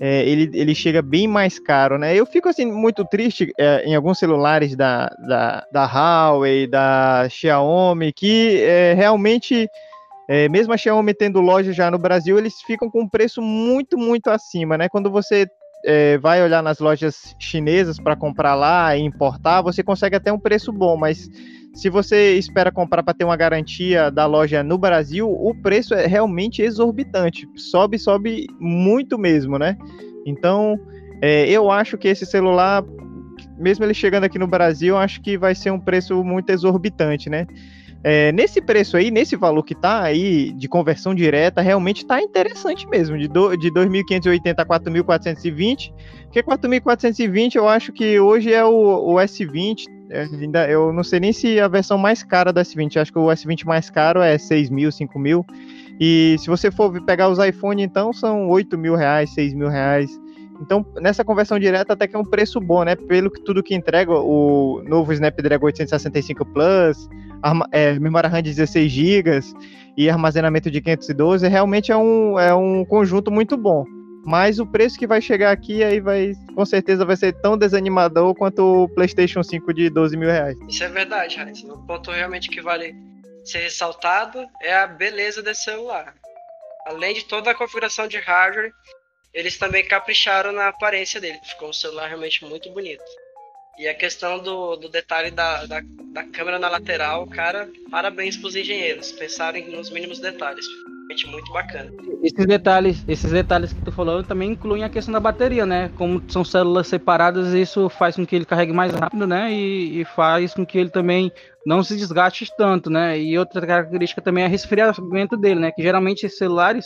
é, 0.00 0.26
ele, 0.26 0.50
ele 0.54 0.74
chega 0.74 1.02
bem 1.02 1.28
mais 1.28 1.58
caro, 1.58 1.98
né? 1.98 2.16
Eu 2.16 2.24
fico 2.24 2.48
assim 2.48 2.64
muito 2.64 3.04
triste 3.04 3.52
é, 3.58 3.84
em 3.84 3.94
alguns 3.94 4.18
celulares 4.18 4.74
da, 4.74 5.08
da, 5.28 5.66
da 5.70 5.84
Huawei, 5.84 6.66
da 6.66 7.28
Xiaomi, 7.28 8.10
que 8.10 8.62
é, 8.62 8.94
realmente 8.94 9.68
é, 10.26 10.48
mesmo 10.48 10.72
a 10.72 10.76
Xiaomi 10.78 11.12
tendo 11.12 11.40
loja 11.40 11.70
já 11.72 11.90
no 11.90 11.98
Brasil, 11.98 12.38
eles 12.38 12.62
ficam 12.62 12.90
com 12.90 13.02
um 13.02 13.08
preço 13.08 13.42
muito, 13.42 13.98
muito 13.98 14.30
acima, 14.30 14.78
né? 14.78 14.88
Quando 14.88 15.10
você 15.10 15.46
é, 15.84 16.16
vai 16.16 16.42
olhar 16.42 16.62
nas 16.62 16.78
lojas 16.78 17.34
chinesas 17.38 17.98
para 17.98 18.16
comprar 18.16 18.54
lá 18.54 18.96
e 18.96 19.02
importar, 19.02 19.60
você 19.60 19.82
consegue 19.82 20.16
até 20.16 20.32
um 20.32 20.38
preço 20.38 20.72
bom, 20.72 20.96
mas 20.96 21.28
se 21.74 21.88
você 21.88 22.36
espera 22.36 22.72
comprar 22.72 23.02
para 23.02 23.14
ter 23.14 23.24
uma 23.24 23.36
garantia 23.36 24.10
da 24.10 24.26
loja 24.26 24.62
no 24.62 24.76
Brasil, 24.76 25.30
o 25.30 25.54
preço 25.54 25.94
é 25.94 26.06
realmente 26.06 26.62
exorbitante. 26.62 27.48
Sobe, 27.56 27.98
sobe 27.98 28.46
muito 28.58 29.18
mesmo, 29.18 29.58
né? 29.58 29.76
Então, 30.26 30.78
é, 31.22 31.48
eu 31.48 31.70
acho 31.70 31.96
que 31.96 32.08
esse 32.08 32.26
celular, 32.26 32.84
mesmo 33.58 33.84
ele 33.84 33.94
chegando 33.94 34.24
aqui 34.24 34.38
no 34.38 34.46
Brasil, 34.46 34.96
acho 34.96 35.20
que 35.20 35.38
vai 35.38 35.54
ser 35.54 35.70
um 35.70 35.80
preço 35.80 36.24
muito 36.24 36.50
exorbitante, 36.50 37.30
né? 37.30 37.46
É, 38.02 38.32
nesse 38.32 38.62
preço 38.62 38.96
aí, 38.96 39.10
nesse 39.10 39.36
valor 39.36 39.62
que 39.62 39.74
tá 39.74 40.02
aí 40.02 40.52
de 40.52 40.66
conversão 40.66 41.14
direta, 41.14 41.60
realmente 41.60 42.06
tá 42.06 42.20
interessante 42.22 42.88
mesmo, 42.88 43.18
de, 43.18 43.28
do, 43.28 43.54
de 43.56 43.70
2.580 43.70 44.54
a 44.56 44.64
4.420, 44.64 45.92
porque 46.24 46.42
4.420 46.42 47.56
eu 47.56 47.68
acho 47.68 47.92
que 47.92 48.18
hoje 48.18 48.54
é 48.54 48.64
o, 48.64 48.70
o 48.70 49.14
S20, 49.16 49.84
é, 49.86 49.99
ainda, 50.12 50.68
eu 50.68 50.92
não 50.92 51.04
sei 51.04 51.20
nem 51.20 51.32
se 51.32 51.60
a 51.60 51.68
versão 51.68 51.96
mais 51.96 52.22
cara 52.22 52.52
do 52.52 52.60
S20, 52.60 53.00
acho 53.00 53.12
que 53.12 53.18
o 53.18 53.26
S20 53.26 53.64
mais 53.64 53.90
caro 53.90 54.20
é 54.20 54.36
6.000, 54.36 54.88
5.000, 54.88 55.44
e 56.00 56.36
se 56.38 56.48
você 56.48 56.70
for 56.70 57.02
pegar 57.04 57.28
os 57.28 57.38
iPhone, 57.38 57.82
então 57.82 58.12
são 58.12 58.48
8 58.48 58.76
mil 58.78 58.94
reais, 58.94 59.30
6 59.34 59.54
mil 59.54 59.68
reais, 59.68 60.10
Então, 60.60 60.84
nessa 61.00 61.24
conversão 61.24 61.58
direta, 61.58 61.94
até 61.94 62.06
que 62.06 62.14
é 62.14 62.18
um 62.18 62.24
preço 62.24 62.60
bom, 62.60 62.84
né? 62.84 62.94
Pelo 62.94 63.30
que 63.30 63.40
tudo 63.42 63.62
que 63.62 63.74
entrega, 63.74 64.12
o 64.12 64.82
novo 64.86 65.10
Snapdragon 65.12 65.64
865 65.66 66.44
Plus, 66.44 67.08
arma, 67.42 67.66
é, 67.72 67.98
memória 67.98 68.28
RAM 68.28 68.42
de 68.42 68.50
16 68.50 68.92
GB 68.92 69.40
e 69.96 70.10
armazenamento 70.10 70.70
de 70.70 70.80
512, 70.82 71.48
realmente 71.48 71.90
é 71.90 71.96
um, 71.96 72.38
é 72.38 72.54
um 72.54 72.84
conjunto 72.84 73.30
muito 73.30 73.56
bom. 73.56 73.84
Mas 74.24 74.58
o 74.58 74.66
preço 74.66 74.98
que 74.98 75.06
vai 75.06 75.20
chegar 75.20 75.50
aqui 75.50 75.82
aí 75.82 76.00
vai, 76.00 76.34
com 76.54 76.64
certeza, 76.64 77.04
vai 77.04 77.16
ser 77.16 77.32
tão 77.40 77.56
desanimador 77.56 78.34
quanto 78.34 78.84
o 78.84 78.88
PlayStation 78.88 79.42
5 79.42 79.72
de 79.72 79.88
12 79.90 80.16
mil 80.16 80.28
reais. 80.28 80.56
Isso 80.68 80.84
é 80.84 80.88
verdade, 80.88 81.40
Heinz. 81.40 81.64
O 81.64 81.78
ponto 81.86 82.10
realmente 82.10 82.48
que 82.48 82.60
vale 82.60 82.94
ser 83.44 83.60
ressaltado 83.60 84.46
é 84.62 84.74
a 84.74 84.86
beleza 84.86 85.42
desse 85.42 85.64
celular. 85.64 86.14
Além 86.86 87.14
de 87.14 87.24
toda 87.24 87.50
a 87.50 87.54
configuração 87.54 88.06
de 88.06 88.18
hardware, 88.18 88.72
eles 89.32 89.56
também 89.56 89.86
capricharam 89.86 90.52
na 90.52 90.68
aparência 90.68 91.20
dele. 91.20 91.38
Ficou 91.44 91.70
um 91.70 91.72
celular 91.72 92.08
realmente 92.08 92.44
muito 92.44 92.70
bonito. 92.72 93.04
E 93.80 93.88
a 93.88 93.94
questão 93.94 94.38
do, 94.38 94.76
do 94.76 94.90
detalhe 94.90 95.30
da, 95.30 95.64
da, 95.64 95.80
da 96.12 96.24
câmera 96.24 96.58
na 96.58 96.68
lateral, 96.68 97.26
cara, 97.26 97.66
parabéns 97.90 98.36
para 98.36 98.48
os 98.48 98.54
engenheiros. 98.54 99.10
Pensaram 99.10 99.58
nos 99.68 99.88
mínimos 99.88 100.20
detalhes. 100.20 100.66
Realmente 100.66 101.26
muito 101.28 101.50
bacana. 101.50 101.90
Esses 102.22 102.46
detalhes, 102.46 103.02
esses 103.08 103.32
detalhes 103.32 103.72
que 103.72 103.80
tu 103.80 103.90
falou 103.90 104.22
também 104.22 104.50
incluem 104.50 104.84
a 104.84 104.90
questão 104.90 105.14
da 105.14 105.18
bateria, 105.18 105.64
né? 105.64 105.90
Como 105.96 106.22
são 106.30 106.44
células 106.44 106.88
separadas, 106.88 107.54
isso 107.54 107.88
faz 107.88 108.16
com 108.16 108.26
que 108.26 108.36
ele 108.36 108.44
carregue 108.44 108.70
mais 108.74 108.92
rápido, 108.92 109.26
né? 109.26 109.50
E, 109.50 110.02
e 110.02 110.04
faz 110.04 110.52
com 110.52 110.66
que 110.66 110.76
ele 110.76 110.90
também 110.90 111.32
não 111.64 111.82
se 111.82 111.96
desgaste 111.96 112.46
tanto, 112.58 112.90
né? 112.90 113.18
E 113.18 113.38
outra 113.38 113.66
característica 113.66 114.20
também 114.20 114.44
é 114.44 114.46
resfriamento 114.46 115.38
dele, 115.38 115.58
né? 115.58 115.72
Que 115.72 115.82
geralmente 115.82 116.26
esses 116.26 116.36
celulares, 116.36 116.84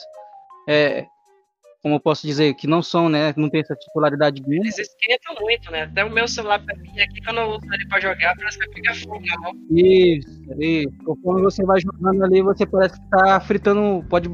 é, 0.69 1.07
como 1.85 1.97
eu 1.97 2.01
posso 2.01 2.27
dizer, 2.27 2.55
que 2.55 2.67
não 2.67 2.83
são, 2.83 3.11
né? 3.11 3.35
Não 3.37 3.51
tem 3.51 3.61
essa 3.61 3.77
titularidade 3.77 4.41
grande. 4.41 4.69
Eles 4.69 4.79
esquentam 4.79 5.35
muito, 5.39 5.71
né? 5.71 5.83
Até 5.83 6.03
o 6.03 6.11
meu 6.11 6.27
celular 6.27 6.59
pra 6.65 6.75
mim 6.77 6.99
aqui, 6.99 7.21
quando 7.23 7.41
eu 7.41 7.49
uso 7.51 7.75
ele 7.75 7.87
pra 7.87 8.01
jogar, 8.01 8.35
parece 8.39 8.59
que 8.59 8.73
fica 8.73 8.95
fogo 8.95 9.21
na 9.27 9.39
mão. 9.39 9.53
Isso, 9.71 10.27
isso. 10.59 10.95
Conforme 11.05 11.43
você 11.43 11.63
vai 11.63 11.79
jogando 11.83 12.25
ali, 12.25 12.41
você 12.41 12.65
parece 12.65 12.99
que 12.99 13.11
tá 13.11 13.39
fritando. 13.39 14.03
Pode 14.09 14.31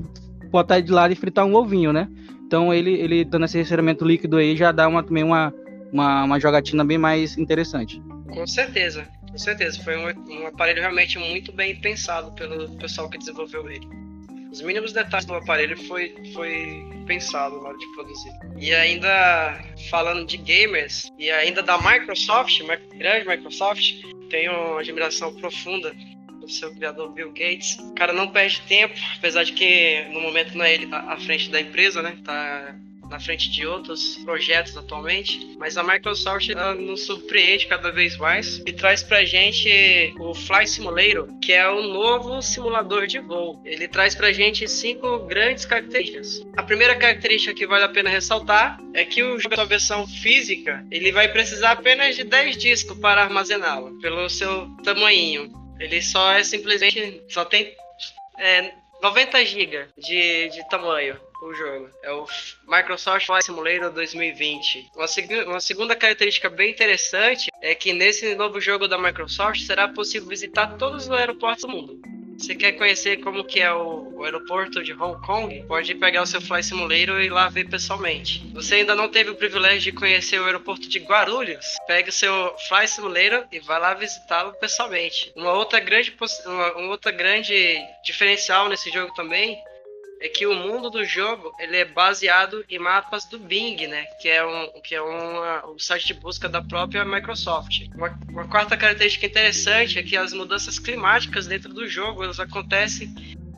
botar 0.48 0.78
ele 0.78 0.86
de 0.86 0.92
lado 0.92 1.12
e 1.12 1.16
fritar 1.16 1.44
um 1.44 1.56
ovinho, 1.56 1.92
né? 1.92 2.08
Então 2.46 2.72
ele, 2.72 2.92
ele 2.92 3.24
dando 3.24 3.46
esse 3.46 3.58
resfriamento 3.58 4.04
líquido 4.04 4.36
aí 4.36 4.56
já 4.56 4.70
dá 4.70 4.86
uma, 4.86 5.02
também 5.02 5.24
uma, 5.24 5.52
uma, 5.92 6.22
uma 6.22 6.38
jogatina 6.38 6.84
bem 6.84 6.98
mais 6.98 7.36
interessante. 7.36 8.00
Com 8.32 8.46
certeza, 8.46 9.08
com 9.28 9.38
certeza. 9.38 9.82
Foi 9.82 9.96
um, 9.96 10.06
um 10.06 10.46
aparelho 10.46 10.82
realmente 10.82 11.18
muito 11.18 11.50
bem 11.50 11.74
pensado 11.80 12.30
pelo 12.36 12.76
pessoal 12.76 13.10
que 13.10 13.18
desenvolveu 13.18 13.68
ele. 13.68 14.09
Os 14.50 14.60
mínimos 14.60 14.92
detalhes 14.92 15.26
do 15.26 15.34
aparelho 15.34 15.76
foi, 15.84 16.14
foi 16.34 16.84
pensado 17.06 17.60
na 17.62 17.68
hora 17.68 17.78
de 17.78 17.86
produzir. 17.94 18.30
E 18.58 18.74
ainda 18.74 19.62
falando 19.90 20.26
de 20.26 20.36
gamers, 20.36 21.10
e 21.18 21.30
ainda 21.30 21.62
da 21.62 21.78
Microsoft, 21.78 22.60
grande 22.96 23.28
Microsoft, 23.28 24.02
tenho 24.28 24.52
uma 24.52 24.80
admiração 24.80 25.34
profunda 25.34 25.94
do 26.40 26.48
seu 26.48 26.74
criador 26.74 27.12
Bill 27.12 27.32
Gates. 27.32 27.78
O 27.78 27.94
cara 27.94 28.12
não 28.12 28.28
perde 28.28 28.60
tempo, 28.62 28.94
apesar 29.16 29.44
de 29.44 29.52
que 29.52 30.04
no 30.12 30.20
momento 30.20 30.56
não 30.56 30.64
é 30.64 30.74
ele 30.74 30.88
à 30.92 31.16
frente 31.18 31.50
da 31.50 31.60
empresa, 31.60 32.02
né? 32.02 32.16
Tá 32.24 32.74
na 33.10 33.18
frente 33.18 33.50
de 33.50 33.66
outros 33.66 34.16
projetos 34.24 34.76
atualmente, 34.76 35.56
mas 35.58 35.76
a 35.76 35.82
Microsoft 35.82 36.48
nos 36.78 37.04
surpreende 37.04 37.66
cada 37.66 37.90
vez 37.90 38.16
mais 38.16 38.58
e 38.64 38.72
traz 38.72 39.02
pra 39.02 39.24
gente 39.24 40.14
o 40.18 40.32
Fly 40.32 40.66
Simulator, 40.66 41.28
que 41.42 41.52
é 41.52 41.68
o 41.68 41.82
novo 41.82 42.40
simulador 42.40 43.06
de 43.06 43.18
voo. 43.18 43.60
Ele 43.64 43.88
traz 43.88 44.14
pra 44.14 44.32
gente 44.32 44.66
cinco 44.68 45.26
grandes 45.26 45.64
características. 45.64 46.40
A 46.56 46.62
primeira 46.62 46.94
característica 46.94 47.52
que 47.52 47.66
vale 47.66 47.84
a 47.84 47.88
pena 47.88 48.08
ressaltar 48.08 48.78
é 48.94 49.04
que 49.04 49.22
o 49.22 49.38
jogo, 49.38 49.56
sua 49.56 49.64
versão 49.64 50.06
física, 50.06 50.86
ele 50.90 51.10
vai 51.10 51.28
precisar 51.28 51.72
apenas 51.72 52.14
de 52.14 52.24
10 52.24 52.56
discos 52.56 52.98
para 52.98 53.22
armazená-lo, 53.22 53.98
pelo 54.00 54.28
seu 54.30 54.68
tamanho. 54.84 55.50
Ele 55.80 56.00
só 56.00 56.32
é 56.32 56.44
simplesmente, 56.44 57.22
só 57.28 57.44
tem 57.44 57.74
é, 58.38 58.72
90 59.02 59.44
GB 59.44 59.88
de, 59.96 60.48
de 60.48 60.68
tamanho 60.68 61.18
o 61.42 61.54
jogo. 61.54 61.88
É 62.02 62.12
o 62.12 62.26
Microsoft 62.68 63.26
Flight 63.26 63.44
Simulator 63.44 63.90
2020. 63.90 64.90
Uma, 64.94 65.08
seg 65.08 65.44
uma, 65.44 65.60
segunda 65.60 65.96
característica 65.96 66.50
bem 66.50 66.70
interessante 66.70 67.50
é 67.62 67.74
que 67.74 67.92
nesse 67.92 68.34
novo 68.34 68.60
jogo 68.60 68.86
da 68.86 68.98
Microsoft 68.98 69.60
será 69.62 69.88
possível 69.88 70.28
visitar 70.28 70.76
todos 70.76 71.04
os 71.04 71.10
aeroportos 71.10 71.62
do 71.64 71.68
mundo. 71.70 72.19
Você 72.40 72.54
quer 72.54 72.72
conhecer 72.72 73.18
como 73.18 73.44
que 73.44 73.60
é 73.60 73.70
o, 73.70 74.14
o, 74.14 74.24
aeroporto 74.24 74.82
de 74.82 74.94
Hong 74.94 75.20
Kong? 75.26 75.62
Pode 75.68 75.94
pegar 75.96 76.22
o 76.22 76.26
seu 76.26 76.40
Fly 76.40 76.62
Simulator 76.62 77.20
e 77.20 77.26
ir 77.26 77.30
lá 77.30 77.50
ver 77.50 77.68
pessoalmente. 77.68 78.50
Você 78.54 78.76
ainda 78.76 78.94
não 78.94 79.10
teve 79.10 79.28
o 79.28 79.36
privilégio 79.36 79.92
de 79.92 79.92
conhecer 79.92 80.40
o 80.40 80.46
aeroporto 80.46 80.88
de 80.88 81.00
Guarulhos? 81.00 81.76
Pegue 81.86 82.08
o 82.08 82.12
seu 82.12 82.56
Fly 82.66 82.88
Simulator 82.88 83.46
e 83.52 83.60
vá 83.60 83.76
lá 83.76 83.92
visitá-lo 83.92 84.54
pessoalmente. 84.54 85.30
Uma 85.36 85.52
outra 85.52 85.80
grande, 85.80 86.16
uma, 86.46 86.72
uma 86.78 86.90
outra 86.92 87.12
grande 87.12 87.78
diferencial 88.02 88.70
nesse 88.70 88.90
jogo 88.90 89.12
também 89.12 89.62
é 90.20 90.28
que 90.28 90.46
o 90.46 90.54
mundo 90.54 90.90
do 90.90 91.02
jogo 91.02 91.54
ele 91.58 91.78
é 91.78 91.84
baseado 91.84 92.62
em 92.68 92.78
mapas 92.78 93.24
do 93.24 93.38
Bing, 93.38 93.86
né? 93.86 94.04
Que 94.20 94.28
é 94.28 94.44
um 94.44 94.80
que 94.82 94.94
é 94.94 95.02
um, 95.02 95.72
um 95.72 95.78
site 95.78 96.08
de 96.08 96.14
busca 96.14 96.48
da 96.48 96.62
própria 96.62 97.04
Microsoft. 97.04 97.86
Uma, 97.94 98.18
uma, 98.28 98.46
quarta 98.46 98.76
característica 98.76 99.26
interessante 99.26 99.98
é 99.98 100.02
que 100.02 100.16
as 100.16 100.34
mudanças 100.34 100.78
climáticas 100.78 101.46
dentro 101.46 101.72
do 101.72 101.88
jogo 101.88 102.22
elas 102.22 102.38
acontecem 102.38 103.14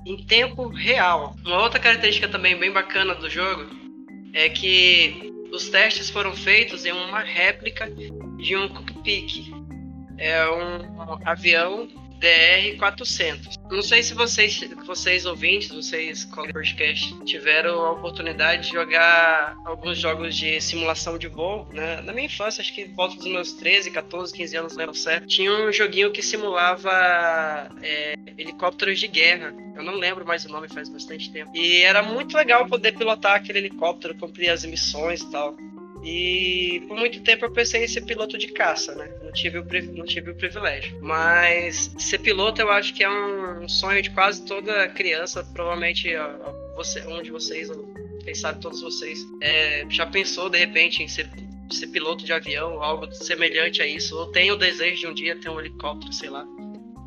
em 0.06 0.24
tempo 0.24 0.68
real. 0.68 1.36
Uma 1.44 1.62
outra 1.62 1.80
característica 1.80 2.28
também 2.28 2.56
bem 2.56 2.70
bacana 2.70 3.14
do 3.14 3.28
jogo 3.28 3.68
é 4.32 4.48
que 4.48 5.32
os 5.52 5.68
testes 5.68 6.10
foram 6.10 6.34
feitos 6.34 6.84
em 6.84 6.92
uma 6.92 7.20
réplica 7.20 7.90
de 8.38 8.56
um 8.56 8.68
cockpit. 8.68 9.52
É 10.16 10.48
um 10.48 11.18
avião 11.24 11.88
DR400. 12.22 13.60
Não 13.68 13.82
sei 13.82 14.02
se 14.02 14.14
vocês, 14.14 14.60
vocês 14.86 15.26
ouvintes, 15.26 15.68
vocês 15.70 16.24
o 16.24 16.52
podcast 16.52 17.24
tiveram 17.24 17.80
a 17.84 17.92
oportunidade 17.92 18.68
de 18.68 18.74
jogar 18.74 19.56
alguns 19.64 19.98
jogos 19.98 20.36
de 20.36 20.60
simulação 20.60 21.18
de 21.18 21.26
voo, 21.26 21.66
né? 21.72 22.00
Na 22.02 22.12
minha 22.12 22.26
infância, 22.26 22.62
acho 22.62 22.72
que 22.72 22.84
volta 22.84 23.16
dos 23.16 23.26
meus 23.26 23.52
13, 23.54 23.90
14, 23.90 24.32
15 24.32 24.56
anos, 24.56 24.76
não 24.76 24.94
certo. 24.94 25.26
Tinha 25.26 25.50
um 25.52 25.72
joguinho 25.72 26.12
que 26.12 26.22
simulava 26.22 26.92
é, 27.82 28.14
helicópteros 28.38 29.00
de 29.00 29.08
guerra. 29.08 29.52
Eu 29.74 29.82
não 29.82 29.94
lembro 29.94 30.24
mais 30.24 30.44
o 30.44 30.48
nome, 30.48 30.68
faz 30.68 30.88
bastante 30.88 31.32
tempo. 31.32 31.50
E 31.54 31.82
era 31.82 32.02
muito 32.02 32.36
legal 32.36 32.66
poder 32.66 32.92
pilotar 32.92 33.36
aquele 33.36 33.58
helicóptero, 33.58 34.14
cumprir 34.14 34.50
as 34.50 34.64
missões 34.64 35.22
e 35.22 35.30
tal. 35.30 35.56
E 36.02 36.82
por 36.88 36.96
muito 36.96 37.22
tempo 37.22 37.44
eu 37.44 37.52
pensei 37.52 37.84
em 37.84 37.88
ser 37.88 38.02
piloto 38.02 38.36
de 38.36 38.48
caça, 38.48 38.94
né? 38.94 39.08
Não 39.22 39.32
tive 39.32 39.58
o, 39.58 39.66
não 39.94 40.04
tive 40.04 40.32
o 40.32 40.34
privilégio. 40.34 40.98
Mas 41.00 41.94
ser 41.98 42.18
piloto 42.18 42.60
eu 42.60 42.70
acho 42.70 42.92
que 42.92 43.04
é 43.04 43.10
um 43.10 43.68
sonho 43.68 44.02
de 44.02 44.10
quase 44.10 44.44
toda 44.44 44.88
criança. 44.88 45.44
Provavelmente 45.54 46.08
você, 46.74 47.00
um 47.06 47.22
de 47.22 47.30
vocês, 47.30 47.70
quem 48.24 48.34
sabe 48.34 48.60
todos 48.60 48.80
vocês, 48.80 49.20
é, 49.40 49.86
já 49.88 50.04
pensou 50.04 50.50
de 50.50 50.58
repente 50.58 51.02
em 51.02 51.08
ser, 51.08 51.28
ser 51.70 51.86
piloto 51.88 52.24
de 52.24 52.32
avião, 52.32 52.82
algo 52.82 53.12
semelhante 53.12 53.80
a 53.80 53.86
isso. 53.86 54.16
Ou 54.16 54.26
tem 54.26 54.50
o 54.50 54.56
desejo 54.56 55.00
de 55.00 55.06
um 55.06 55.14
dia 55.14 55.38
ter 55.38 55.50
um 55.50 55.60
helicóptero, 55.60 56.12
sei 56.12 56.30
lá, 56.30 56.44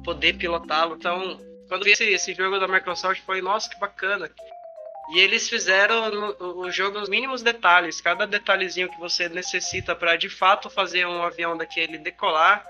poder 0.06 0.38
pilotá-lo. 0.38 0.96
Então, 0.96 1.38
quando 1.68 1.84
vi 1.84 1.92
esse, 1.92 2.06
esse 2.06 2.34
jogo 2.34 2.60
da 2.60 2.68
Microsoft, 2.68 3.22
foi 3.26 3.42
nossa, 3.42 3.70
que 3.70 3.78
bacana 3.78 4.30
e 5.10 5.20
eles 5.20 5.48
fizeram 5.48 6.36
o 6.40 6.70
jogo 6.72 7.00
os 7.00 7.10
mínimos 7.10 7.42
detalhes, 7.42 8.02
cada 8.02 8.26
detalhezinho 8.26 8.90
que 8.90 9.00
você 9.00 9.30
necessita 9.30 9.96
para 9.96 10.16
de 10.16 10.30
fato 10.30 10.70
fazer 10.70 11.06
um 11.06 11.22
avião 11.22 11.56
daquele 11.56 11.98
decolar, 11.98 12.66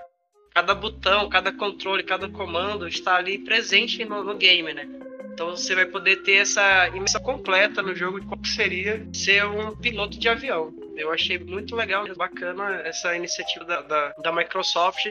cada 0.54 0.74
botão, 0.74 1.28
cada 1.28 1.52
controle, 1.52 2.02
cada 2.02 2.28
comando 2.28 2.88
está 2.88 3.16
ali 3.16 3.38
presente 3.38 4.04
no, 4.04 4.24
no 4.24 4.36
game, 4.36 4.72
né? 4.72 4.86
Então 5.32 5.50
você 5.50 5.74
vai 5.74 5.84
poder 5.84 6.22
ter 6.22 6.36
essa 6.36 6.88
imersão 6.88 7.20
completa 7.20 7.82
no 7.82 7.94
jogo 7.94 8.18
de 8.18 8.26
como 8.26 8.46
seria 8.46 9.06
ser 9.12 9.44
um 9.44 9.76
piloto 9.76 10.18
de 10.18 10.30
avião. 10.30 10.72
Eu 10.96 11.12
achei 11.12 11.38
muito 11.38 11.76
legal, 11.76 12.06
bacana 12.16 12.80
essa 12.86 13.14
iniciativa 13.14 13.62
da, 13.66 13.82
da, 13.82 14.14
da 14.22 14.32
Microsoft 14.32 15.06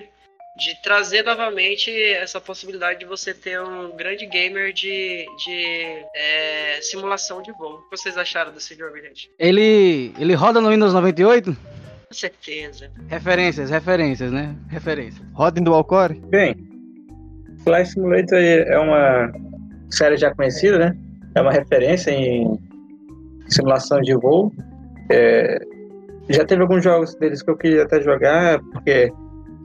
de 0.57 0.81
trazer 0.81 1.23
novamente 1.23 1.91
essa 2.13 2.39
possibilidade 2.39 2.99
de 2.99 3.05
você 3.05 3.33
ter 3.33 3.59
um 3.61 3.95
grande 3.95 4.25
gamer 4.25 4.71
de, 4.71 5.25
de 5.45 6.05
é, 6.15 6.79
simulação 6.81 7.41
de 7.41 7.51
voo. 7.51 7.73
O 7.73 7.89
que 7.89 7.97
vocês 7.97 8.17
acharam 8.17 8.53
desse 8.53 8.73
jogo, 8.75 8.95
gente? 8.97 9.29
Ele, 9.37 10.13
ele 10.17 10.33
roda 10.33 10.61
no 10.61 10.69
Windows 10.69 10.93
98? 10.93 11.51
Com 12.07 12.13
certeza. 12.13 12.89
Referências, 13.07 13.69
referências, 13.69 14.31
né? 14.31 14.55
Referências. 14.69 15.25
Roda 15.33 15.59
em 15.59 15.63
dual 15.63 15.83
core? 15.83 16.15
Bem, 16.27 16.55
Flight 17.63 17.89
Simulator 17.89 18.39
é 18.39 18.79
uma 18.79 19.33
série 19.89 20.15
já 20.15 20.33
conhecida, 20.33 20.77
né? 20.79 20.97
É 21.35 21.41
uma 21.41 21.51
referência 21.51 22.11
em 22.11 22.57
simulação 23.49 23.99
de 23.99 24.15
voo. 24.15 24.53
É, 25.11 25.59
já 26.29 26.45
teve 26.45 26.61
alguns 26.61 26.83
jogos 26.83 27.13
deles 27.15 27.41
que 27.41 27.51
eu 27.51 27.57
queria 27.57 27.83
até 27.83 28.01
jogar, 28.01 28.59
porque 28.71 29.11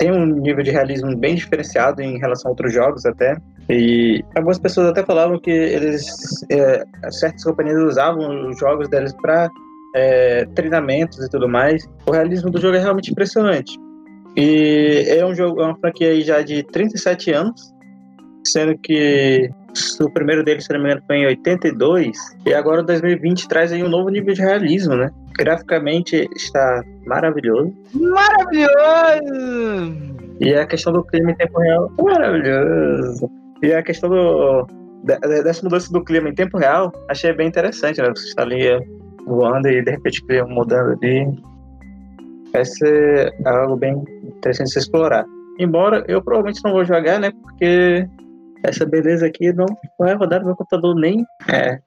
tem 0.01 0.11
um 0.11 0.24
nível 0.24 0.64
de 0.64 0.70
realismo 0.70 1.14
bem 1.14 1.34
diferenciado 1.34 2.01
em 2.01 2.18
relação 2.18 2.48
a 2.48 2.53
outros 2.53 2.72
jogos 2.72 3.05
até. 3.05 3.36
E 3.68 4.24
algumas 4.34 4.59
pessoas 4.59 4.88
até 4.88 5.05
falavam 5.05 5.38
que 5.38 5.51
eles, 5.51 6.07
é, 6.51 6.82
certas 7.11 7.44
companhias 7.44 7.78
usavam 7.82 8.48
os 8.48 8.59
jogos 8.59 8.88
deles 8.88 9.12
para 9.20 9.51
é, 9.94 10.46
treinamentos 10.55 11.22
e 11.22 11.28
tudo 11.28 11.46
mais. 11.46 11.86
O 12.07 12.12
realismo 12.12 12.51
do 12.51 12.59
jogo 12.59 12.76
é 12.76 12.80
realmente 12.80 13.11
impressionante. 13.11 13.78
E 14.34 15.05
é 15.07 15.24
um 15.24 15.34
jogo, 15.34 15.61
é 15.61 15.66
uma 15.66 15.76
franquia 15.76 16.09
aí 16.09 16.22
já 16.22 16.40
de 16.40 16.62
37 16.62 17.32
anos, 17.32 17.61
sendo 18.46 18.78
que 18.78 19.51
o 20.01 20.11
primeiro 20.11 20.42
dele, 20.42 20.62
se 20.62 20.72
não 20.72 20.80
me 20.80 20.86
engano, 20.86 21.03
foi 21.07 21.16
em 21.16 21.26
82, 21.26 22.16
e 22.46 22.55
agora 22.55 22.82
2020 22.82 23.48
traz 23.48 23.70
aí 23.70 23.84
um 23.84 23.88
novo 23.88 24.09
nível 24.09 24.32
de 24.32 24.40
realismo, 24.40 24.96
né? 24.96 25.11
Graficamente 25.41 26.28
está 26.36 26.84
maravilhoso. 27.07 27.72
Maravilhoso! 27.95 29.30
E 30.38 30.55
a 30.55 30.66
questão 30.66 30.93
do 30.93 31.03
clima 31.05 31.30
em 31.30 31.34
tempo 31.34 31.59
real, 31.59 31.91
maravilhoso. 31.99 33.30
E 33.62 33.72
a 33.72 33.82
questão 33.82 34.11
do, 34.11 34.66
dessa 35.03 35.62
mudança 35.62 35.91
do 35.91 36.05
clima 36.05 36.28
em 36.28 36.34
tempo 36.34 36.59
real, 36.59 36.93
achei 37.09 37.32
bem 37.32 37.49
interessante, 37.49 38.03
né? 38.03 38.11
Você 38.14 38.28
está 38.28 38.43
ali 38.43 38.68
voando 39.26 39.66
e 39.68 39.82
de 39.82 39.91
repente 39.91 40.20
o 40.20 40.26
clima 40.26 40.47
mudando 40.47 40.99
ali. 41.03 41.43
Vai 42.53 42.64
ser 42.66 43.32
algo 43.47 43.76
bem 43.76 44.05
interessante 44.22 44.66
de 44.66 44.72
se 44.74 44.78
explorar. 44.80 45.24
Embora 45.59 46.05
eu 46.07 46.22
provavelmente 46.22 46.61
não 46.62 46.72
vou 46.72 46.84
jogar, 46.84 47.18
né? 47.18 47.30
Porque 47.30 48.07
essa 48.62 48.84
beleza 48.84 49.26
aqui 49.26 49.55
não 49.55 49.64
vai 49.99 50.14
rodar 50.14 50.41
no 50.41 50.49
meu 50.49 50.57
computador 50.57 50.95
nem. 50.95 51.24
É. 51.49 51.78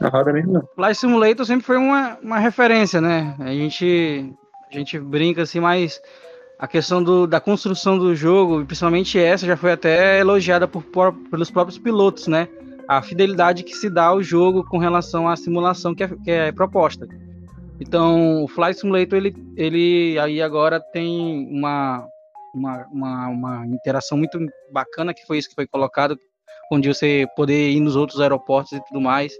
Não 0.00 0.10
roda 0.10 0.32
mesmo, 0.32 0.52
não. 0.52 0.68
Flight 0.74 0.98
Simulator 0.98 1.46
sempre 1.46 1.64
foi 1.64 1.76
uma, 1.76 2.18
uma 2.22 2.38
referência, 2.38 3.00
né? 3.00 3.34
A 3.38 3.52
gente, 3.52 4.34
a 4.70 4.74
gente 4.74 4.98
brinca 4.98 5.42
assim, 5.42 5.60
mas 5.60 6.00
a 6.58 6.66
questão 6.66 7.02
do, 7.02 7.26
da 7.26 7.40
construção 7.40 7.98
do 7.98 8.14
jogo, 8.14 8.64
principalmente 8.64 9.18
essa, 9.18 9.46
já 9.46 9.56
foi 9.56 9.72
até 9.72 10.20
elogiada 10.20 10.66
por, 10.66 10.82
por, 10.82 11.12
pelos 11.30 11.50
próprios 11.50 11.78
pilotos, 11.78 12.26
né? 12.26 12.48
A 12.86 13.02
fidelidade 13.02 13.62
que 13.62 13.74
se 13.74 13.88
dá 13.88 14.06
ao 14.06 14.22
jogo 14.22 14.64
com 14.64 14.78
relação 14.78 15.28
à 15.28 15.36
simulação 15.36 15.94
que 15.94 16.04
é, 16.04 16.08
que 16.08 16.30
é 16.30 16.52
proposta. 16.52 17.08
Então, 17.80 18.44
o 18.44 18.48
Flight 18.48 18.78
Simulator, 18.78 19.18
ele, 19.18 19.34
ele 19.56 20.18
aí 20.18 20.40
agora 20.40 20.80
tem 20.80 21.48
uma, 21.50 22.06
uma, 22.54 22.86
uma, 22.92 23.28
uma, 23.28 23.66
interação 23.66 24.16
muito 24.16 24.38
bacana, 24.70 25.12
que 25.12 25.26
foi 25.26 25.38
isso 25.38 25.48
que 25.48 25.54
foi 25.54 25.66
colocado, 25.66 26.16
onde 26.70 26.88
você 26.88 27.26
poder 27.34 27.70
ir 27.70 27.80
nos 27.80 27.96
outros 27.96 28.20
aeroportos 28.20 28.72
e 28.72 28.84
tudo 28.84 29.00
mais. 29.00 29.34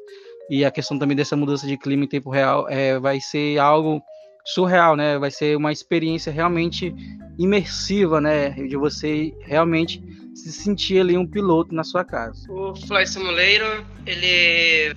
E 0.50 0.64
a 0.64 0.70
questão 0.70 0.98
também 0.98 1.16
dessa 1.16 1.36
mudança 1.36 1.66
de 1.66 1.76
clima 1.76 2.04
em 2.04 2.08
tempo 2.08 2.30
real 2.30 2.68
é, 2.68 2.98
vai 2.98 3.20
ser 3.20 3.58
algo 3.58 4.02
surreal, 4.44 4.94
né? 4.94 5.18
Vai 5.18 5.30
ser 5.30 5.56
uma 5.56 5.72
experiência 5.72 6.30
realmente 6.30 6.94
imersiva, 7.38 8.20
né? 8.20 8.50
De 8.50 8.76
você 8.76 9.32
realmente 9.42 10.02
se 10.34 10.52
sentir 10.52 11.00
ali 11.00 11.16
um 11.16 11.26
piloto 11.26 11.74
na 11.74 11.82
sua 11.82 12.04
casa. 12.04 12.50
O 12.52 12.74
Flight 12.74 13.08
Simulator, 13.08 13.84
ele 14.04 14.94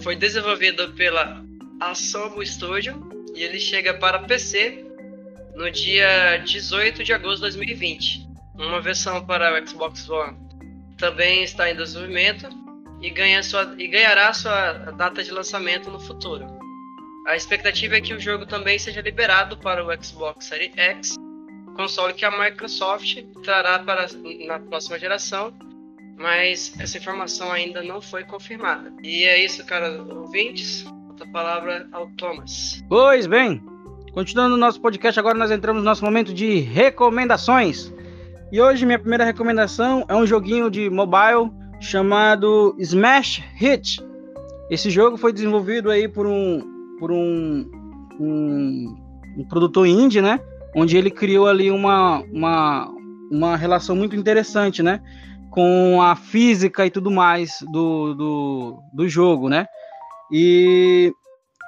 foi 0.00 0.16
desenvolvido 0.16 0.92
pela 0.92 1.44
Asobo 1.80 2.44
Studio 2.44 2.94
e 3.34 3.42
ele 3.42 3.60
chega 3.60 3.94
para 3.94 4.20
PC 4.20 4.84
no 5.54 5.70
dia 5.70 6.38
18 6.38 7.04
de 7.04 7.12
agosto 7.12 7.36
de 7.36 7.42
2020. 7.42 8.26
Uma 8.54 8.80
versão 8.80 9.24
para 9.24 9.52
o 9.52 9.68
Xbox 9.68 10.08
One 10.08 10.36
também 10.96 11.42
está 11.42 11.70
em 11.70 11.76
desenvolvimento 11.76 12.61
e, 13.02 13.10
ganha 13.10 13.42
sua, 13.42 13.74
e 13.78 13.86
ganhará 13.88 14.32
sua 14.32 14.72
data 14.96 15.22
de 15.22 15.30
lançamento 15.30 15.90
no 15.90 16.00
futuro. 16.00 16.46
A 17.26 17.36
expectativa 17.36 17.96
é 17.96 18.00
que 18.00 18.14
o 18.14 18.20
jogo 18.20 18.46
também 18.46 18.78
seja 18.78 19.00
liberado 19.00 19.56
para 19.56 19.84
o 19.84 20.04
Xbox 20.04 20.46
Series 20.46 20.72
X, 20.76 21.16
console 21.76 22.14
que 22.14 22.24
a 22.24 22.30
Microsoft 22.30 23.22
trará 23.42 23.78
para 23.78 24.06
na 24.46 24.58
próxima 24.58 24.98
geração, 24.98 25.52
mas 26.16 26.74
essa 26.80 26.98
informação 26.98 27.50
ainda 27.50 27.82
não 27.82 28.00
foi 28.00 28.24
confirmada. 28.24 28.92
E 29.02 29.24
é 29.24 29.44
isso, 29.44 29.64
cara, 29.66 29.90
ouvintes. 30.02 30.84
A 31.20 31.26
palavra 31.32 31.88
ao 31.92 32.08
Thomas. 32.16 32.82
Pois 32.88 33.28
bem, 33.28 33.62
Continuando 34.12 34.56
o 34.56 34.58
nosso 34.58 34.78
podcast, 34.78 35.18
agora 35.18 35.38
nós 35.38 35.50
entramos 35.50 35.82
no 35.82 35.88
nosso 35.88 36.04
momento 36.04 36.34
de 36.34 36.60
recomendações. 36.60 37.90
E 38.52 38.60
hoje 38.60 38.84
minha 38.84 38.98
primeira 38.98 39.24
recomendação 39.24 40.04
é 40.06 40.14
um 40.14 40.26
joguinho 40.26 40.70
de 40.70 40.90
mobile 40.90 41.50
chamado 41.82 42.74
Smash 42.78 43.42
Hit. 43.54 44.00
Esse 44.70 44.88
jogo 44.88 45.16
foi 45.16 45.32
desenvolvido 45.32 45.90
aí 45.90 46.08
por 46.08 46.26
um 46.26 46.70
por 46.98 47.10
um, 47.10 47.68
um, 48.20 48.96
um 49.36 49.44
produtor 49.48 49.86
indie, 49.86 50.22
né? 50.22 50.40
Onde 50.74 50.96
ele 50.96 51.10
criou 51.10 51.48
ali 51.48 51.70
uma, 51.70 52.20
uma, 52.32 52.88
uma 53.30 53.56
relação 53.56 53.96
muito 53.96 54.14
interessante, 54.14 54.82
né? 54.82 55.02
Com 55.50 56.00
a 56.00 56.14
física 56.14 56.86
e 56.86 56.90
tudo 56.90 57.10
mais 57.10 57.58
do, 57.72 58.14
do, 58.14 58.78
do 58.94 59.08
jogo, 59.08 59.48
né? 59.48 59.66
E 60.30 61.12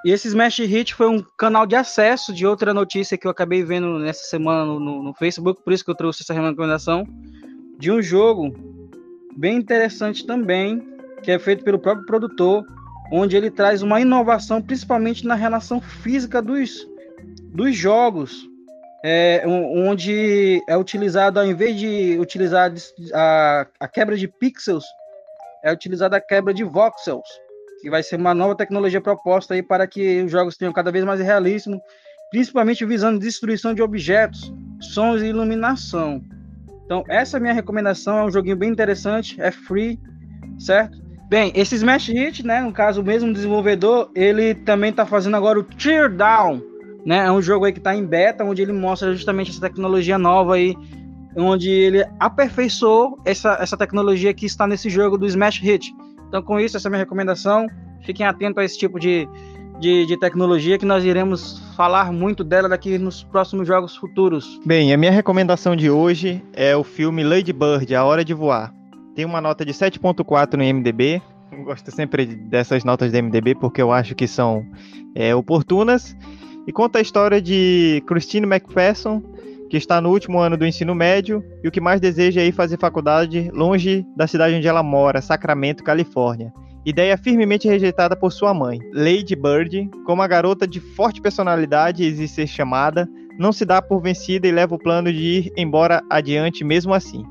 e 0.05 0.11
esse 0.11 0.29
Smash 0.29 0.59
Hit 0.59 0.95
foi 0.95 1.09
um 1.09 1.25
canal 1.39 1.65
de 1.65 1.75
acesso 1.75 2.33
de 2.35 2.47
outra 2.47 2.75
notícia 2.75 3.17
que 3.17 3.27
eu 3.27 3.31
acabei 3.31 3.65
vendo 3.65 3.99
nessa 3.99 4.25
semana 4.25 4.67
no, 4.67 4.79
no, 4.79 5.03
no 5.03 5.15
Facebook, 5.15 5.65
por 5.65 5.73
isso 5.73 5.83
que 5.83 5.91
eu 5.91 5.95
trouxe 5.95 6.23
essa 6.23 6.35
recomendação, 6.35 7.07
de 7.79 7.91
um 7.91 8.03
jogo 8.03 8.53
bem 9.37 9.57
interessante 9.57 10.27
também, 10.27 10.87
que 11.23 11.31
é 11.31 11.39
feito 11.39 11.65
pelo 11.65 11.79
próprio 11.79 12.07
produtor, 12.07 12.65
onde 13.13 13.37
ele 13.37 13.51
traz 13.51 13.83
uma 13.83 14.01
inovação, 14.01 14.61
principalmente 14.61 15.27
na 15.27 15.35
relação 15.35 15.81
física 15.81 16.41
dos, 16.41 16.87
dos 17.53 17.77
jogos, 17.77 18.49
é, 19.05 19.43
onde 19.47 20.63
é 20.67 20.77
utilizado, 20.77 21.39
ao 21.39 21.47
invés 21.47 21.77
de 21.77 22.17
utilizar 22.19 22.73
a, 23.13 23.67
a 23.81 23.89
quebra 23.89 24.17
de 24.17 24.27
pixels, 24.27 24.85
é 25.63 25.73
utilizada 25.73 26.17
a 26.17 26.21
quebra 26.21 26.53
de 26.55 26.65
voxels 26.65 27.29
que 27.85 27.91
vai 27.91 28.03
ser 28.03 28.17
uma 28.17 28.33
nova 28.33 28.57
tecnologia 28.57 28.99
proposta 28.99 29.53
aí 29.53 29.63
para 29.63 29.87
que 29.87 30.23
os 30.23 30.33
jogos 30.33 30.57
tenham 30.57 30.73
cada 30.73 30.91
vez 30.91 31.05
mais 31.05 31.21
realismo, 31.21 31.79
principalmente 32.31 32.83
visando 32.87 33.19
destruição 33.19 33.75
de 33.75 33.83
objetos, 33.83 34.51
sons 34.81 35.21
e 35.21 35.27
iluminação. 35.27 36.25
Então, 36.85 37.03
essa 37.09 37.37
é 37.37 37.39
a 37.39 37.41
minha 37.41 37.55
recomendação, 37.55 38.19
é 38.19 38.25
um 38.25 38.31
joguinho 38.31 38.57
bem 38.57 38.71
interessante, 38.71 39.41
é 39.41 39.51
free, 39.51 39.99
certo? 40.59 41.03
Bem, 41.29 41.51
esse 41.55 41.75
Smash 41.75 42.09
Hit, 42.09 42.47
né, 42.47 42.61
no 42.61 42.73
caso 42.73 43.01
o 43.01 43.05
mesmo 43.05 43.33
desenvolvedor, 43.33 44.11
ele 44.15 44.55
também 44.55 44.91
está 44.91 45.07
fazendo 45.07 45.37
agora 45.37 45.59
o 45.59 45.65
Tear 45.65 46.15
Down, 46.15 46.63
né? 47.05 47.27
É 47.27 47.33
um 47.33 47.41
jogo 47.41 47.65
aí 47.65 47.73
que 47.73 47.79
está 47.79 47.95
em 47.95 48.05
beta, 48.05 48.45
onde 48.45 48.63
ele 48.63 48.73
mostra 48.73 49.13
justamente 49.13 49.51
essa 49.51 49.61
tecnologia 49.61 50.19
nova 50.19 50.55
aí, 50.55 50.77
onde 51.37 51.71
ele 51.71 52.05
aperfeiçoou 52.21 53.19
essa, 53.25 53.57
essa 53.61 53.77
tecnologia 53.77 54.33
que 54.33 54.47
está 54.47 54.67
nesse 54.67 54.89
jogo 54.89 55.19
do 55.19 55.27
Smash 55.27 55.59
Hit. 55.59 55.93
Então, 56.29 56.43
com 56.43 56.61
isso, 56.61 56.77
essa 56.77 56.87
é 56.87 56.91
a 56.91 56.91
minha 56.91 57.03
recomendação. 57.03 57.67
Fiquem 58.05 58.27
atentos 58.27 58.59
a 58.59 58.65
esse 58.65 58.79
tipo 58.79 59.01
de, 59.01 59.29
de, 59.85 60.07
de, 60.07 60.17
tecnologia 60.17 60.79
que 60.79 60.87
nós 60.87 61.05
iremos 61.05 61.59
falar 61.77 62.11
muito 62.11 62.43
dela 62.43 62.71
daqui 62.71 62.97
nos 62.97 63.23
próximos 63.23 63.69
jogos 63.69 63.95
futuros. 63.95 64.59
Bem, 64.65 64.95
a 64.95 64.97
minha 64.97 65.11
recomendação 65.11 65.77
de 65.77 65.91
hoje 65.91 66.43
é 66.55 66.75
o 66.75 66.83
filme 66.83 67.23
Lady 67.23 67.53
Bird, 67.53 67.95
A 67.95 68.03
Hora 68.03 68.25
de 68.25 68.33
Voar. 68.33 68.73
Tem 69.15 69.27
uma 69.27 69.43
nota 69.43 69.63
de 69.63 69.75
7.4 69.75 70.55
no 70.55 70.65
IMDB. 70.65 71.21
Eu 71.53 71.65
gosto 71.65 71.91
sempre 71.91 72.25
dessas 72.25 72.83
notas 72.83 73.13
do 73.13 73.19
IMDB 73.19 73.55
porque 73.57 73.83
eu 73.83 73.93
acho 73.93 74.15
que 74.15 74.27
são 74.27 74.65
é, 75.15 75.35
oportunas. 75.35 76.17
E 76.67 76.73
conta 76.73 76.99
a 76.99 77.03
história 77.03 77.43
de 77.43 78.03
Christine 78.07 78.47
McPherson, 78.47 79.23
que 79.69 79.77
está 79.77 80.01
no 80.01 80.09
último 80.09 80.39
ano 80.39 80.57
do 80.57 80.67
ensino 80.67 80.95
médio 80.95 81.45
e 81.63 81.69
o 81.69 81.71
que 81.71 81.81
mais 81.81 82.01
deseja 82.01 82.41
é 82.41 82.47
ir 82.47 82.53
fazer 82.53 82.79
faculdade 82.79 83.51
longe 83.53 84.07
da 84.17 84.27
cidade 84.27 84.55
onde 84.55 84.67
ela 84.67 84.83
mora, 84.83 85.21
Sacramento, 85.21 85.85
Califórnia. 85.85 86.55
Ideia 86.85 87.17
firmemente 87.17 87.67
rejeitada 87.67 88.15
por 88.15 88.31
sua 88.31 88.53
mãe. 88.53 88.79
Lady 88.93 89.35
Bird, 89.35 89.89
como 90.05 90.21
a 90.21 90.27
garota 90.27 90.67
de 90.67 90.81
forte 90.81 91.19
personalidade 91.19 92.05
e 92.05 92.29
ser 92.29 92.47
chamada, 92.47 93.09
não 93.39 93.53
se 93.53 93.65
dá 93.65 93.81
por 93.81 94.03
vencida 94.03 94.47
e 94.47 94.53
leva 94.53 94.75
o 94.75 94.79
plano 94.79 95.11
de 95.11 95.19
ir 95.19 95.53
embora 95.57 96.03
adiante 96.11 96.63
mesmo 96.63 96.93
assim. 96.93 97.25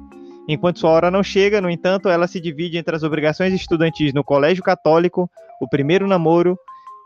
Enquanto 0.47 0.79
sua 0.79 0.89
hora 0.89 1.11
não 1.11 1.21
chega, 1.21 1.61
no 1.61 1.69
entanto, 1.69 2.09
ela 2.09 2.27
se 2.27 2.41
divide 2.41 2.79
entre 2.79 2.95
as 2.95 3.03
obrigações 3.03 3.53
estudantis 3.53 4.11
no 4.11 4.23
colégio 4.23 4.63
católico, 4.63 5.29
o 5.61 5.69
primeiro 5.69 6.07
namoro, 6.07 6.57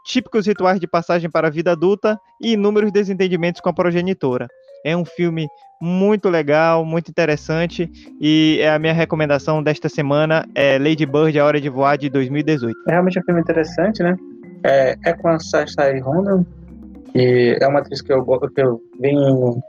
típicos 0.05 0.47
rituais 0.47 0.79
de 0.79 0.87
passagem 0.87 1.29
para 1.29 1.49
a 1.49 1.51
vida 1.51 1.73
adulta 1.73 2.17
e 2.41 2.53
inúmeros 2.53 2.93
desentendimentos 2.93 3.59
com 3.59 3.67
a 3.67 3.73
progenitora. 3.73 4.47
É 4.85 4.95
um 4.95 5.03
filme 5.03 5.49
muito 5.81 6.29
legal, 6.29 6.83
muito 6.83 7.09
interessante 7.09 7.89
e 8.19 8.59
é 8.61 8.69
a 8.69 8.79
minha 8.79 8.93
recomendação 8.93 9.61
desta 9.61 9.87
semana 9.87 10.47
é 10.55 10.77
Lady 10.79 11.05
Bird, 11.05 11.39
A 11.39 11.45
Hora 11.45 11.61
de 11.61 11.69
Voar, 11.69 11.97
de 11.97 12.09
2018. 12.09 12.75
É 12.87 12.91
realmente 12.91 13.19
um 13.19 13.23
filme 13.23 13.41
interessante, 13.41 14.01
né? 14.01 14.15
É, 14.63 14.95
é 15.05 15.13
com 15.13 15.27
a 15.27 15.39
Saoirse 15.39 15.99
Ronan, 16.01 16.45
que 17.11 17.57
é 17.61 17.67
uma 17.67 17.79
atriz 17.79 18.01
que 18.01 18.11
eu, 18.11 18.25
que 18.25 18.61
eu 18.61 18.81
venho 18.99 19.61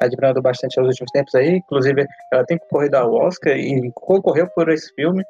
admirando 0.00 0.40
bastante 0.42 0.78
nos 0.78 0.88
últimos 0.88 1.10
tempos 1.10 1.34
aí, 1.34 1.56
inclusive 1.56 2.06
ela 2.32 2.44
tem 2.44 2.58
concorrido 2.58 2.96
ao 2.96 3.12
Oscar 3.14 3.56
e 3.56 3.90
concorreu 3.94 4.46
por 4.48 4.68
esse 4.68 4.92
filme. 4.94 5.24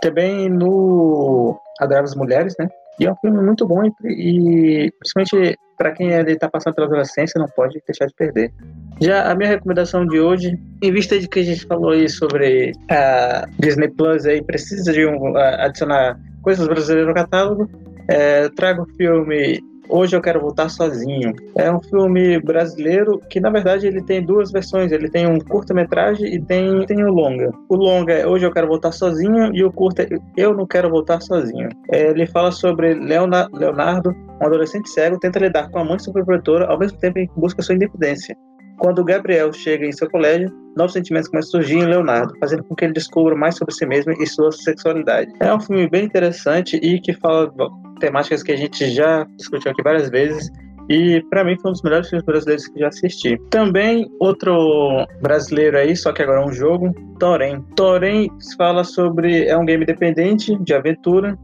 Também 0.00 0.48
no 0.48 1.58
Adorar 1.80 2.04
as 2.04 2.14
Mulheres, 2.14 2.54
né? 2.58 2.68
E 3.00 3.06
é 3.06 3.12
um 3.12 3.16
filme 3.16 3.40
muito 3.40 3.66
bom 3.66 3.84
e, 3.84 3.92
e 4.04 4.92
principalmente 4.98 5.58
para 5.76 5.92
quem 5.92 6.10
está 6.10 6.48
passando 6.48 6.74
pela 6.74 6.86
adolescência 6.86 7.38
não 7.38 7.48
pode 7.48 7.80
deixar 7.86 8.06
de 8.06 8.14
perder. 8.14 8.52
Já 9.00 9.30
a 9.30 9.34
minha 9.34 9.48
recomendação 9.48 10.04
de 10.06 10.18
hoje, 10.18 10.58
em 10.82 10.92
vista 10.92 11.18
de 11.18 11.28
que 11.28 11.40
a 11.40 11.44
gente 11.44 11.64
falou 11.66 11.90
aí 11.90 12.08
sobre 12.08 12.72
a 12.90 13.46
Disney 13.58 13.88
Plus 13.88 14.26
aí 14.26 14.42
precisa 14.42 14.92
de 14.92 15.06
um, 15.06 15.36
adicionar 15.36 16.18
coisas 16.42 16.66
brasileiras 16.66 17.08
no 17.08 17.14
catálogo, 17.14 17.70
é, 18.08 18.48
trago 18.48 18.82
o 18.82 18.96
filme 18.96 19.60
Hoje 19.90 20.14
Eu 20.14 20.20
Quero 20.20 20.40
Voltar 20.40 20.68
Sozinho. 20.68 21.34
É 21.56 21.72
um 21.72 21.80
filme 21.80 22.38
brasileiro 22.40 23.20
que, 23.30 23.40
na 23.40 23.48
verdade, 23.48 23.86
ele 23.86 24.02
tem 24.02 24.22
duas 24.22 24.50
versões. 24.52 24.92
Ele 24.92 25.08
tem 25.08 25.26
um 25.26 25.38
curta-metragem 25.38 26.34
e 26.34 26.40
tem, 26.40 26.84
tem 26.84 27.02
um 27.02 27.10
longa. 27.10 27.50
O 27.70 27.76
longa 27.76 28.12
é 28.12 28.26
Hoje 28.26 28.44
Eu 28.44 28.52
Quero 28.52 28.66
Voltar 28.66 28.92
Sozinho 28.92 29.54
e 29.54 29.64
o 29.64 29.72
curta 29.72 30.02
é 30.02 30.08
Eu 30.36 30.54
Não 30.54 30.66
Quero 30.66 30.90
Voltar 30.90 31.22
Sozinho. 31.22 31.70
É, 31.90 32.10
ele 32.10 32.26
fala 32.26 32.52
sobre 32.52 32.92
Leonardo, 32.94 34.10
um 34.10 34.46
adolescente 34.46 34.90
cego, 34.90 35.18
tenta 35.18 35.38
lidar 35.38 35.70
com 35.70 35.78
a 35.78 35.84
mãe 35.84 35.98
superprotetora 35.98 36.66
ao 36.66 36.78
mesmo 36.78 36.98
tempo 36.98 37.18
em 37.18 37.28
busca 37.34 37.62
sua 37.62 37.74
independência. 37.74 38.36
Quando 38.78 39.04
Gabriel 39.04 39.52
chega 39.52 39.86
em 39.86 39.92
seu 39.92 40.08
colégio, 40.10 40.50
novos 40.76 40.92
sentimentos 40.92 41.28
começam 41.28 41.60
a 41.60 41.62
surgir 41.62 41.78
em 41.78 41.86
Leonardo, 41.86 42.34
fazendo 42.40 42.64
com 42.64 42.74
que 42.74 42.84
ele 42.84 42.94
descubra 42.94 43.34
mais 43.34 43.56
sobre 43.56 43.74
si 43.74 43.84
mesmo 43.84 44.12
e 44.12 44.26
sua 44.26 44.52
sexualidade. 44.52 45.32
É 45.40 45.52
um 45.52 45.60
filme 45.60 45.88
bem 45.88 46.04
interessante 46.04 46.76
e 46.76 47.00
que 47.00 47.12
fala 47.14 47.52
temáticas 48.00 48.42
que 48.42 48.52
a 48.52 48.56
gente 48.56 48.88
já 48.90 49.26
discutiu 49.36 49.72
aqui 49.72 49.82
várias 49.82 50.08
vezes 50.08 50.50
e 50.88 51.22
para 51.28 51.44
mim 51.44 51.56
foi 51.60 51.70
um 51.70 51.72
dos 51.72 51.82
melhores 51.82 52.08
filmes 52.08 52.24
brasileiros 52.24 52.66
que 52.68 52.80
já 52.80 52.88
assisti. 52.88 53.38
Também 53.50 54.10
outro 54.20 55.06
brasileiro 55.20 55.76
aí, 55.76 55.94
só 55.94 56.12
que 56.12 56.22
agora 56.22 56.40
é 56.40 56.46
um 56.46 56.52
jogo, 56.52 56.94
Torém. 57.18 57.60
Torém 57.76 58.30
fala 58.56 58.82
sobre 58.84 59.44
é 59.46 59.56
um 59.56 59.66
game 59.66 59.82
independente 59.82 60.56
de 60.62 60.74
aventura 60.74 61.38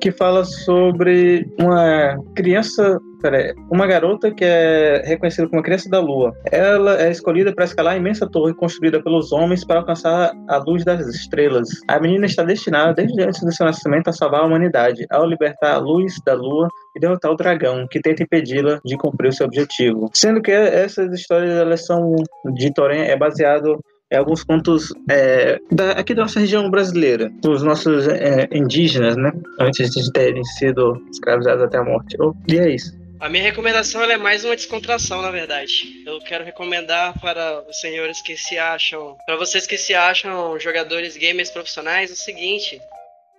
que 0.00 0.12
fala 0.12 0.44
sobre 0.44 1.50
uma 1.58 2.16
criança, 2.36 2.98
peraí, 3.30 3.52
uma 3.70 3.86
garota 3.86 4.32
que 4.32 4.44
é 4.44 5.02
reconhecida 5.04 5.48
como 5.48 5.60
a 5.60 5.64
criança 5.64 5.90
da 5.90 5.98
lua. 5.98 6.32
Ela 6.50 7.02
é 7.02 7.10
escolhida 7.10 7.52
para 7.52 7.64
escalar 7.64 7.94
a 7.94 7.96
imensa 7.96 8.28
torre 8.28 8.54
construída 8.54 9.02
pelos 9.02 9.32
homens 9.32 9.64
para 9.64 9.80
alcançar 9.80 10.32
a 10.48 10.56
luz 10.58 10.84
das 10.84 11.06
estrelas. 11.08 11.68
A 11.88 11.98
menina 11.98 12.26
está 12.26 12.44
destinada, 12.44 12.94
desde 12.94 13.20
antes 13.22 13.42
do 13.42 13.52
seu 13.52 13.66
nascimento, 13.66 14.08
a 14.08 14.12
salvar 14.12 14.42
a 14.42 14.46
humanidade, 14.46 15.04
ao 15.10 15.26
libertar 15.26 15.74
a 15.74 15.78
luz 15.78 16.14
da 16.24 16.34
lua 16.34 16.68
e 16.96 17.00
derrotar 17.00 17.32
o 17.32 17.36
dragão, 17.36 17.86
que 17.90 18.00
tenta 18.00 18.22
impedi-la 18.22 18.80
de 18.84 18.96
cumprir 18.96 19.28
o 19.28 19.32
seu 19.32 19.46
objetivo. 19.46 20.08
Sendo 20.14 20.40
que 20.40 20.52
essas 20.52 21.12
histórias 21.12 21.50
elas 21.50 21.84
são 21.84 22.14
de 22.54 22.72
Torém 22.72 23.02
é 23.02 23.16
baseado 23.16 23.80
é 24.10 24.18
alguns 24.18 24.44
contos 24.44 24.92
é, 25.10 25.58
da, 25.70 25.92
aqui 25.92 26.14
da 26.14 26.22
nossa 26.22 26.38
região 26.38 26.70
brasileira, 26.70 27.30
os 27.44 27.62
nossos 27.62 28.06
é, 28.06 28.48
indígenas, 28.52 29.16
né? 29.16 29.32
Antes 29.60 29.90
de 29.90 30.12
terem 30.12 30.44
sido 30.44 31.02
escravizados 31.10 31.64
até 31.64 31.78
a 31.78 31.84
morte. 31.84 32.16
E 32.48 32.56
é 32.56 32.72
isso. 32.72 32.95
A 33.18 33.28
minha 33.30 33.42
recomendação 33.42 34.02
é 34.04 34.16
mais 34.18 34.44
uma 34.44 34.54
descontração, 34.54 35.22
na 35.22 35.30
verdade. 35.30 36.02
Eu 36.06 36.20
quero 36.20 36.44
recomendar 36.44 37.18
para 37.18 37.62
os 37.68 37.80
senhores 37.80 38.20
que 38.20 38.36
se 38.36 38.58
acham, 38.58 39.16
para 39.24 39.36
vocês 39.36 39.66
que 39.66 39.78
se 39.78 39.94
acham 39.94 40.58
jogadores 40.60 41.16
gamers 41.16 41.50
profissionais, 41.50 42.10
o 42.10 42.16
seguinte: 42.16 42.80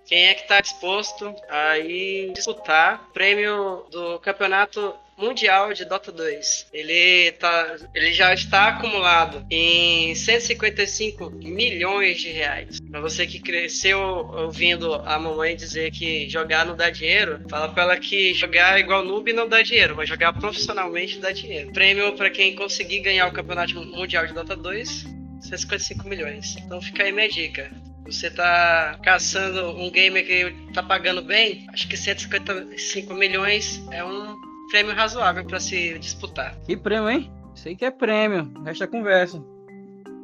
quem 0.07 0.27
é 0.27 0.33
que 0.33 0.41
está 0.41 0.61
disposto 0.61 1.35
a 1.47 1.77
ir 1.77 2.33
disputar 2.33 3.05
o 3.09 3.13
prêmio 3.13 3.85
do 3.91 4.19
campeonato 4.19 4.95
mundial 5.17 5.73
de 5.73 5.83
Dota 5.83 6.11
2. 6.11 6.67
Ele, 6.71 7.31
tá, 7.33 7.75
ele 7.93 8.13
já 8.13 8.33
está 8.33 8.67
acumulado 8.67 9.45
em 9.49 10.13
155 10.13 11.31
milhões 11.31 12.21
de 12.21 12.29
reais. 12.29 12.79
Para 12.91 13.01
você 13.01 13.25
que 13.25 13.39
cresceu 13.39 13.99
ouvindo 13.99 14.93
a 14.93 15.17
mamãe 15.17 15.55
dizer 15.55 15.91
que 15.91 16.29
jogar 16.29 16.65
não 16.65 16.75
dá 16.75 16.89
dinheiro, 16.89 17.41
fala 17.49 17.69
para 17.69 17.83
ela 17.83 17.97
que 17.97 18.33
jogar 18.33 18.79
igual 18.79 19.03
noob 19.03 19.33
não 19.33 19.47
dá 19.47 19.61
dinheiro, 19.61 19.95
mas 19.95 20.07
jogar 20.07 20.33
profissionalmente 20.33 21.19
dá 21.19 21.31
dinheiro. 21.31 21.71
Prêmio 21.71 22.13
para 22.13 22.29
quem 22.29 22.55
conseguir 22.55 22.99
ganhar 22.99 23.27
o 23.27 23.33
campeonato 23.33 23.73
mundial 23.73 24.27
de 24.27 24.33
Dota 24.33 24.55
2, 24.55 25.05
155 25.41 26.07
milhões. 26.07 26.55
Então 26.57 26.79
fica 26.81 27.03
aí 27.03 27.11
minha 27.11 27.29
dica 27.29 27.71
você 28.05 28.31
tá 28.31 28.97
caçando 29.03 29.69
um 29.71 29.91
gamer 29.91 30.25
que 30.25 30.71
tá 30.73 30.81
pagando 30.81 31.21
bem, 31.21 31.67
acho 31.73 31.89
que 31.89 31.97
155 31.97 33.13
milhões 33.13 33.83
é 33.91 34.01
um 34.01 34.46
prêmio 34.69 34.95
razoável 34.95 35.45
para 35.45 35.59
se 35.59 35.97
disputar. 35.99 36.55
Que 36.65 36.75
prêmio, 36.75 37.09
hein? 37.09 37.31
Sei 37.55 37.75
que 37.75 37.85
é 37.85 37.91
prêmio. 37.91 38.51
Resta 38.63 38.87
conversa. 38.87 39.43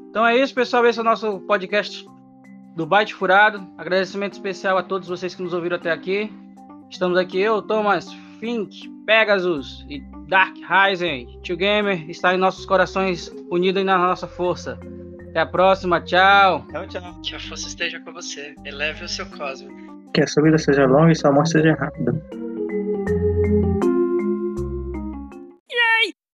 Então 0.10 0.26
é 0.26 0.38
isso, 0.38 0.54
pessoal. 0.54 0.86
Esse 0.86 1.00
é 1.00 1.02
o 1.02 1.06
nosso 1.06 1.40
podcast 1.42 2.06
do 2.76 2.86
Byte 2.86 3.14
Furado. 3.16 3.68
Agradecimento 3.78 4.34
especial 4.34 4.78
a 4.78 4.84
todos 4.84 5.08
vocês 5.08 5.34
que 5.34 5.42
nos 5.42 5.54
ouviram 5.54 5.78
até 5.78 5.92
aqui. 5.92 6.32
Estamos 6.90 7.18
aqui 7.18 7.40
eu, 7.40 7.62
Thomas, 7.62 8.14
Fink, 8.40 8.88
Pegasus 9.06 9.86
e 9.90 10.00
Dark 10.28 10.56
Ryzen. 10.58 11.40
Tio 11.42 11.58
Gamer 11.58 12.10
está 12.10 12.34
em 12.36 12.38
nossos 12.38 12.66
corações, 12.66 13.34
unido 13.50 13.84
na 13.84 13.98
nossa 13.98 14.28
força. 14.28 14.78
Até 15.30 15.40
a 15.40 15.46
próxima, 15.48 16.00
tchau. 16.00 16.64
Tchau, 16.70 16.88
tchau. 16.88 17.22
Que 17.24 17.36
a 17.36 17.40
força 17.40 17.68
esteja 17.68 18.00
com 18.00 18.14
você. 18.14 18.54
Eleve 18.64 19.06
o 19.06 19.10
seu 19.10 19.26
cosmo. 19.26 19.72
Que 20.14 20.22
a 20.22 20.28
sua 20.28 20.44
vida 20.44 20.60
seja 20.60 20.86
longa 20.86 21.12
e 21.12 21.16
sua 21.16 21.32
morte 21.32 21.50
seja 21.50 21.74
rápida. 21.74 22.14